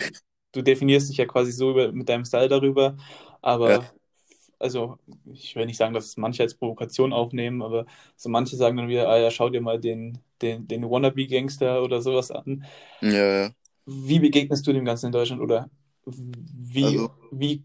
du 0.53 0.61
definierst 0.61 1.09
dich 1.09 1.17
ja 1.17 1.25
quasi 1.25 1.51
so 1.51 1.71
über, 1.71 1.91
mit 1.91 2.07
deinem 2.07 2.23
Style 2.23 2.47
darüber, 2.47 2.95
aber 3.41 3.71
ja. 3.71 3.91
also 4.59 4.97
ich 5.25 5.55
will 5.55 5.65
nicht 5.65 5.77
sagen, 5.77 5.93
dass 5.93 6.15
manche 6.15 6.43
als 6.43 6.55
Provokation 6.55 7.11
aufnehmen, 7.11 7.61
aber 7.61 7.85
so 8.15 8.29
manche 8.29 8.55
sagen 8.55 8.77
dann 8.77 8.87
wieder, 8.87 9.09
ah 9.09 9.17
ja, 9.17 9.29
schau 9.29 9.49
dir 9.49 9.61
mal 9.61 9.79
den, 9.79 10.19
den, 10.41 10.67
den 10.67 10.89
Wannabe-Gangster 10.89 11.83
oder 11.83 12.01
sowas 12.01 12.31
an. 12.31 12.65
Ja, 13.01 13.43
ja. 13.43 13.51
Wie 13.85 14.19
begegnest 14.19 14.65
du 14.65 14.71
dem 14.71 14.85
Ganzen 14.85 15.07
in 15.07 15.11
Deutschland 15.11 15.41
oder 15.41 15.69
wie, 16.05 16.85
also, 16.85 17.11
wie 17.31 17.63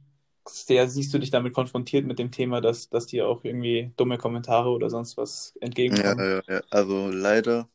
sehr 0.49 0.89
siehst 0.89 1.13
du 1.13 1.19
dich 1.19 1.31
damit 1.31 1.53
konfrontiert 1.53 2.07
mit 2.07 2.19
dem 2.19 2.31
Thema, 2.31 2.61
dass, 2.61 2.89
dass 2.89 3.07
dir 3.07 3.29
auch 3.29 3.45
irgendwie 3.45 3.93
dumme 3.97 4.19
Kommentare 4.19 4.71
oder 4.71 4.91
sonst 4.91 5.17
was 5.17 5.55
entgegenkommen? 5.61 6.19
Ja, 6.19 6.37
ja, 6.37 6.43
ja. 6.49 6.63
also 6.71 7.11
leider, 7.11 7.69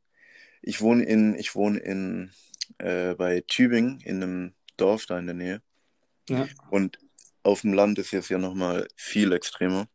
ich 0.62 0.82
wohne 0.82 1.04
in, 1.04 1.36
ich 1.36 1.56
wohne 1.56 1.80
in 1.80 2.32
äh, 2.80 3.13
bei 3.15 3.41
Tübingen 3.41 3.99
in 4.02 4.23
einem 4.23 4.54
Dorf 4.84 5.06
da 5.06 5.17
in 5.19 5.26
der 5.28 5.36
Nähe. 5.36 5.62
Ja. 6.30 6.48
Und 6.69 7.00
auf 7.43 7.62
dem 7.62 7.74
Land 7.74 8.00
ist 8.00 8.12
jetzt 8.12 8.30
ja 8.30 8.38
nochmal 8.38 8.88
viel 8.96 9.34
extremer. 9.34 9.88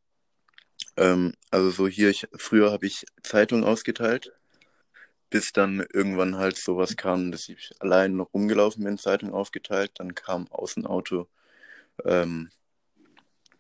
Ähm, 0.96 1.35
also 1.51 1.70
so 1.70 1.88
hier, 1.88 2.11
ich, 2.11 2.27
früher 2.37 2.70
habe 2.72 2.87
ich 2.87 3.05
Zeitungen 3.22 3.64
ausgeteilt 3.64 4.33
bis 5.31 5.53
dann 5.53 5.85
irgendwann 5.92 6.37
halt 6.37 6.57
sowas 6.57 6.96
kam, 6.96 7.31
dass 7.31 7.48
ich 7.48 7.72
allein 7.81 8.16
noch 8.16 8.33
rumgelaufen 8.33 8.85
bin, 8.85 8.98
Zeitung 8.98 9.33
aufgeteilt, 9.33 9.92
dann 9.96 10.14
kam 10.14 10.48
aus 10.51 10.74
dem 10.74 10.87
Auto, 10.87 11.29
ähm, 12.05 12.51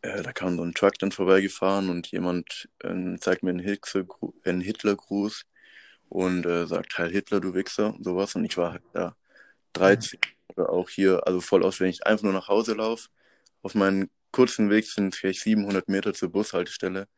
äh, 0.02 0.22
da 0.22 0.32
kam 0.32 0.56
so 0.56 0.62
ein 0.62 0.74
Truck 0.74 0.98
dann 0.98 1.12
vorbeigefahren 1.12 1.90
und 1.90 2.06
jemand 2.08 2.68
äh, 2.80 3.16
zeigt 3.18 3.42
mir 3.42 3.50
einen, 3.50 3.78
einen 4.44 4.60
Hitlergruß 4.60 5.44
und 6.08 6.46
äh, 6.46 6.66
sagt, 6.66 6.96
Heil 6.98 7.10
Hitler, 7.10 7.40
du 7.40 7.54
Wichser, 7.54 7.94
und 7.94 8.04
sowas. 8.04 8.34
Und 8.34 8.44
ich 8.44 8.56
war 8.56 8.72
halt 8.72 8.82
da 8.92 9.16
13 9.74 10.18
mhm. 10.18 10.37
Oder 10.48 10.70
auch 10.70 10.88
hier, 10.88 11.26
also 11.26 11.40
voll 11.40 11.64
aus, 11.64 11.80
wenn 11.80 11.90
ich 11.90 12.06
einfach 12.06 12.24
nur 12.24 12.32
nach 12.32 12.48
Hause 12.48 12.74
laufe. 12.74 13.08
Auf 13.62 13.74
meinen 13.74 14.10
kurzen 14.32 14.70
Weg 14.70 14.86
sind 14.86 15.14
vielleicht 15.14 15.40
700 15.40 15.88
Meter 15.88 16.14
zur 16.14 16.30
Bushaltestelle 16.30 17.08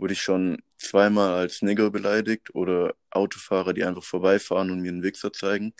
wurde 0.00 0.14
ich 0.14 0.22
schon 0.22 0.62
zweimal 0.78 1.34
als 1.34 1.60
Nigger 1.60 1.90
beleidigt 1.90 2.54
oder 2.54 2.94
Autofahrer, 3.10 3.74
die 3.74 3.84
einfach 3.84 4.02
vorbeifahren 4.02 4.70
und 4.70 4.80
mir 4.80 4.90
einen 4.90 5.02
Wichser 5.02 5.32
zeigen, 5.32 5.74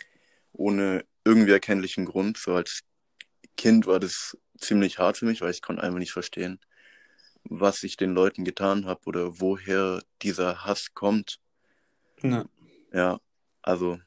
ohne 0.53 1.05
irgendwie 1.25 1.51
erkennlichen 1.51 2.05
Grund. 2.05 2.37
So 2.37 2.53
als 2.53 2.81
Kind 3.57 3.87
war 3.87 3.99
das 3.99 4.37
ziemlich 4.59 4.99
hart 4.99 5.17
für 5.17 5.25
mich, 5.25 5.41
weil 5.41 5.49
ich 5.49 5.63
konnte 5.63 5.81
einfach 5.81 5.97
nicht 5.97 6.11
verstehen, 6.11 6.59
was 7.43 7.81
ich 7.81 7.97
den 7.97 8.13
Leuten 8.13 8.45
getan 8.45 8.85
habe 8.85 9.01
oder 9.05 9.41
woher 9.41 10.03
dieser 10.21 10.65
Hass 10.65 10.93
kommt. 10.93 11.39
Ja. 12.21 12.45
ja, 12.93 13.19
also 13.63 13.99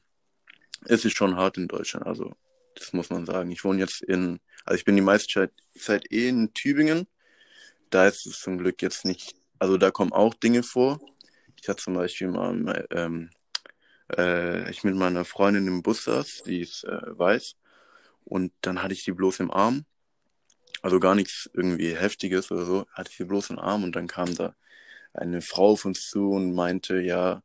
es 0.85 1.03
ist 1.03 1.17
schon 1.17 1.35
hart 1.35 1.57
in 1.57 1.67
Deutschland, 1.67 2.05
also 2.05 2.37
das 2.75 2.93
muss 2.93 3.09
man 3.09 3.25
sagen. 3.25 3.51
Ich 3.51 3.63
wohne 3.63 3.79
jetzt 3.79 4.01
in, 4.01 4.39
also 4.65 4.77
ich 4.77 4.85
bin 4.85 4.95
die 4.95 5.01
meiste 5.01 5.51
Zeit, 5.77 6.11
eh 6.11 6.29
in 6.29 6.53
Tübingen. 6.53 7.07
Da 7.89 8.07
ist 8.07 8.25
es 8.25 8.39
zum 8.39 8.57
Glück 8.57 8.81
jetzt 8.81 9.05
nicht 9.05 9.35
also 9.59 9.77
da 9.77 9.91
kommen 9.91 10.13
auch 10.13 10.33
Dinge 10.33 10.63
vor. 10.63 10.99
Ich 11.61 11.69
hatte 11.69 11.83
zum 11.83 11.95
Beispiel 11.95 12.27
mal, 12.27 12.87
ähm, 12.91 13.29
äh, 14.15 14.69
ich 14.69 14.83
mit 14.83 14.95
meiner 14.95 15.25
Freundin 15.25 15.67
im 15.67 15.81
Bus 15.83 16.03
saß, 16.05 16.43
die 16.45 16.61
ist 16.61 16.83
äh, 16.83 17.17
weiß, 17.17 17.55
und 18.25 18.53
dann 18.61 18.83
hatte 18.83 18.93
ich 18.93 19.03
die 19.03 19.11
bloß 19.13 19.39
im 19.39 19.51
Arm. 19.51 19.85
Also 20.81 20.99
gar 20.99 21.15
nichts 21.15 21.49
irgendwie 21.53 21.95
Heftiges 21.95 22.51
oder 22.51 22.65
so, 22.65 22.85
hatte 22.91 23.09
ich 23.11 23.17
sie 23.17 23.25
bloß 23.25 23.51
im 23.51 23.59
Arm 23.59 23.83
und 23.83 23.95
dann 23.95 24.07
kam 24.07 24.35
da 24.35 24.55
eine 25.13 25.41
Frau 25.41 25.71
auf 25.71 25.85
uns 25.85 26.09
zu 26.09 26.29
und 26.31 26.53
meinte, 26.53 26.99
ja, 27.01 27.41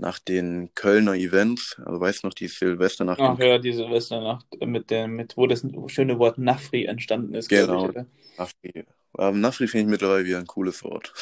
nach 0.00 0.18
den 0.18 0.70
Kölner 0.74 1.14
Events, 1.14 1.80
also 1.84 2.00
weißt 2.00 2.22
du 2.22 2.28
noch, 2.28 2.34
die 2.34 2.48
Silvesternacht. 2.48 3.20
Ach 3.20 3.38
ja, 3.38 3.58
die 3.58 3.72
Silvesternacht, 3.72 4.46
mit 4.64 4.90
dem, 4.90 5.16
mit, 5.16 5.36
wo 5.36 5.46
das 5.46 5.64
schöne 5.86 6.18
Wort 6.18 6.38
Nafri 6.38 6.84
entstanden 6.84 7.34
ist. 7.34 7.48
Genau. 7.48 7.90
Ich, 7.90 7.96
Nafri. 8.38 8.84
Aber 9.12 9.36
Nafri 9.36 9.68
finde 9.68 9.84
ich 9.84 9.90
mittlerweile 9.90 10.24
wieder 10.24 10.38
ein 10.38 10.46
cooles 10.46 10.82
Wort. 10.84 11.12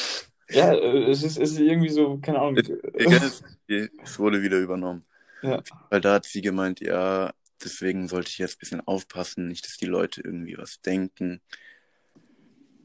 Ja, 0.50 0.72
äh, 0.72 1.10
es 1.10 1.22
ist, 1.22 1.38
es 1.38 1.52
ist 1.52 1.60
irgendwie 1.60 1.88
so, 1.90 2.18
keine 2.18 2.40
Ahnung. 2.40 2.56
es 2.56 4.18
wurde 4.18 4.42
wieder 4.42 4.58
übernommen. 4.58 5.04
Ja. 5.42 5.62
Weil 5.90 6.00
da 6.00 6.14
hat 6.14 6.26
sie 6.26 6.40
gemeint, 6.40 6.80
ja, 6.80 7.32
deswegen 7.62 8.08
sollte 8.08 8.30
ich 8.30 8.38
jetzt 8.38 8.56
ein 8.56 8.60
bisschen 8.60 8.86
aufpassen, 8.86 9.48
nicht, 9.48 9.66
dass 9.66 9.76
die 9.76 9.86
Leute 9.86 10.22
irgendwie 10.22 10.56
was 10.56 10.80
denken. 10.80 11.40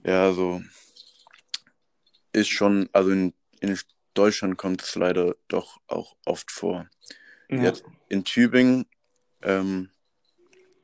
Ja, 0.05 0.33
so 0.33 0.61
ist 2.33 2.49
schon, 2.49 2.89
also 2.91 3.11
in, 3.11 3.33
in 3.61 3.77
Deutschland 4.13 4.57
kommt 4.57 4.81
es 4.81 4.95
leider 4.95 5.35
doch 5.47 5.79
auch 5.87 6.15
oft 6.25 6.51
vor. 6.51 6.89
Ja. 7.49 7.63
Jetzt 7.63 7.83
in 8.09 8.23
Tübingen 8.23 8.85
ähm, 9.41 9.89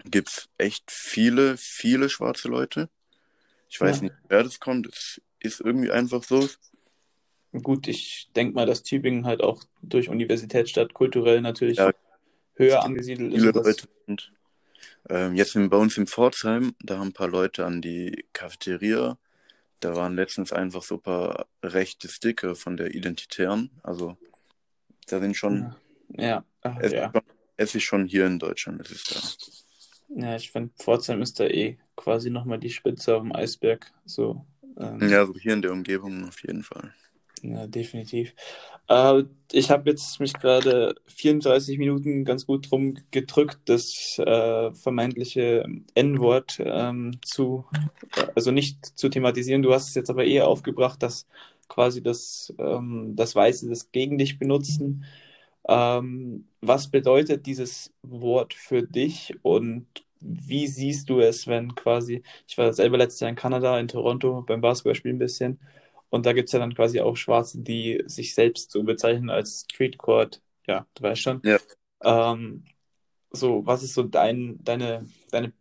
gibt 0.06 0.30
es 0.30 0.50
echt 0.58 0.92
viele, 0.92 1.58
viele 1.58 2.10
schwarze 2.10 2.48
Leute. 2.48 2.90
Ich 3.70 3.80
weiß 3.80 3.98
ja. 3.98 4.04
nicht, 4.04 4.16
wer 4.28 4.44
das 4.44 4.60
kommt. 4.60 4.88
Es 4.88 5.22
ist 5.40 5.62
irgendwie 5.62 5.92
einfach 5.92 6.24
so. 6.24 6.48
Gut, 7.52 7.88
ich 7.88 8.30
denke 8.36 8.54
mal, 8.54 8.66
dass 8.66 8.84
Tübingen 8.84 9.26
halt 9.26 9.42
auch 9.42 9.64
durch 9.82 10.10
Universitätsstadt 10.10 10.94
kulturell 10.94 11.42
natürlich 11.42 11.78
ja, 11.78 11.92
höher 12.56 12.84
angesiedelt 12.84 13.34
viele 13.34 13.50
ist. 13.50 13.56
Leute 13.56 13.88
sind, 14.06 14.34
ähm, 15.10 15.36
jetzt 15.36 15.54
bei 15.54 15.78
uns 15.78 15.98
in 15.98 16.08
Pforzheim, 16.08 16.76
da 16.82 17.00
haben 17.00 17.08
ein 17.08 17.14
paar 17.14 17.30
Leute 17.30 17.66
an 17.66 17.82
die 17.82 18.26
Cafeteria. 18.34 19.18
Da 19.80 19.96
waren 19.96 20.16
letztens 20.16 20.52
einfach 20.52 20.84
so 20.84 20.96
ein 20.96 21.02
paar 21.02 21.48
rechte 21.64 22.08
Sticker 22.08 22.56
von 22.56 22.78
der 22.78 22.94
Identitären. 22.94 23.72
Also 23.84 24.18
da 25.08 25.20
sind 25.20 25.36
schon. 25.36 25.76
Ja, 26.10 26.44
Ach, 26.62 26.78
es, 26.80 26.92
ja. 26.92 27.06
Ist 27.06 27.12
schon, 27.14 27.22
es 27.58 27.76
ist 27.76 27.84
schon 27.84 28.06
hier 28.06 28.26
in 28.26 28.40
Deutschland, 28.40 28.82
es 28.82 28.92
ist 28.92 29.16
da. 29.16 30.22
Ja, 30.22 30.36
ich 30.36 30.52
finde, 30.52 30.72
Pforzheim 30.80 31.22
ist 31.22 31.40
da 31.40 31.46
eh 31.46 31.78
quasi 31.96 32.30
nochmal 32.30 32.60
die 32.60 32.72
Spitze 32.72 33.16
auf 33.16 33.22
dem 33.22 33.36
Eisberg. 33.36 33.92
So, 34.06 34.46
ähm, 34.78 35.08
ja, 35.08 35.26
so 35.26 35.36
hier 35.36 35.54
in 35.54 35.62
der 35.62 35.72
Umgebung 35.72 36.28
auf 36.28 36.42
jeden 36.42 36.64
Fall. 36.64 36.94
Ja, 37.42 37.68
definitiv. 37.68 38.34
Äh, 38.88 39.24
ich 39.52 39.72
habe 39.72 39.90
jetzt 39.90 40.20
mich 40.20 40.34
gerade 40.34 40.96
34 41.08 41.78
Minuten 41.78 42.26
ganz 42.26 42.46
gut 42.46 42.70
drum 42.70 42.96
gedrückt, 43.12 43.60
das 43.66 44.20
äh, 44.20 44.72
vermeintliche 44.74 45.66
N-Wort 45.96 46.60
ähm, 46.64 47.20
zu, 47.24 47.66
also 48.36 48.52
nicht 48.52 48.86
zu 48.98 49.10
thematisieren. 49.10 49.62
Du 49.62 49.74
hast 49.74 49.90
es 49.90 49.96
jetzt 49.96 50.10
aber 50.10 50.26
eher 50.26 50.48
aufgebracht, 50.48 51.02
dass 51.04 51.28
quasi 51.68 52.02
das, 52.04 52.54
ähm, 52.60 53.14
das 53.16 53.36
Weiße 53.36 53.70
das 53.70 53.92
gegen 53.92 54.18
dich 54.18 54.40
benutzen. 54.40 55.06
Ähm, 55.68 56.48
was 56.62 56.90
bedeutet 56.90 57.46
dieses 57.46 57.94
Wort 58.02 58.54
für 58.54 58.84
dich 58.84 59.36
und 59.44 59.88
wie 60.22 60.68
siehst 60.68 61.10
du 61.10 61.20
es, 61.22 61.48
wenn 61.48 61.76
quasi, 61.76 62.24
ich 62.48 62.58
war 62.58 62.74
selber 62.74 62.98
letztes 62.98 63.22
Jahr 63.22 63.30
in 63.30 63.36
Kanada, 63.36 63.80
in 63.80 63.88
Toronto 63.88 64.44
beim 64.46 64.62
Basketballspielen 64.62 65.16
ein 65.18 65.20
bisschen 65.20 65.60
und 66.10 66.26
da 66.26 66.34
gibt 66.34 66.48
es 66.50 66.54
ja 66.54 66.60
dann 66.60 66.74
quasi 66.74 67.02
auch 67.02 67.16
Schwarze, 67.16 67.60
die 67.62 68.04
sich 68.06 68.34
selbst 68.36 68.72
so 68.72 68.84
bezeichnen 68.84 69.30
als 69.30 69.66
Streetcourt, 69.72 70.42
ja, 70.68 70.86
du 70.96 71.04
weißt 71.04 71.22
schon. 71.22 71.42
Ja. 71.44 71.58
Ähm, 72.04 72.66
so, 73.32 73.66
was 73.66 73.84
ist 73.84 73.94
so 73.94 74.04
dein, 74.04 74.64
deine, 74.64 75.08
deine, 75.32 75.54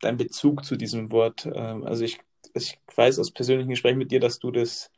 dein 0.00 0.16
Bezug 0.16 0.64
zu 0.64 0.76
diesem 0.76 1.10
Wort? 1.12 1.46
Ähm, 1.46 1.84
also 1.84 2.04
ich, 2.04 2.20
ich 2.54 2.78
weiß 2.94 3.18
aus 3.18 3.30
persönlichen 3.30 3.70
Gesprächen 3.70 3.98
mit 3.98 4.10
dir, 4.10 4.20
dass 4.20 4.38
du 4.38 4.50
das 4.50 4.90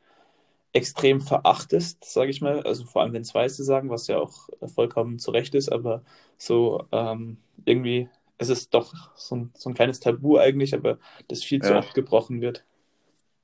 extrem 0.73 1.21
verachtest, 1.21 2.03
sage 2.05 2.31
ich 2.31 2.41
mal. 2.41 2.61
Also 2.63 2.85
vor 2.85 3.01
allem, 3.01 3.13
wenn 3.13 3.21
es 3.21 3.33
Weiße 3.33 3.63
sagen, 3.63 3.89
was 3.89 4.07
ja 4.07 4.17
auch 4.19 4.49
vollkommen 4.73 5.19
zu 5.19 5.31
Recht 5.31 5.55
ist, 5.55 5.71
aber 5.71 6.03
so 6.37 6.85
ähm, 6.91 7.37
irgendwie 7.65 8.09
es 8.37 8.49
ist 8.49 8.73
doch 8.73 8.93
so 9.15 9.35
ein, 9.35 9.51
so 9.55 9.69
ein 9.69 9.75
kleines 9.75 10.01
Tabu 10.01 10.37
eigentlich, 10.37 10.73
aber 10.73 10.99
das 11.29 11.43
viel 11.43 11.61
zu 11.61 11.73
Ja. 11.73 11.79
oft 11.79 11.93
gebrochen 11.93 12.41
wird. 12.41 12.65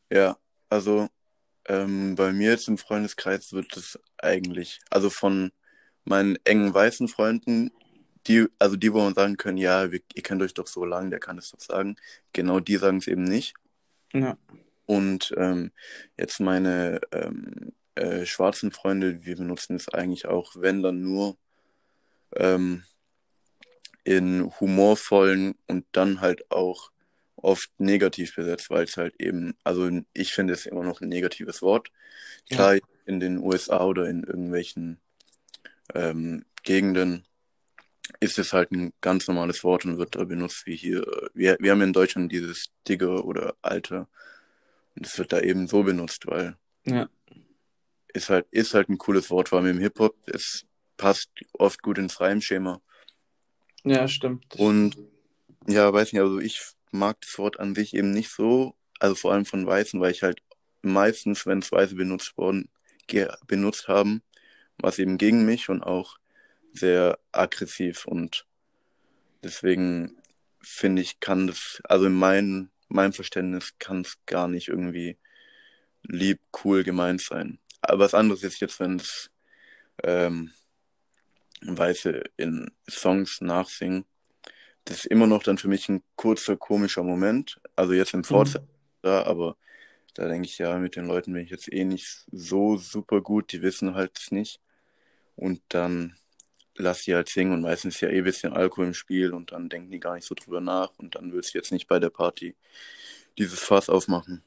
Ja, 0.09 0.37
also 0.69 1.07
ähm, 1.65 2.15
bei 2.15 2.31
mir 2.31 2.51
jetzt 2.51 2.67
im 2.67 2.77
Freundeskreis 2.77 3.53
wird 3.53 3.75
es 3.77 3.99
eigentlich, 4.17 4.79
also 4.89 5.09
von 5.09 5.51
meinen 6.03 6.37
engen 6.43 6.73
weißen 6.73 7.07
Freunden, 7.07 7.71
die, 8.27 8.47
also 8.59 8.75
die, 8.75 8.93
wo 8.93 8.99
man 8.99 9.13
sagen 9.13 9.37
können, 9.37 9.57
ja, 9.57 9.91
wir, 9.91 10.01
ihr 10.13 10.23
kennt 10.23 10.41
euch 10.41 10.53
doch 10.53 10.67
so 10.67 10.85
lang, 10.85 11.09
der 11.09 11.19
kann 11.19 11.37
es 11.37 11.51
doch 11.51 11.59
sagen. 11.59 11.95
Genau 12.33 12.59
die 12.59 12.77
sagen 12.77 12.97
es 12.97 13.07
eben 13.07 13.23
nicht. 13.23 13.55
Ja. 14.13 14.37
Und 14.85 15.33
ähm, 15.37 15.71
jetzt 16.17 16.39
meine 16.39 17.01
ähm, 17.11 17.73
äh, 17.95 18.25
schwarzen 18.25 18.71
Freunde, 18.71 19.25
wir 19.25 19.37
benutzen 19.37 19.75
es 19.75 19.89
eigentlich 19.89 20.25
auch, 20.27 20.55
wenn 20.55 20.83
dann 20.83 21.01
nur 21.01 21.37
ähm, 22.35 22.83
in 24.03 24.51
humorvollen 24.59 25.55
und 25.67 25.85
dann 25.91 26.21
halt 26.21 26.51
auch 26.51 26.91
oft 27.41 27.69
negativ 27.77 28.35
besetzt, 28.35 28.69
weil 28.69 28.83
es 28.83 28.97
halt 28.97 29.15
eben, 29.19 29.55
also 29.63 29.89
ich 30.13 30.33
finde 30.33 30.53
es 30.53 30.65
immer 30.65 30.83
noch 30.83 31.01
ein 31.01 31.09
negatives 31.09 31.61
Wort. 31.61 31.91
Klar, 32.49 32.77
in 33.05 33.19
den 33.19 33.39
USA 33.39 33.83
oder 33.85 34.07
in 34.07 34.23
irgendwelchen 34.23 34.99
ähm, 35.93 36.45
Gegenden 36.63 37.25
ist 38.19 38.37
es 38.39 38.53
halt 38.53 38.71
ein 38.71 38.93
ganz 39.01 39.27
normales 39.27 39.63
Wort 39.63 39.85
und 39.85 39.97
wird 39.97 40.15
da 40.15 40.23
benutzt 40.23 40.65
wie 40.65 40.75
hier. 40.75 41.05
Wir, 41.33 41.57
wir 41.59 41.71
haben 41.71 41.81
in 41.81 41.93
Deutschland 41.93 42.31
dieses 42.31 42.71
Digger 42.87 43.25
oder 43.25 43.55
Alter 43.61 44.07
und 44.95 45.05
es 45.05 45.17
wird 45.17 45.31
da 45.31 45.39
eben 45.39 45.67
so 45.67 45.83
benutzt, 45.83 46.27
weil 46.27 46.57
Ja. 46.85 47.09
ist 48.13 48.29
halt, 48.29 48.47
ist 48.51 48.73
halt 48.73 48.89
ein 48.89 48.97
cooles 48.97 49.29
Wort, 49.29 49.49
vor 49.49 49.59
allem 49.59 49.77
im 49.77 49.79
Hip-Hop. 49.79 50.15
Es 50.27 50.65
passt 50.97 51.29
oft 51.53 51.81
gut 51.81 51.97
ins 51.97 52.19
Reimschema. 52.19 52.81
Ja, 53.83 54.07
stimmt. 54.07 54.55
Und 54.57 54.97
ja, 55.67 55.91
weiß 55.91 56.11
nicht, 56.13 56.21
also 56.21 56.39
ich 56.39 56.61
mag 56.91 57.19
das 57.21 57.37
Wort 57.37 57.59
an 57.59 57.75
sich 57.75 57.93
eben 57.95 58.11
nicht 58.11 58.29
so, 58.29 58.75
also 58.99 59.15
vor 59.15 59.33
allem 59.33 59.45
von 59.45 59.65
Weißen, 59.65 59.99
weil 59.99 60.11
ich 60.11 60.23
halt 60.23 60.41
meistens, 60.81 61.45
wenn 61.45 61.59
es 61.59 61.71
Weiße 61.71 61.95
benutzt 61.95 62.37
worden, 62.37 62.69
benutzt 63.47 63.87
haben, 63.87 64.21
war 64.77 64.89
es 64.89 64.99
eben 64.99 65.17
gegen 65.17 65.45
mich 65.45 65.69
und 65.69 65.83
auch 65.83 66.17
sehr 66.73 67.19
aggressiv 67.31 68.05
und 68.05 68.45
deswegen 69.43 70.17
finde 70.61 71.01
ich, 71.01 71.19
kann 71.19 71.47
das, 71.47 71.81
also 71.83 72.05
in 72.05 72.13
mein, 72.13 72.69
meinem 72.87 73.13
Verständnis 73.13 73.73
kann 73.79 74.01
es 74.01 74.17
gar 74.25 74.47
nicht 74.47 74.67
irgendwie 74.67 75.17
lieb, 76.03 76.39
cool 76.63 76.83
gemeint 76.83 77.21
sein. 77.21 77.59
Aber 77.81 77.99
was 77.99 78.13
anderes 78.13 78.43
ist 78.43 78.59
jetzt, 78.61 78.79
wenn 78.79 78.97
es 78.97 79.31
ähm, 80.03 80.51
Weiße 81.61 82.23
in 82.37 82.71
Songs 82.89 83.41
nachsingen, 83.41 84.05
das 84.85 84.99
ist 84.99 85.05
immer 85.05 85.27
noch 85.27 85.43
dann 85.43 85.57
für 85.57 85.67
mich 85.67 85.89
ein 85.89 86.03
kurzer 86.15 86.57
komischer 86.57 87.03
Moment. 87.03 87.59
Also 87.75 87.93
jetzt 87.93 88.13
im 88.13 88.23
Fortsetzen, 88.23 88.67
da, 89.01 89.23
aber 89.23 89.57
da 90.13 90.27
denke 90.27 90.47
ich, 90.47 90.57
ja, 90.57 90.77
mit 90.77 90.95
den 90.95 91.05
Leuten 91.05 91.33
bin 91.33 91.43
ich 91.43 91.51
jetzt 91.51 91.71
eh 91.71 91.83
nicht 91.83 92.25
so 92.31 92.77
super 92.77 93.21
gut, 93.21 93.51
die 93.51 93.61
wissen 93.61 93.95
halt 93.95 94.17
es 94.17 94.31
nicht. 94.31 94.59
Und 95.35 95.61
dann 95.69 96.15
lass 96.75 97.03
sie 97.03 97.15
halt 97.15 97.29
singen 97.29 97.53
und 97.53 97.61
meistens 97.61 97.95
ist 97.95 98.01
ja 98.01 98.09
eh 98.09 98.19
ein 98.19 98.23
bisschen 98.23 98.53
Alkohol 98.53 98.87
im 98.87 98.93
Spiel 98.93 99.33
und 99.33 99.51
dann 99.51 99.69
denken 99.69 99.91
die 99.91 99.99
gar 99.99 100.15
nicht 100.15 100.25
so 100.25 100.35
drüber 100.35 100.61
nach 100.61 100.91
und 100.97 101.15
dann 101.15 101.31
willst 101.31 101.53
du 101.53 101.57
jetzt 101.57 101.71
nicht 101.71 101.87
bei 101.87 101.99
der 101.99 102.09
Party 102.09 102.55
dieses 103.37 103.59
Fass 103.59 103.89
aufmachen. 103.89 104.43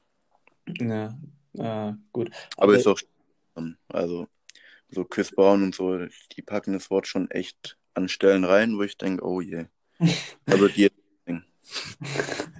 Ja, 0.66 1.16
äh, 1.55 1.93
gut. 2.12 2.30
Aber 2.57 2.74
ist 2.74 2.87
auch 2.87 2.99
also 3.89 4.26
so 4.89 5.05
Chris 5.05 5.30
Brown 5.30 5.62
und 5.62 5.74
so, 5.74 6.07
die 6.32 6.43
packen 6.43 6.72
das 6.72 6.91
Wort 6.91 7.07
schon 7.07 7.30
echt 7.30 7.76
an 7.95 8.09
Stellen 8.09 8.45
rein, 8.45 8.76
wo 8.76 8.82
ich 8.82 8.97
denke, 8.97 9.24
oh 9.24 9.41
je. 9.41 9.66
Also 10.47 10.68
die 10.68 10.88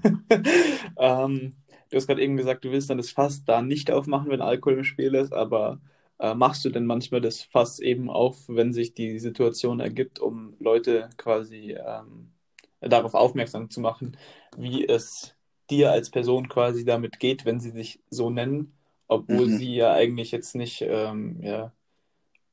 ähm, 0.99 1.55
du 1.91 1.97
hast 1.97 2.07
gerade 2.07 2.23
eben 2.23 2.37
gesagt, 2.37 2.65
du 2.65 2.71
willst 2.71 2.91
dann 2.91 2.99
das 2.99 3.11
Fass 3.11 3.45
da 3.45 3.63
nicht 3.63 3.91
aufmachen, 3.91 4.31
wenn 4.31 4.41
Alkohol 4.41 4.79
im 4.79 4.85
Spiel 4.85 5.15
ist, 5.15 5.33
aber 5.33 5.81
äh, 6.19 6.35
machst 6.35 6.65
du 6.65 6.71
denn 6.71 6.87
manchmal 6.87 7.21
das 7.21 7.43
Fass 7.43 7.79
eben 7.81 8.11
auf, 8.11 8.37
wenn 8.49 8.73
sich 8.73 8.95
die 8.95 9.19
Situation 9.19 9.81
ergibt, 9.81 10.19
um 10.19 10.55
Leute 10.61 11.11
quasi 11.17 11.73
ähm, 11.73 12.33
darauf 12.81 13.15
aufmerksam 13.15 13.71
zu 13.71 13.81
machen, 13.81 14.17
wie 14.57 14.87
es 14.87 15.35
dir 15.71 15.91
als 15.93 16.11
Person 16.11 16.49
quasi 16.49 16.85
damit 16.85 17.19
geht, 17.19 17.45
wenn 17.45 17.61
sie 17.61 17.71
sich 17.71 18.01
so 18.11 18.31
nennen, 18.31 18.75
obwohl 19.09 19.47
Mhm. 19.47 19.59
sie 19.59 19.75
ja 19.75 19.93
eigentlich 19.95 20.31
jetzt 20.33 20.55
nicht 20.55 20.83
ähm, 20.83 21.41
ja, 21.43 21.73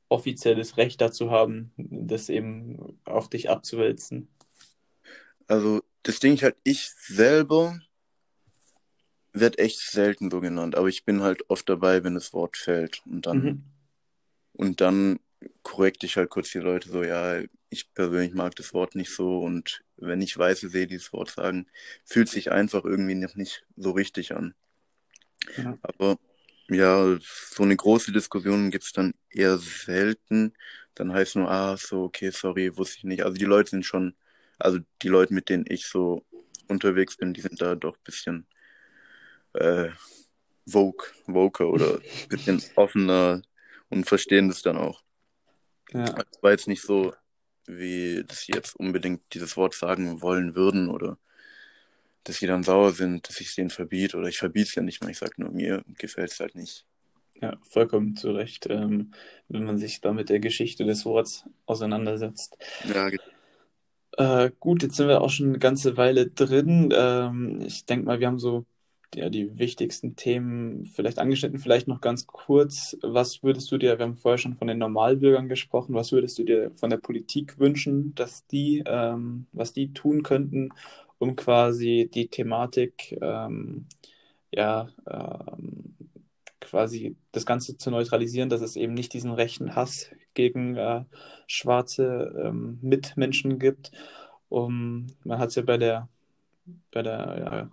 offizielles 0.09 0.77
Recht 0.77 1.01
dazu 1.01 1.31
haben, 1.31 1.71
das 1.77 2.29
eben 2.29 2.99
auf 3.05 3.29
dich 3.29 3.49
abzuwälzen. 3.49 4.29
Also 5.51 5.83
das 6.03 6.19
Ding 6.21 6.35
ist 6.35 6.43
halt, 6.43 6.55
ich 6.63 6.89
selber 6.91 7.77
werd 9.33 9.59
echt 9.59 9.79
selten 9.79 10.31
so 10.31 10.39
genannt, 10.39 10.75
aber 10.75 10.87
ich 10.87 11.03
bin 11.03 11.21
halt 11.21 11.49
oft 11.49 11.67
dabei, 11.67 12.05
wenn 12.05 12.15
das 12.15 12.31
Wort 12.31 12.55
fällt 12.55 13.01
und 13.05 13.25
dann 13.25 13.43
Mhm. 13.43 13.63
und 14.53 14.81
dann 14.81 15.19
korrekt 15.63 16.03
ich 16.05 16.15
halt 16.15 16.29
kurz 16.29 16.51
die 16.51 16.59
Leute 16.59 16.89
so, 16.89 17.03
ja, 17.03 17.41
ich 17.69 17.93
persönlich 17.93 18.33
mag 18.33 18.55
das 18.55 18.73
Wort 18.73 18.95
nicht 18.95 19.11
so 19.13 19.39
und 19.39 19.83
wenn 19.97 20.21
ich 20.21 20.37
Weiße 20.37 20.69
sehe, 20.69 20.87
die 20.87 20.97
das 20.97 21.11
Wort 21.11 21.31
sagen, 21.31 21.67
fühlt 22.05 22.29
sich 22.29 22.51
einfach 22.51 22.85
irgendwie 22.85 23.15
noch 23.15 23.35
nicht 23.35 23.65
so 23.75 23.91
richtig 23.91 24.33
an. 24.35 24.53
Ja. 25.57 25.77
Aber 25.81 26.17
ja, 26.69 27.17
so 27.21 27.63
eine 27.63 27.75
große 27.75 28.11
Diskussion 28.13 28.71
gibt's 28.71 28.93
dann 28.93 29.13
eher 29.29 29.57
selten. 29.57 30.53
Dann 30.95 31.11
heißt 31.13 31.35
nur, 31.35 31.49
ah, 31.51 31.75
so, 31.77 32.03
okay, 32.03 32.31
sorry, 32.31 32.77
wusste 32.77 32.99
ich 32.99 33.03
nicht. 33.03 33.23
Also 33.23 33.37
die 33.37 33.45
Leute 33.45 33.71
sind 33.71 33.85
schon, 33.85 34.15
also 34.61 34.79
die 35.01 35.07
Leute, 35.09 35.33
mit 35.33 35.49
denen 35.49 35.65
ich 35.67 35.85
so 35.85 36.25
unterwegs 36.67 37.17
bin, 37.17 37.33
die 37.33 37.41
sind 37.41 37.61
da 37.61 37.75
doch 37.75 37.95
ein 37.97 38.03
bisschen 38.03 38.47
äh, 39.53 39.89
vogue, 40.67 41.05
voker 41.25 41.69
oder 41.69 41.95
ein 41.95 42.01
bisschen 42.29 42.61
offener 42.75 43.41
und 43.89 44.05
verstehen 44.05 44.47
das 44.47 44.61
dann 44.61 44.77
auch. 44.77 45.03
Ja. 45.93 46.15
Es 46.31 46.41
war 46.43 46.51
jetzt 46.51 46.67
nicht 46.67 46.81
so, 46.81 47.13
wie 47.67 48.23
dass 48.25 48.41
sie 48.41 48.53
jetzt 48.53 48.75
unbedingt 48.75 49.21
dieses 49.33 49.57
Wort 49.57 49.73
sagen 49.73 50.21
wollen 50.21 50.55
würden 50.55 50.89
oder 50.89 51.17
dass 52.23 52.37
sie 52.37 52.47
dann 52.47 52.63
sauer 52.63 52.91
sind, 52.91 53.27
dass 53.27 53.41
ich 53.41 53.47
es 53.47 53.55
denen 53.55 53.71
verbiete 53.71 54.17
oder 54.17 54.27
ich 54.27 54.37
verbiete 54.37 54.69
es 54.69 54.75
ja 54.75 54.83
nicht 54.83 55.01
mal. 55.01 55.09
Ich 55.09 55.17
sage 55.17 55.33
nur, 55.37 55.51
mir 55.51 55.83
gefällt 55.97 56.31
es 56.31 56.39
halt 56.39 56.55
nicht. 56.55 56.85
Ja, 57.41 57.57
vollkommen 57.63 58.15
zu 58.15 58.31
Recht, 58.31 58.67
ähm, 58.69 59.13
wenn 59.47 59.63
man 59.63 59.79
sich 59.79 59.99
da 60.01 60.13
mit 60.13 60.29
der 60.29 60.39
Geschichte 60.39 60.85
des 60.85 61.05
Worts 61.05 61.45
auseinandersetzt. 61.65 62.57
Ja, 62.85 63.09
ge- 63.09 63.19
Äh, 64.17 64.51
gut, 64.59 64.83
jetzt 64.83 64.95
sind 64.97 65.07
wir 65.07 65.21
auch 65.21 65.29
schon 65.29 65.47
eine 65.49 65.59
ganze 65.59 65.97
Weile 65.97 66.27
drin. 66.29 66.93
Ähm, 66.95 67.61
ich 67.65 67.85
denke 67.85 68.05
mal, 68.05 68.19
wir 68.19 68.27
haben 68.27 68.39
so 68.39 68.65
ja, 69.15 69.29
die 69.29 69.57
wichtigsten 69.57 70.15
Themen 70.15 70.85
vielleicht 70.85 71.19
angeschnitten. 71.19 71.59
Vielleicht 71.59 71.87
noch 71.87 72.01
ganz 72.01 72.27
kurz, 72.27 72.97
was 73.01 73.43
würdest 73.43 73.71
du 73.71 73.77
dir, 73.77 73.97
wir 73.99 74.05
haben 74.05 74.15
vorher 74.17 74.37
schon 74.37 74.55
von 74.55 74.67
den 74.67 74.77
Normalbürgern 74.79 75.49
gesprochen, 75.49 75.95
was 75.95 76.11
würdest 76.11 76.37
du 76.39 76.43
dir 76.43 76.71
von 76.75 76.89
der 76.89 76.97
Politik 76.97 77.57
wünschen, 77.59 78.13
dass 78.15 78.45
die, 78.47 78.83
ähm, 78.85 79.47
was 79.53 79.73
die 79.73 79.93
tun 79.93 80.23
könnten, 80.23 80.69
um 81.19 81.35
quasi 81.35 82.09
die 82.13 82.27
Thematik, 82.27 83.17
ähm, 83.21 83.87
ja, 84.51 84.89
ähm, 85.09 85.95
quasi 86.59 87.15
das 87.31 87.45
Ganze 87.45 87.77
zu 87.77 87.91
neutralisieren, 87.91 88.49
dass 88.49 88.61
es 88.61 88.75
eben 88.75 88.93
nicht 88.93 89.13
diesen 89.13 89.31
rechten 89.31 89.75
Hass 89.75 90.09
gegen 90.33 90.75
äh, 90.77 91.03
schwarze 91.47 92.33
ähm, 92.45 92.79
Mitmenschen 92.81 93.59
gibt. 93.59 93.91
Um, 94.49 95.07
man 95.23 95.39
hat 95.39 95.49
es 95.49 95.55
ja 95.55 95.63
bei 95.63 95.77
der, 95.77 96.09
bei 96.91 97.01
der, 97.03 97.37
ja, 97.39 97.71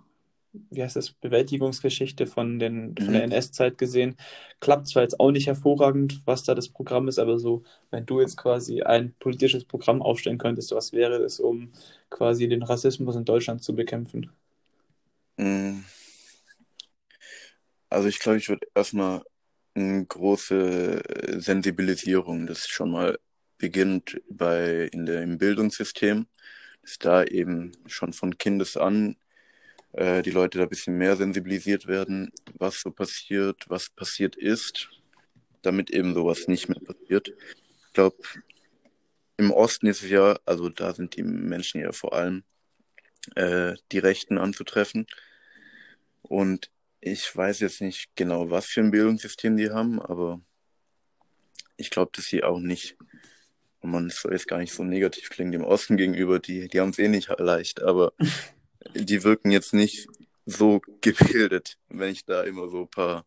wie 0.71 0.83
heißt 0.83 0.95
das, 0.97 1.11
Bewältigungsgeschichte 1.11 2.27
von 2.27 2.59
den, 2.59 2.97
von 2.99 3.13
der 3.13 3.23
Mhm. 3.23 3.25
NS-Zeit 3.25 3.77
gesehen. 3.77 4.17
Klappt 4.61 4.87
zwar 4.87 5.03
jetzt 5.03 5.19
auch 5.19 5.31
nicht 5.31 5.47
hervorragend, 5.47 6.21
was 6.25 6.43
da 6.43 6.55
das 6.55 6.69
Programm 6.69 7.07
ist, 7.07 7.19
aber 7.19 7.39
so, 7.39 7.63
wenn 7.91 8.05
du 8.05 8.21
jetzt 8.21 8.37
quasi 8.37 8.81
ein 8.83 9.13
politisches 9.19 9.65
Programm 9.65 10.01
aufstellen 10.01 10.37
könntest, 10.39 10.71
was 10.73 10.93
wäre 10.93 11.19
das, 11.21 11.39
um 11.39 11.71
quasi 12.09 12.47
den 12.49 12.63
Rassismus 12.63 13.15
in 13.15 13.25
Deutschland 13.25 13.63
zu 13.63 13.75
bekämpfen? 13.75 14.31
Mm. 15.39 15.83
Also 17.89 18.07
ich 18.07 18.19
glaube, 18.19 18.37
ich 18.37 18.49
würde 18.49 18.67
erstmal 18.75 19.23
eine 19.79 20.05
große 20.05 21.01
Sensibilisierung, 21.37 22.47
das 22.47 22.67
schon 22.67 22.91
mal 22.91 23.19
beginnt 23.57 24.21
bei 24.29 24.89
in 24.91 25.05
der, 25.05 25.23
im 25.23 25.37
Bildungssystem, 25.37 26.27
dass 26.81 26.97
da 26.99 27.23
eben 27.23 27.71
schon 27.87 28.13
von 28.13 28.37
Kindes 28.37 28.77
an 28.77 29.17
äh, 29.93 30.21
die 30.21 30.31
Leute 30.31 30.57
da 30.57 30.63
ein 30.65 30.69
bisschen 30.69 30.97
mehr 30.97 31.15
sensibilisiert 31.15 31.87
werden, 31.87 32.31
was 32.53 32.81
so 32.81 32.91
passiert, 32.91 33.65
was 33.69 33.89
passiert 33.89 34.35
ist, 34.35 34.89
damit 35.61 35.89
eben 35.91 36.13
sowas 36.13 36.47
nicht 36.47 36.69
mehr 36.69 36.79
passiert. 36.79 37.29
Ich 37.29 37.93
glaube, 37.93 38.17
im 39.37 39.51
Osten 39.51 39.87
ist 39.87 40.03
es 40.03 40.09
ja, 40.09 40.37
also 40.45 40.69
da 40.69 40.93
sind 40.93 41.15
die 41.15 41.23
Menschen 41.23 41.81
ja 41.81 41.91
vor 41.91 42.13
allem 42.13 42.43
äh, 43.35 43.75
die 43.91 43.99
Rechten 43.99 44.37
anzutreffen. 44.37 45.07
Und 46.21 46.69
ich 47.01 47.35
weiß 47.35 47.59
jetzt 47.61 47.81
nicht 47.81 48.09
genau, 48.15 48.49
was 48.49 48.65
für 48.65 48.81
ein 48.81 48.91
Bildungssystem 48.91 49.57
die 49.57 49.69
haben, 49.69 50.01
aber 50.01 50.41
ich 51.77 51.89
glaube, 51.89 52.11
dass 52.13 52.25
sie 52.25 52.43
auch 52.43 52.59
nicht, 52.59 52.97
und 53.81 53.91
man 53.91 54.09
soll 54.09 54.33
jetzt 54.33 54.47
gar 54.47 54.59
nicht 54.59 54.73
so 54.73 54.83
negativ 54.83 55.29
klingen 55.29 55.51
dem 55.51 55.63
Osten 55.63 55.97
gegenüber, 55.97 56.39
die, 56.39 56.67
die 56.67 56.79
haben 56.79 56.89
es 56.89 56.99
eh 56.99 57.07
nicht 57.07 57.29
leicht, 57.37 57.81
aber 57.81 58.13
die 58.95 59.23
wirken 59.23 59.51
jetzt 59.51 59.73
nicht 59.73 60.07
so 60.45 60.81
gebildet, 61.01 61.77
wenn 61.89 62.11
ich 62.11 62.25
da 62.25 62.43
immer 62.43 62.67
so 62.69 62.81
ein 62.81 62.89
paar 62.89 63.25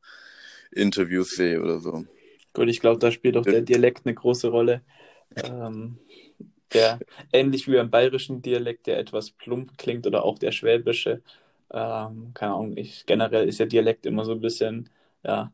Interviews 0.70 1.30
sehe 1.30 1.60
oder 1.60 1.80
so. 1.80 2.04
Gut, 2.52 2.68
ich 2.68 2.80
glaube, 2.80 2.98
da 2.98 3.10
spielt 3.10 3.36
auch 3.36 3.44
der 3.44 3.62
Dialekt 3.62 4.04
eine 4.04 4.14
große 4.14 4.48
Rolle. 4.48 4.82
Ähm, 5.36 5.98
der 6.74 7.00
ähnlich 7.32 7.68
wie 7.68 7.76
beim 7.76 7.90
bayerischen 7.90 8.42
Dialekt, 8.42 8.86
der 8.86 8.98
etwas 8.98 9.30
plump 9.30 9.76
klingt 9.78 10.06
oder 10.06 10.24
auch 10.24 10.38
der 10.38 10.52
schwäbische. 10.52 11.22
Ähm, 11.72 12.32
keine 12.34 12.54
Ahnung, 12.54 12.76
ich, 12.76 13.06
generell 13.06 13.48
ist 13.48 13.58
der 13.58 13.66
Dialekt 13.66 14.06
immer 14.06 14.24
so 14.24 14.32
ein 14.32 14.40
bisschen 14.40 14.90
ja, 15.24 15.52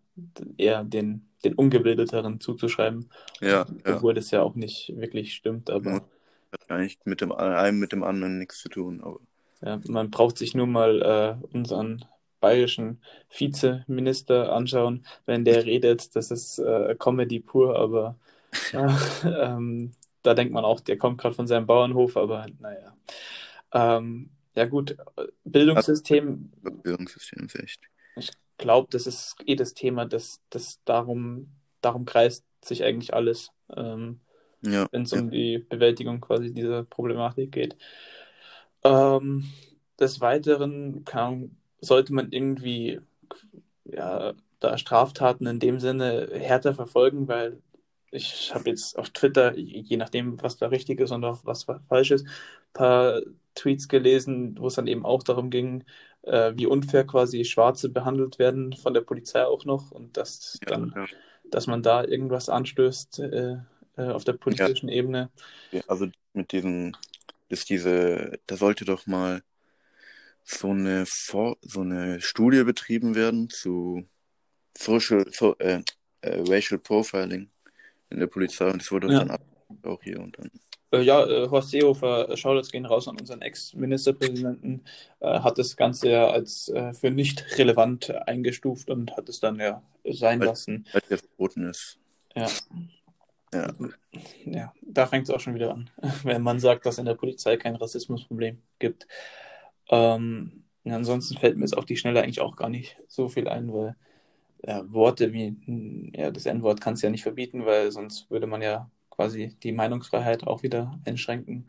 eher 0.56 0.84
den, 0.84 1.26
den 1.44 1.54
ungebildeteren 1.54 2.40
zuzuschreiben. 2.40 3.08
Ja, 3.40 3.66
obwohl 3.86 4.12
ja. 4.12 4.14
das 4.14 4.30
ja 4.30 4.42
auch 4.42 4.54
nicht 4.54 4.92
wirklich 4.96 5.34
stimmt, 5.34 5.70
aber. 5.70 6.02
Hat 6.50 6.70
eigentlich 6.70 6.98
mit 7.04 7.20
dem 7.20 7.30
einen 7.30 7.78
mit 7.78 7.92
dem 7.92 8.02
anderen 8.02 8.38
nichts 8.38 8.58
zu 8.60 8.68
tun, 8.68 9.00
aber. 9.02 9.20
Ja, 9.60 9.80
man 9.88 10.10
braucht 10.10 10.38
sich 10.38 10.54
nur 10.54 10.66
mal 10.66 11.02
äh, 11.02 11.56
unseren 11.56 12.04
bayerischen 12.40 13.02
Vizeminister 13.36 14.52
anschauen, 14.52 15.04
wenn 15.26 15.44
der 15.44 15.64
redet, 15.64 16.14
das 16.14 16.30
ist 16.30 16.60
äh, 16.60 16.94
Comedy 16.98 17.40
pur, 17.40 17.76
aber 17.76 18.16
äh, 18.72 18.88
ähm, 19.28 19.92
da 20.22 20.34
denkt 20.34 20.52
man 20.52 20.64
auch, 20.64 20.80
der 20.80 20.96
kommt 20.96 21.20
gerade 21.20 21.34
von 21.34 21.46
seinem 21.46 21.66
Bauernhof, 21.66 22.16
aber 22.16 22.46
naja. 22.60 22.96
Ähm, 23.72 24.30
ja 24.58 24.66
gut, 24.66 24.96
Bildungssystem. 25.44 26.50
Bildungssystem 26.82 27.46
ist 27.46 27.54
echt. 27.54 27.80
Ich 28.16 28.30
glaube, 28.56 28.88
das 28.90 29.06
ist 29.06 29.36
eh 29.46 29.54
das 29.54 29.72
Thema, 29.72 30.04
das, 30.04 30.40
das 30.50 30.80
darum, 30.84 31.52
darum 31.80 32.04
kreist 32.04 32.44
sich 32.64 32.82
eigentlich 32.82 33.14
alles, 33.14 33.50
ähm, 33.74 34.20
ja, 34.62 34.88
wenn 34.90 35.02
es 35.02 35.12
ja. 35.12 35.20
um 35.20 35.30
die 35.30 35.58
Bewältigung 35.58 36.20
quasi 36.20 36.52
dieser 36.52 36.82
Problematik 36.82 37.52
geht. 37.52 37.76
Ähm, 38.82 39.48
des 40.00 40.20
Weiteren 40.20 41.04
kann, 41.04 41.56
sollte 41.80 42.12
man 42.12 42.32
irgendwie 42.32 43.00
ja, 43.84 44.34
da 44.58 44.76
Straftaten 44.76 45.46
in 45.46 45.60
dem 45.60 45.78
Sinne 45.78 46.30
härter 46.32 46.74
verfolgen, 46.74 47.28
weil 47.28 47.62
ich 48.10 48.52
habe 48.52 48.70
jetzt 48.70 48.98
auf 48.98 49.10
Twitter, 49.10 49.56
je 49.56 49.96
nachdem, 49.96 50.42
was 50.42 50.56
da 50.56 50.66
richtig 50.66 50.98
ist 50.98 51.12
und 51.12 51.24
auch 51.24 51.44
was 51.44 51.64
falsch 51.88 52.10
ist, 52.10 52.26
ein 52.26 52.72
paar 52.72 53.20
Tweets 53.58 53.88
gelesen, 53.88 54.56
wo 54.58 54.68
es 54.68 54.74
dann 54.74 54.86
eben 54.86 55.04
auch 55.04 55.22
darum 55.22 55.50
ging, 55.50 55.84
äh, 56.22 56.52
wie 56.56 56.66
unfair 56.66 57.04
quasi 57.04 57.44
Schwarze 57.44 57.88
behandelt 57.88 58.38
werden 58.38 58.72
von 58.72 58.94
der 58.94 59.00
Polizei 59.02 59.44
auch 59.44 59.64
noch 59.64 59.90
und 59.90 60.16
dass 60.16 60.58
Ja, 60.62 60.70
dann, 60.70 60.92
ja. 60.94 61.06
dass 61.50 61.66
man 61.66 61.82
da 61.82 62.04
irgendwas 62.04 62.48
anstößt 62.48 63.18
äh, 63.20 63.56
äh, 63.96 64.08
auf 64.08 64.24
der 64.24 64.34
politischen 64.34 64.88
Ebene. 64.88 65.30
Ja, 65.72 65.82
Also 65.88 66.08
mit 66.32 66.52
diesen, 66.52 66.96
dass 67.48 67.64
diese, 67.64 68.38
da 68.46 68.56
sollte 68.56 68.84
doch 68.84 69.06
mal 69.06 69.42
so 70.44 70.70
eine 70.70 71.04
For 71.06 71.58
so 71.60 71.80
eine 71.80 72.20
Studie 72.20 72.64
betrieben 72.64 73.14
werden 73.14 73.50
zu 73.50 74.06
Social, 74.76 75.26
so, 75.32 75.56
äh, 75.58 75.82
äh, 76.22 76.40
Racial 76.46 76.78
Profiling 76.78 77.50
in 78.10 78.20
der 78.20 78.28
Polizei 78.28 78.70
und 78.70 78.80
das 78.80 78.90
wurde 78.92 79.08
dann 79.08 79.30
ab, 79.30 79.42
auch 79.84 80.02
hier 80.02 80.20
und 80.20 80.38
dann. 80.38 80.50
Äh, 80.90 81.02
ja, 81.02 81.24
äh, 81.26 81.48
Horst 81.50 81.70
Seehofer, 81.70 82.30
äh, 82.30 82.36
Shoutouts 82.36 82.70
gehen 82.70 82.86
raus 82.86 83.08
an 83.08 83.18
unseren 83.20 83.42
Ex-Ministerpräsidenten, 83.42 84.84
hat 85.20 85.58
das 85.58 85.76
Ganze 85.76 86.10
ja 86.10 86.30
als 86.30 86.72
für 86.92 87.10
nicht 87.10 87.58
relevant 87.58 88.10
eingestuft 88.26 88.90
und 88.90 89.16
hat 89.16 89.28
es 89.28 89.40
dann 89.40 89.58
ja 89.58 89.82
sein 90.04 90.40
Weil- 90.40 90.46
lassen. 90.46 90.86
Weil 90.92 91.02
der 91.10 91.18
verboten 91.18 91.64
ist. 91.64 91.98
Ja. 92.34 92.48
Ja. 93.52 93.72
Ja, 94.44 94.74
da 94.82 95.06
fängt 95.06 95.24
es 95.28 95.34
auch 95.34 95.40
schon 95.40 95.54
wieder 95.54 95.72
an, 95.72 95.90
wenn 96.22 96.42
man 96.42 96.60
sagt, 96.60 96.84
dass 96.86 96.98
in 96.98 97.06
der 97.06 97.14
Polizei 97.14 97.56
kein 97.56 97.76
Rassismusproblem 97.76 98.58
gibt. 98.78 99.06
Ähm, 99.88 100.64
ansonsten 100.84 101.38
fällt 101.38 101.56
mir 101.56 101.62
jetzt 101.64 101.76
auf 101.76 101.86
die 101.86 101.96
Schnelle 101.96 102.22
eigentlich 102.22 102.40
auch 102.40 102.56
gar 102.56 102.68
nicht 102.68 102.96
so 103.08 103.28
viel 103.28 103.48
ein, 103.48 103.72
weil 103.72 103.96
ja, 104.66 104.90
Worte 104.92 105.32
wie 105.32 105.56
ja, 106.14 106.30
das 106.30 106.46
N-Wort 106.46 106.80
kann 106.80 106.94
es 106.94 107.02
ja 107.02 107.10
nicht 107.10 107.22
verbieten, 107.22 107.64
weil 107.64 107.90
sonst 107.90 108.30
würde 108.30 108.46
man 108.46 108.60
ja 108.60 108.90
quasi 109.18 109.56
die 109.64 109.72
Meinungsfreiheit 109.72 110.46
auch 110.46 110.62
wieder 110.62 110.96
einschränken. 111.04 111.66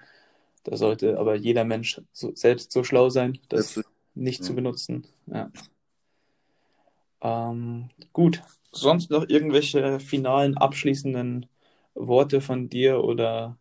Da 0.65 0.77
sollte 0.77 1.17
aber 1.17 1.33
jeder 1.33 1.63
Mensch 1.63 1.99
so, 2.11 2.31
selbst 2.35 2.71
so 2.71 2.83
schlau 2.83 3.09
sein, 3.09 3.39
das 3.49 3.73
Selbst- 3.73 3.91
nicht 4.13 4.43
zu 4.43 4.51
ja. 4.51 4.57
benutzen. 4.57 5.07
Ja. 5.25 5.51
Ähm, 7.21 7.89
gut, 8.13 8.43
sonst 8.71 9.09
noch 9.09 9.27
irgendwelche 9.27 9.99
finalen, 9.99 10.57
abschließenden 10.57 11.47
Worte 11.95 12.39
von 12.39 12.69
dir 12.69 13.03
oder 13.03 13.57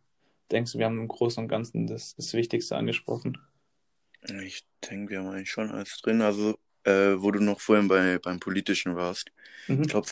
denkst 0.52 0.72
du, 0.72 0.78
wir 0.78 0.84
haben 0.84 0.98
im 0.98 1.08
Großen 1.08 1.42
und 1.42 1.48
Ganzen 1.48 1.86
das, 1.86 2.14
das 2.14 2.34
Wichtigste 2.34 2.76
angesprochen? 2.76 3.38
Ich 4.44 4.66
denke, 4.90 5.12
wir 5.12 5.20
haben 5.20 5.28
eigentlich 5.28 5.50
schon 5.50 5.70
alles 5.70 5.98
drin. 6.02 6.20
Also, 6.20 6.58
äh, 6.84 7.14
wo 7.16 7.30
du 7.30 7.40
noch 7.40 7.60
vorhin 7.60 7.88
bei, 7.88 8.18
beim 8.18 8.38
Politischen 8.38 8.96
warst. 8.96 9.30
Mhm. 9.66 9.82
Ich 9.82 9.88
glaube, 9.88 10.08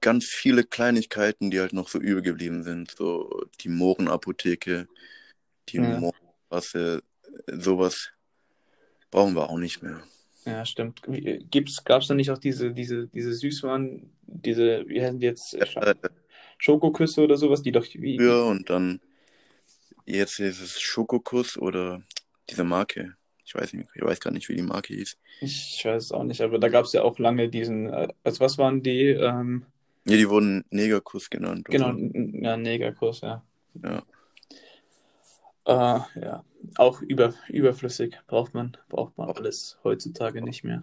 ganz 0.00 0.26
viele 0.26 0.64
Kleinigkeiten, 0.64 1.50
die 1.50 1.60
halt 1.60 1.72
noch 1.72 1.88
so 1.88 1.98
übel 1.98 2.22
geblieben 2.22 2.62
sind. 2.62 2.92
So 2.96 3.44
die 3.60 3.68
Mohrenapotheke, 3.68 4.88
die 5.68 5.76
Ja. 5.76 5.98
Mohrenstraße, 6.00 7.02
sowas 7.46 8.10
brauchen 9.10 9.34
wir 9.34 9.50
auch 9.50 9.58
nicht 9.58 9.82
mehr. 9.82 10.02
Ja, 10.46 10.64
stimmt. 10.64 11.02
Wie- 11.06 11.44
Gibt's, 11.50 11.84
gab's 11.84 12.06
da 12.06 12.14
nicht 12.14 12.30
auch 12.30 12.38
diese, 12.38 12.72
diese, 12.72 13.08
diese 13.08 13.34
Süßwaren, 13.34 14.10
diese, 14.22 14.88
wie 14.88 15.02
heißen 15.02 15.20
die 15.20 15.26
jetzt, 15.26 15.54
Äh, 15.54 15.94
Schokoküsse 16.58 17.22
oder 17.22 17.36
sowas, 17.36 17.62
die 17.62 17.72
doch, 17.72 17.86
wie, 17.94 18.16
früher 18.16 18.46
und 18.46 18.68
dann 18.70 19.00
jetzt 20.06 20.40
ist 20.40 20.60
es 20.60 20.80
Schokokuss 20.80 21.56
oder 21.56 22.02
diese 22.48 22.64
Marke. 22.64 23.16
Ich 23.44 23.54
weiß 23.54 23.72
nicht, 23.72 23.88
ich 23.94 24.02
weiß 24.02 24.20
gar 24.20 24.30
nicht, 24.30 24.48
wie 24.48 24.54
die 24.56 24.62
Marke 24.62 24.94
hieß. 24.94 25.16
ich 25.40 25.84
weiß 25.84 26.04
es 26.04 26.12
auch 26.12 26.24
nicht, 26.24 26.40
aber 26.40 26.58
da 26.58 26.68
gab's 26.68 26.92
ja 26.92 27.02
auch 27.02 27.18
lange 27.18 27.48
diesen, 27.48 27.88
äh, 27.92 28.08
also 28.22 28.40
was 28.40 28.58
waren 28.58 28.82
die, 28.82 29.06
ähm, 29.08 29.66
Ja, 30.06 30.16
die 30.16 30.28
wurden 30.28 30.64
Negerkuss 30.70 31.30
genannt. 31.30 31.68
oder 31.68 31.94
genau, 31.94 32.42
ja, 32.42 32.56
Negerkuss, 32.56 33.20
ja. 33.20 33.42
Ja. 33.82 34.02
Äh, 35.66 36.00
ja, 36.20 36.44
auch 36.76 37.02
über, 37.02 37.34
überflüssig 37.48 38.18
braucht 38.26 38.54
man, 38.54 38.76
braucht 38.88 39.16
man 39.18 39.30
alles 39.30 39.78
heutzutage 39.84 40.42
nicht 40.42 40.64
mehr. 40.64 40.82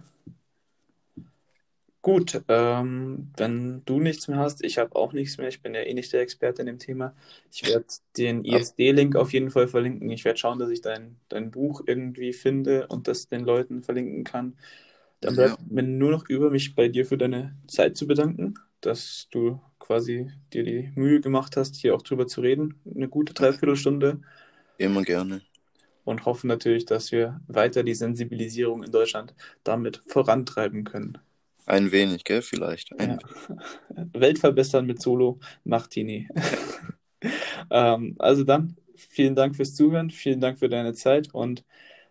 Gut, 2.01 2.41
ähm, 2.47 3.32
wenn 3.36 3.82
du 3.84 3.99
nichts 3.99 4.30
mehr 4.30 4.38
hast, 4.38 4.63
ich 4.63 4.78
habe 4.78 4.95
auch 4.95 5.11
nichts 5.11 5.38
mehr, 5.38 5.49
ich 5.49 5.61
bin 5.61 5.76
ja 5.76 5.82
eh 5.82 5.93
nicht 5.93 6.13
der 6.13 6.22
Experte 6.22 6.61
in 6.61 6.68
dem 6.68 6.80
Thema. 6.80 7.13
Ich 7.51 7.65
werde 7.65 7.86
den 8.15 8.45
ISD-Link 8.45 9.18
auf 9.18 9.34
jeden 9.34 9.51
Fall 9.51 9.68
verlinken. 9.68 10.09
Ich 10.09 10.24
werde 10.24 10.39
schauen, 10.39 10.57
dass 10.57 10.70
ich 10.70 10.80
dein, 10.80 11.18
dein 11.28 11.51
Buch 11.51 11.82
irgendwie 11.86 12.32
finde 12.32 12.88
und 12.88 13.09
das 13.09 13.28
den 13.28 13.43
Leuten 13.43 13.84
verlinken 13.84 14.24
kann. 14.24 14.55
Dann 15.20 15.36
Ja. 15.36 15.47
bleibt 15.47 15.70
mir 15.70 15.84
nur 15.84 16.11
noch 16.11 16.30
über, 16.30 16.49
mich 16.49 16.76
bei 16.76 16.88
dir 16.88 17.05
für 17.05 17.18
deine 17.18 17.57
Zeit 17.68 17.97
zu 17.97 18.07
bedanken, 18.07 18.53
dass 18.88 19.27
du 19.31 19.59
quasi 19.79 20.31
dir 20.53 20.63
die 20.63 20.91
Mühe 20.95 21.19
gemacht 21.19 21.57
hast, 21.57 21.75
hier 21.75 21.93
auch 21.93 22.01
drüber 22.01 22.25
zu 22.25 22.39
reden. 22.39 22.79
Eine 22.89 23.09
gute 23.09 23.33
Dreiviertelstunde 23.33 24.21
Immer 24.77 25.03
gerne. 25.03 25.41
und 26.05 26.25
hoffe 26.25 26.47
natürlich, 26.47 26.85
dass 26.85 27.11
wir 27.11 27.41
weiter 27.47 27.83
die 27.83 27.93
Sensibilisierung 27.93 28.83
in 28.83 28.91
Deutschland 28.91 29.35
damit 29.65 30.01
vorantreiben 30.07 30.85
können. 30.85 31.17
Ein 31.65 31.91
wenig, 31.91 32.23
gell? 32.23 32.41
Vielleicht. 32.41 32.97
Ein 32.97 33.19
Ja. 33.49 33.57
Welt 34.13 34.39
verbessern 34.39 34.85
mit 34.85 35.01
Solo 35.01 35.39
Martini. 35.65 36.29
ähm, 37.69 38.15
also 38.19 38.45
dann, 38.45 38.77
vielen 38.95 39.35
Dank 39.35 39.57
fürs 39.57 39.75
Zuhören, 39.75 40.11
vielen 40.11 40.39
Dank 40.39 40.59
für 40.59 40.69
deine 40.69 40.93
Zeit 40.93 41.33
und 41.33 41.65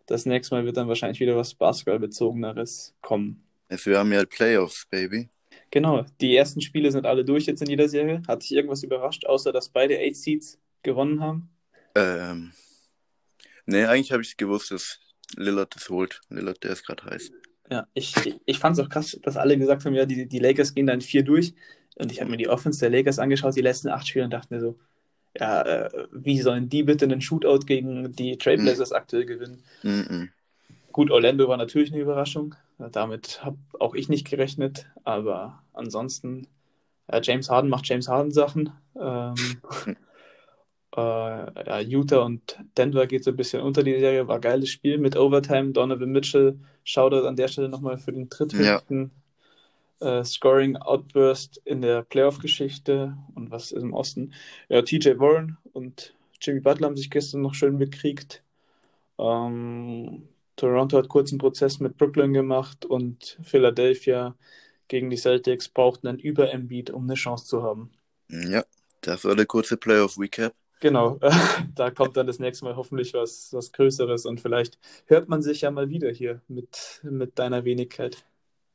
das 0.05 0.27
nächste 0.27 0.55
Mal 0.55 0.67
wird 0.67 0.77
dann 0.77 0.89
wahrscheinlich 0.89 1.21
wieder 1.21 1.37
was 1.37 1.55
Basketballbezogeneres 1.55 2.95
kommen. 3.01 3.43
Wir 3.69 3.99
haben 3.99 4.13
ja 4.13 4.25
Playoffs, 4.27 4.87
Baby. 4.91 5.31
Genau, 5.71 6.05
die 6.21 6.37
ersten 6.37 6.61
Spiele 6.61 6.93
sind 6.93 7.07
alle 7.07 7.25
durch 7.25 7.47
jetzt 7.47 7.61
in 7.63 7.69
jeder 7.69 7.89
Serie. 7.89 8.23
Hat 8.29 8.43
dich 8.43 8.53
irgendwas 8.53 8.83
überrascht, 8.83 9.27
außer 9.27 9.53
dass 9.53 9.69
beide 9.69 9.99
Eight 9.99 10.17
Seeds 10.17 10.59
gewonnen 10.83 11.21
haben? 11.21 11.51
Ähm, 11.95 12.53
nee, 13.67 13.85
eigentlich 13.85 14.13
habe 14.13 14.23
ich 14.23 14.37
gewusst, 14.37 14.71
dass 14.71 15.01
Lillard 15.37 15.75
das 15.75 15.89
holt. 15.89 16.21
Lillard, 16.29 16.63
der 16.63 16.73
ist 16.73 16.87
gerade 16.87 17.05
heiß. 17.05 17.33
Ja, 17.71 17.89
ich, 17.95 18.15
ich 18.45 18.59
fand 18.59 18.79
es 18.79 18.85
auch 18.85 18.89
krass, 18.89 19.19
dass 19.23 19.37
alle 19.37 19.59
gesagt 19.59 19.85
haben, 19.85 19.95
ja, 19.95 20.07
die, 20.07 20.27
die 20.27 20.39
Lakers 20.39 20.75
gehen 20.75 20.87
dann 20.87 21.01
vier 21.01 21.25
durch. 21.25 21.55
Und 21.97 22.13
ich 22.13 22.21
habe 22.21 22.31
mir 22.31 22.37
die 22.37 22.49
Offense 22.49 22.79
der 22.79 22.91
Lakers 22.91 23.19
angeschaut, 23.19 23.57
die 23.57 23.63
letzten 23.63 23.89
acht 23.89 24.07
Spiele, 24.07 24.27
und 24.27 24.31
dachte 24.31 24.55
mir 24.55 24.61
so, 24.61 24.79
ja, 25.39 25.63
äh, 25.63 26.07
wie 26.13 26.41
sollen 26.41 26.69
die 26.69 26.83
bitte 26.83 27.07
einen 27.07 27.21
Shootout 27.21 27.67
gegen 27.67 28.13
die 28.13 28.39
Trailblazers 28.39 28.91
mhm. 28.91 28.97
aktuell 28.97 29.27
gewinnen? 29.27 29.63
Mhm. 29.83 30.31
Gut, 30.97 31.11
Orlando 31.11 31.47
war 31.47 31.59
natürlich 31.59 31.93
eine 31.93 32.01
Überraschung. 32.01 32.55
Damit 32.79 33.45
habe 33.45 33.59
auch 33.79 33.95
ich 33.95 34.09
nicht 34.09 34.27
gerechnet. 34.27 34.87
Aber 35.05 35.63
ansonsten, 35.75 36.47
ja, 37.13 37.21
James 37.21 37.51
Harden 37.51 37.69
macht 37.69 37.87
James 37.87 38.09
Harden 38.09 38.33
Sachen. 38.33 38.73
Ähm, 38.99 39.35
äh, 40.97 40.99
ja, 41.67 41.81
Utah 41.81 42.23
und 42.23 42.59
Denver 42.79 43.07
geht 43.07 43.25
so 43.25 43.33
ein 43.33 43.37
bisschen 43.37 43.61
unter 43.61 43.83
die 43.83 43.99
Serie. 43.99 44.27
War 44.27 44.37
ein 44.37 44.41
geiles 44.41 44.71
Spiel 44.71 44.97
mit 44.97 45.19
Overtime. 45.19 45.73
Donovan 45.73 46.13
Mitchell, 46.13 46.59
Shoutout 46.83 47.27
an 47.27 47.37
der 47.37 47.49
Stelle 47.49 47.69
nochmal 47.69 47.99
für 47.99 48.15
den 48.15 48.31
dritthöchsten 48.31 49.11
ja. 50.01 50.21
äh, 50.21 50.25
Scoring 50.25 50.79
Outburst 50.79 51.61
in 51.67 51.83
der 51.83 52.05
Playoff-Geschichte. 52.05 53.19
Und 53.35 53.51
was 53.51 53.71
ist 53.71 53.83
im 53.83 53.93
Osten? 53.93 54.33
Ja, 54.71 54.81
TJ 54.81 55.19
Warren 55.19 55.59
und 55.75 56.15
Jimmy 56.41 56.61
Butler 56.61 56.87
haben 56.87 56.97
sich 56.97 57.11
gestern 57.11 57.43
noch 57.43 57.53
schön 57.53 57.77
bekriegt. 57.77 58.43
Ähm, 59.19 60.29
Toronto 60.57 60.99
hat 60.99 61.09
kurz 61.09 61.31
einen 61.33 61.39
Prozess 61.39 61.81
mit 61.81 61.97
Brooklyn 61.97 62.33
gemacht 62.33 62.85
und 62.87 63.39
Philadelphia 63.43 64.37
gegen 64.89 65.11
die 65.11 65.17
Celtics 65.17 65.69
brauchten 65.69 66.09
einen 66.09 66.19
Über-Embiid, 66.19 66.91
um 66.91 67.05
eine 67.05 67.15
Chance 67.15 67.47
zu 67.47 67.63
haben. 67.63 67.91
Ja, 68.29 68.65
das 69.01 69.25
war 69.25 69.37
der 69.37 69.47
kurze 69.47 69.77
Playoff-Recap. 69.77 70.55
Genau, 70.81 71.19
da 71.75 71.91
kommt 71.91 72.17
dann 72.17 72.27
das 72.27 72.39
nächste 72.39 72.65
Mal 72.67 72.77
hoffentlich 72.77 73.15
was, 73.15 73.53
was 73.53 73.73
Größeres 73.73 74.27
und 74.27 74.41
vielleicht 74.41 74.79
hört 75.07 75.29
man 75.29 75.43
sich 75.43 75.63
ja 75.63 75.71
mal 75.71 75.89
wieder 75.89 76.11
hier 76.11 76.43
mit, 76.49 77.01
mit 77.03 77.39
deiner 77.39 77.65
Wenigkeit. 77.65 78.25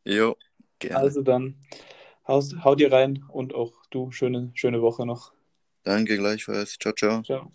Jo, 0.06 0.36
gerne. 0.80 1.06
Also 1.06 1.22
dann, 1.22 1.56
hau, 2.28 2.42
hau 2.64 2.76
dir 2.76 2.92
rein 2.92 3.24
und 3.30 3.54
auch 3.56 3.74
du, 3.92 4.12
schöne, 4.12 4.52
schöne 4.56 4.82
Woche 4.82 5.06
noch. 5.06 5.34
Danke 5.84 6.18
gleichfalls. 6.18 6.78
Ciao, 6.80 6.94
ciao. 6.94 7.22
Ciao. 7.24 7.52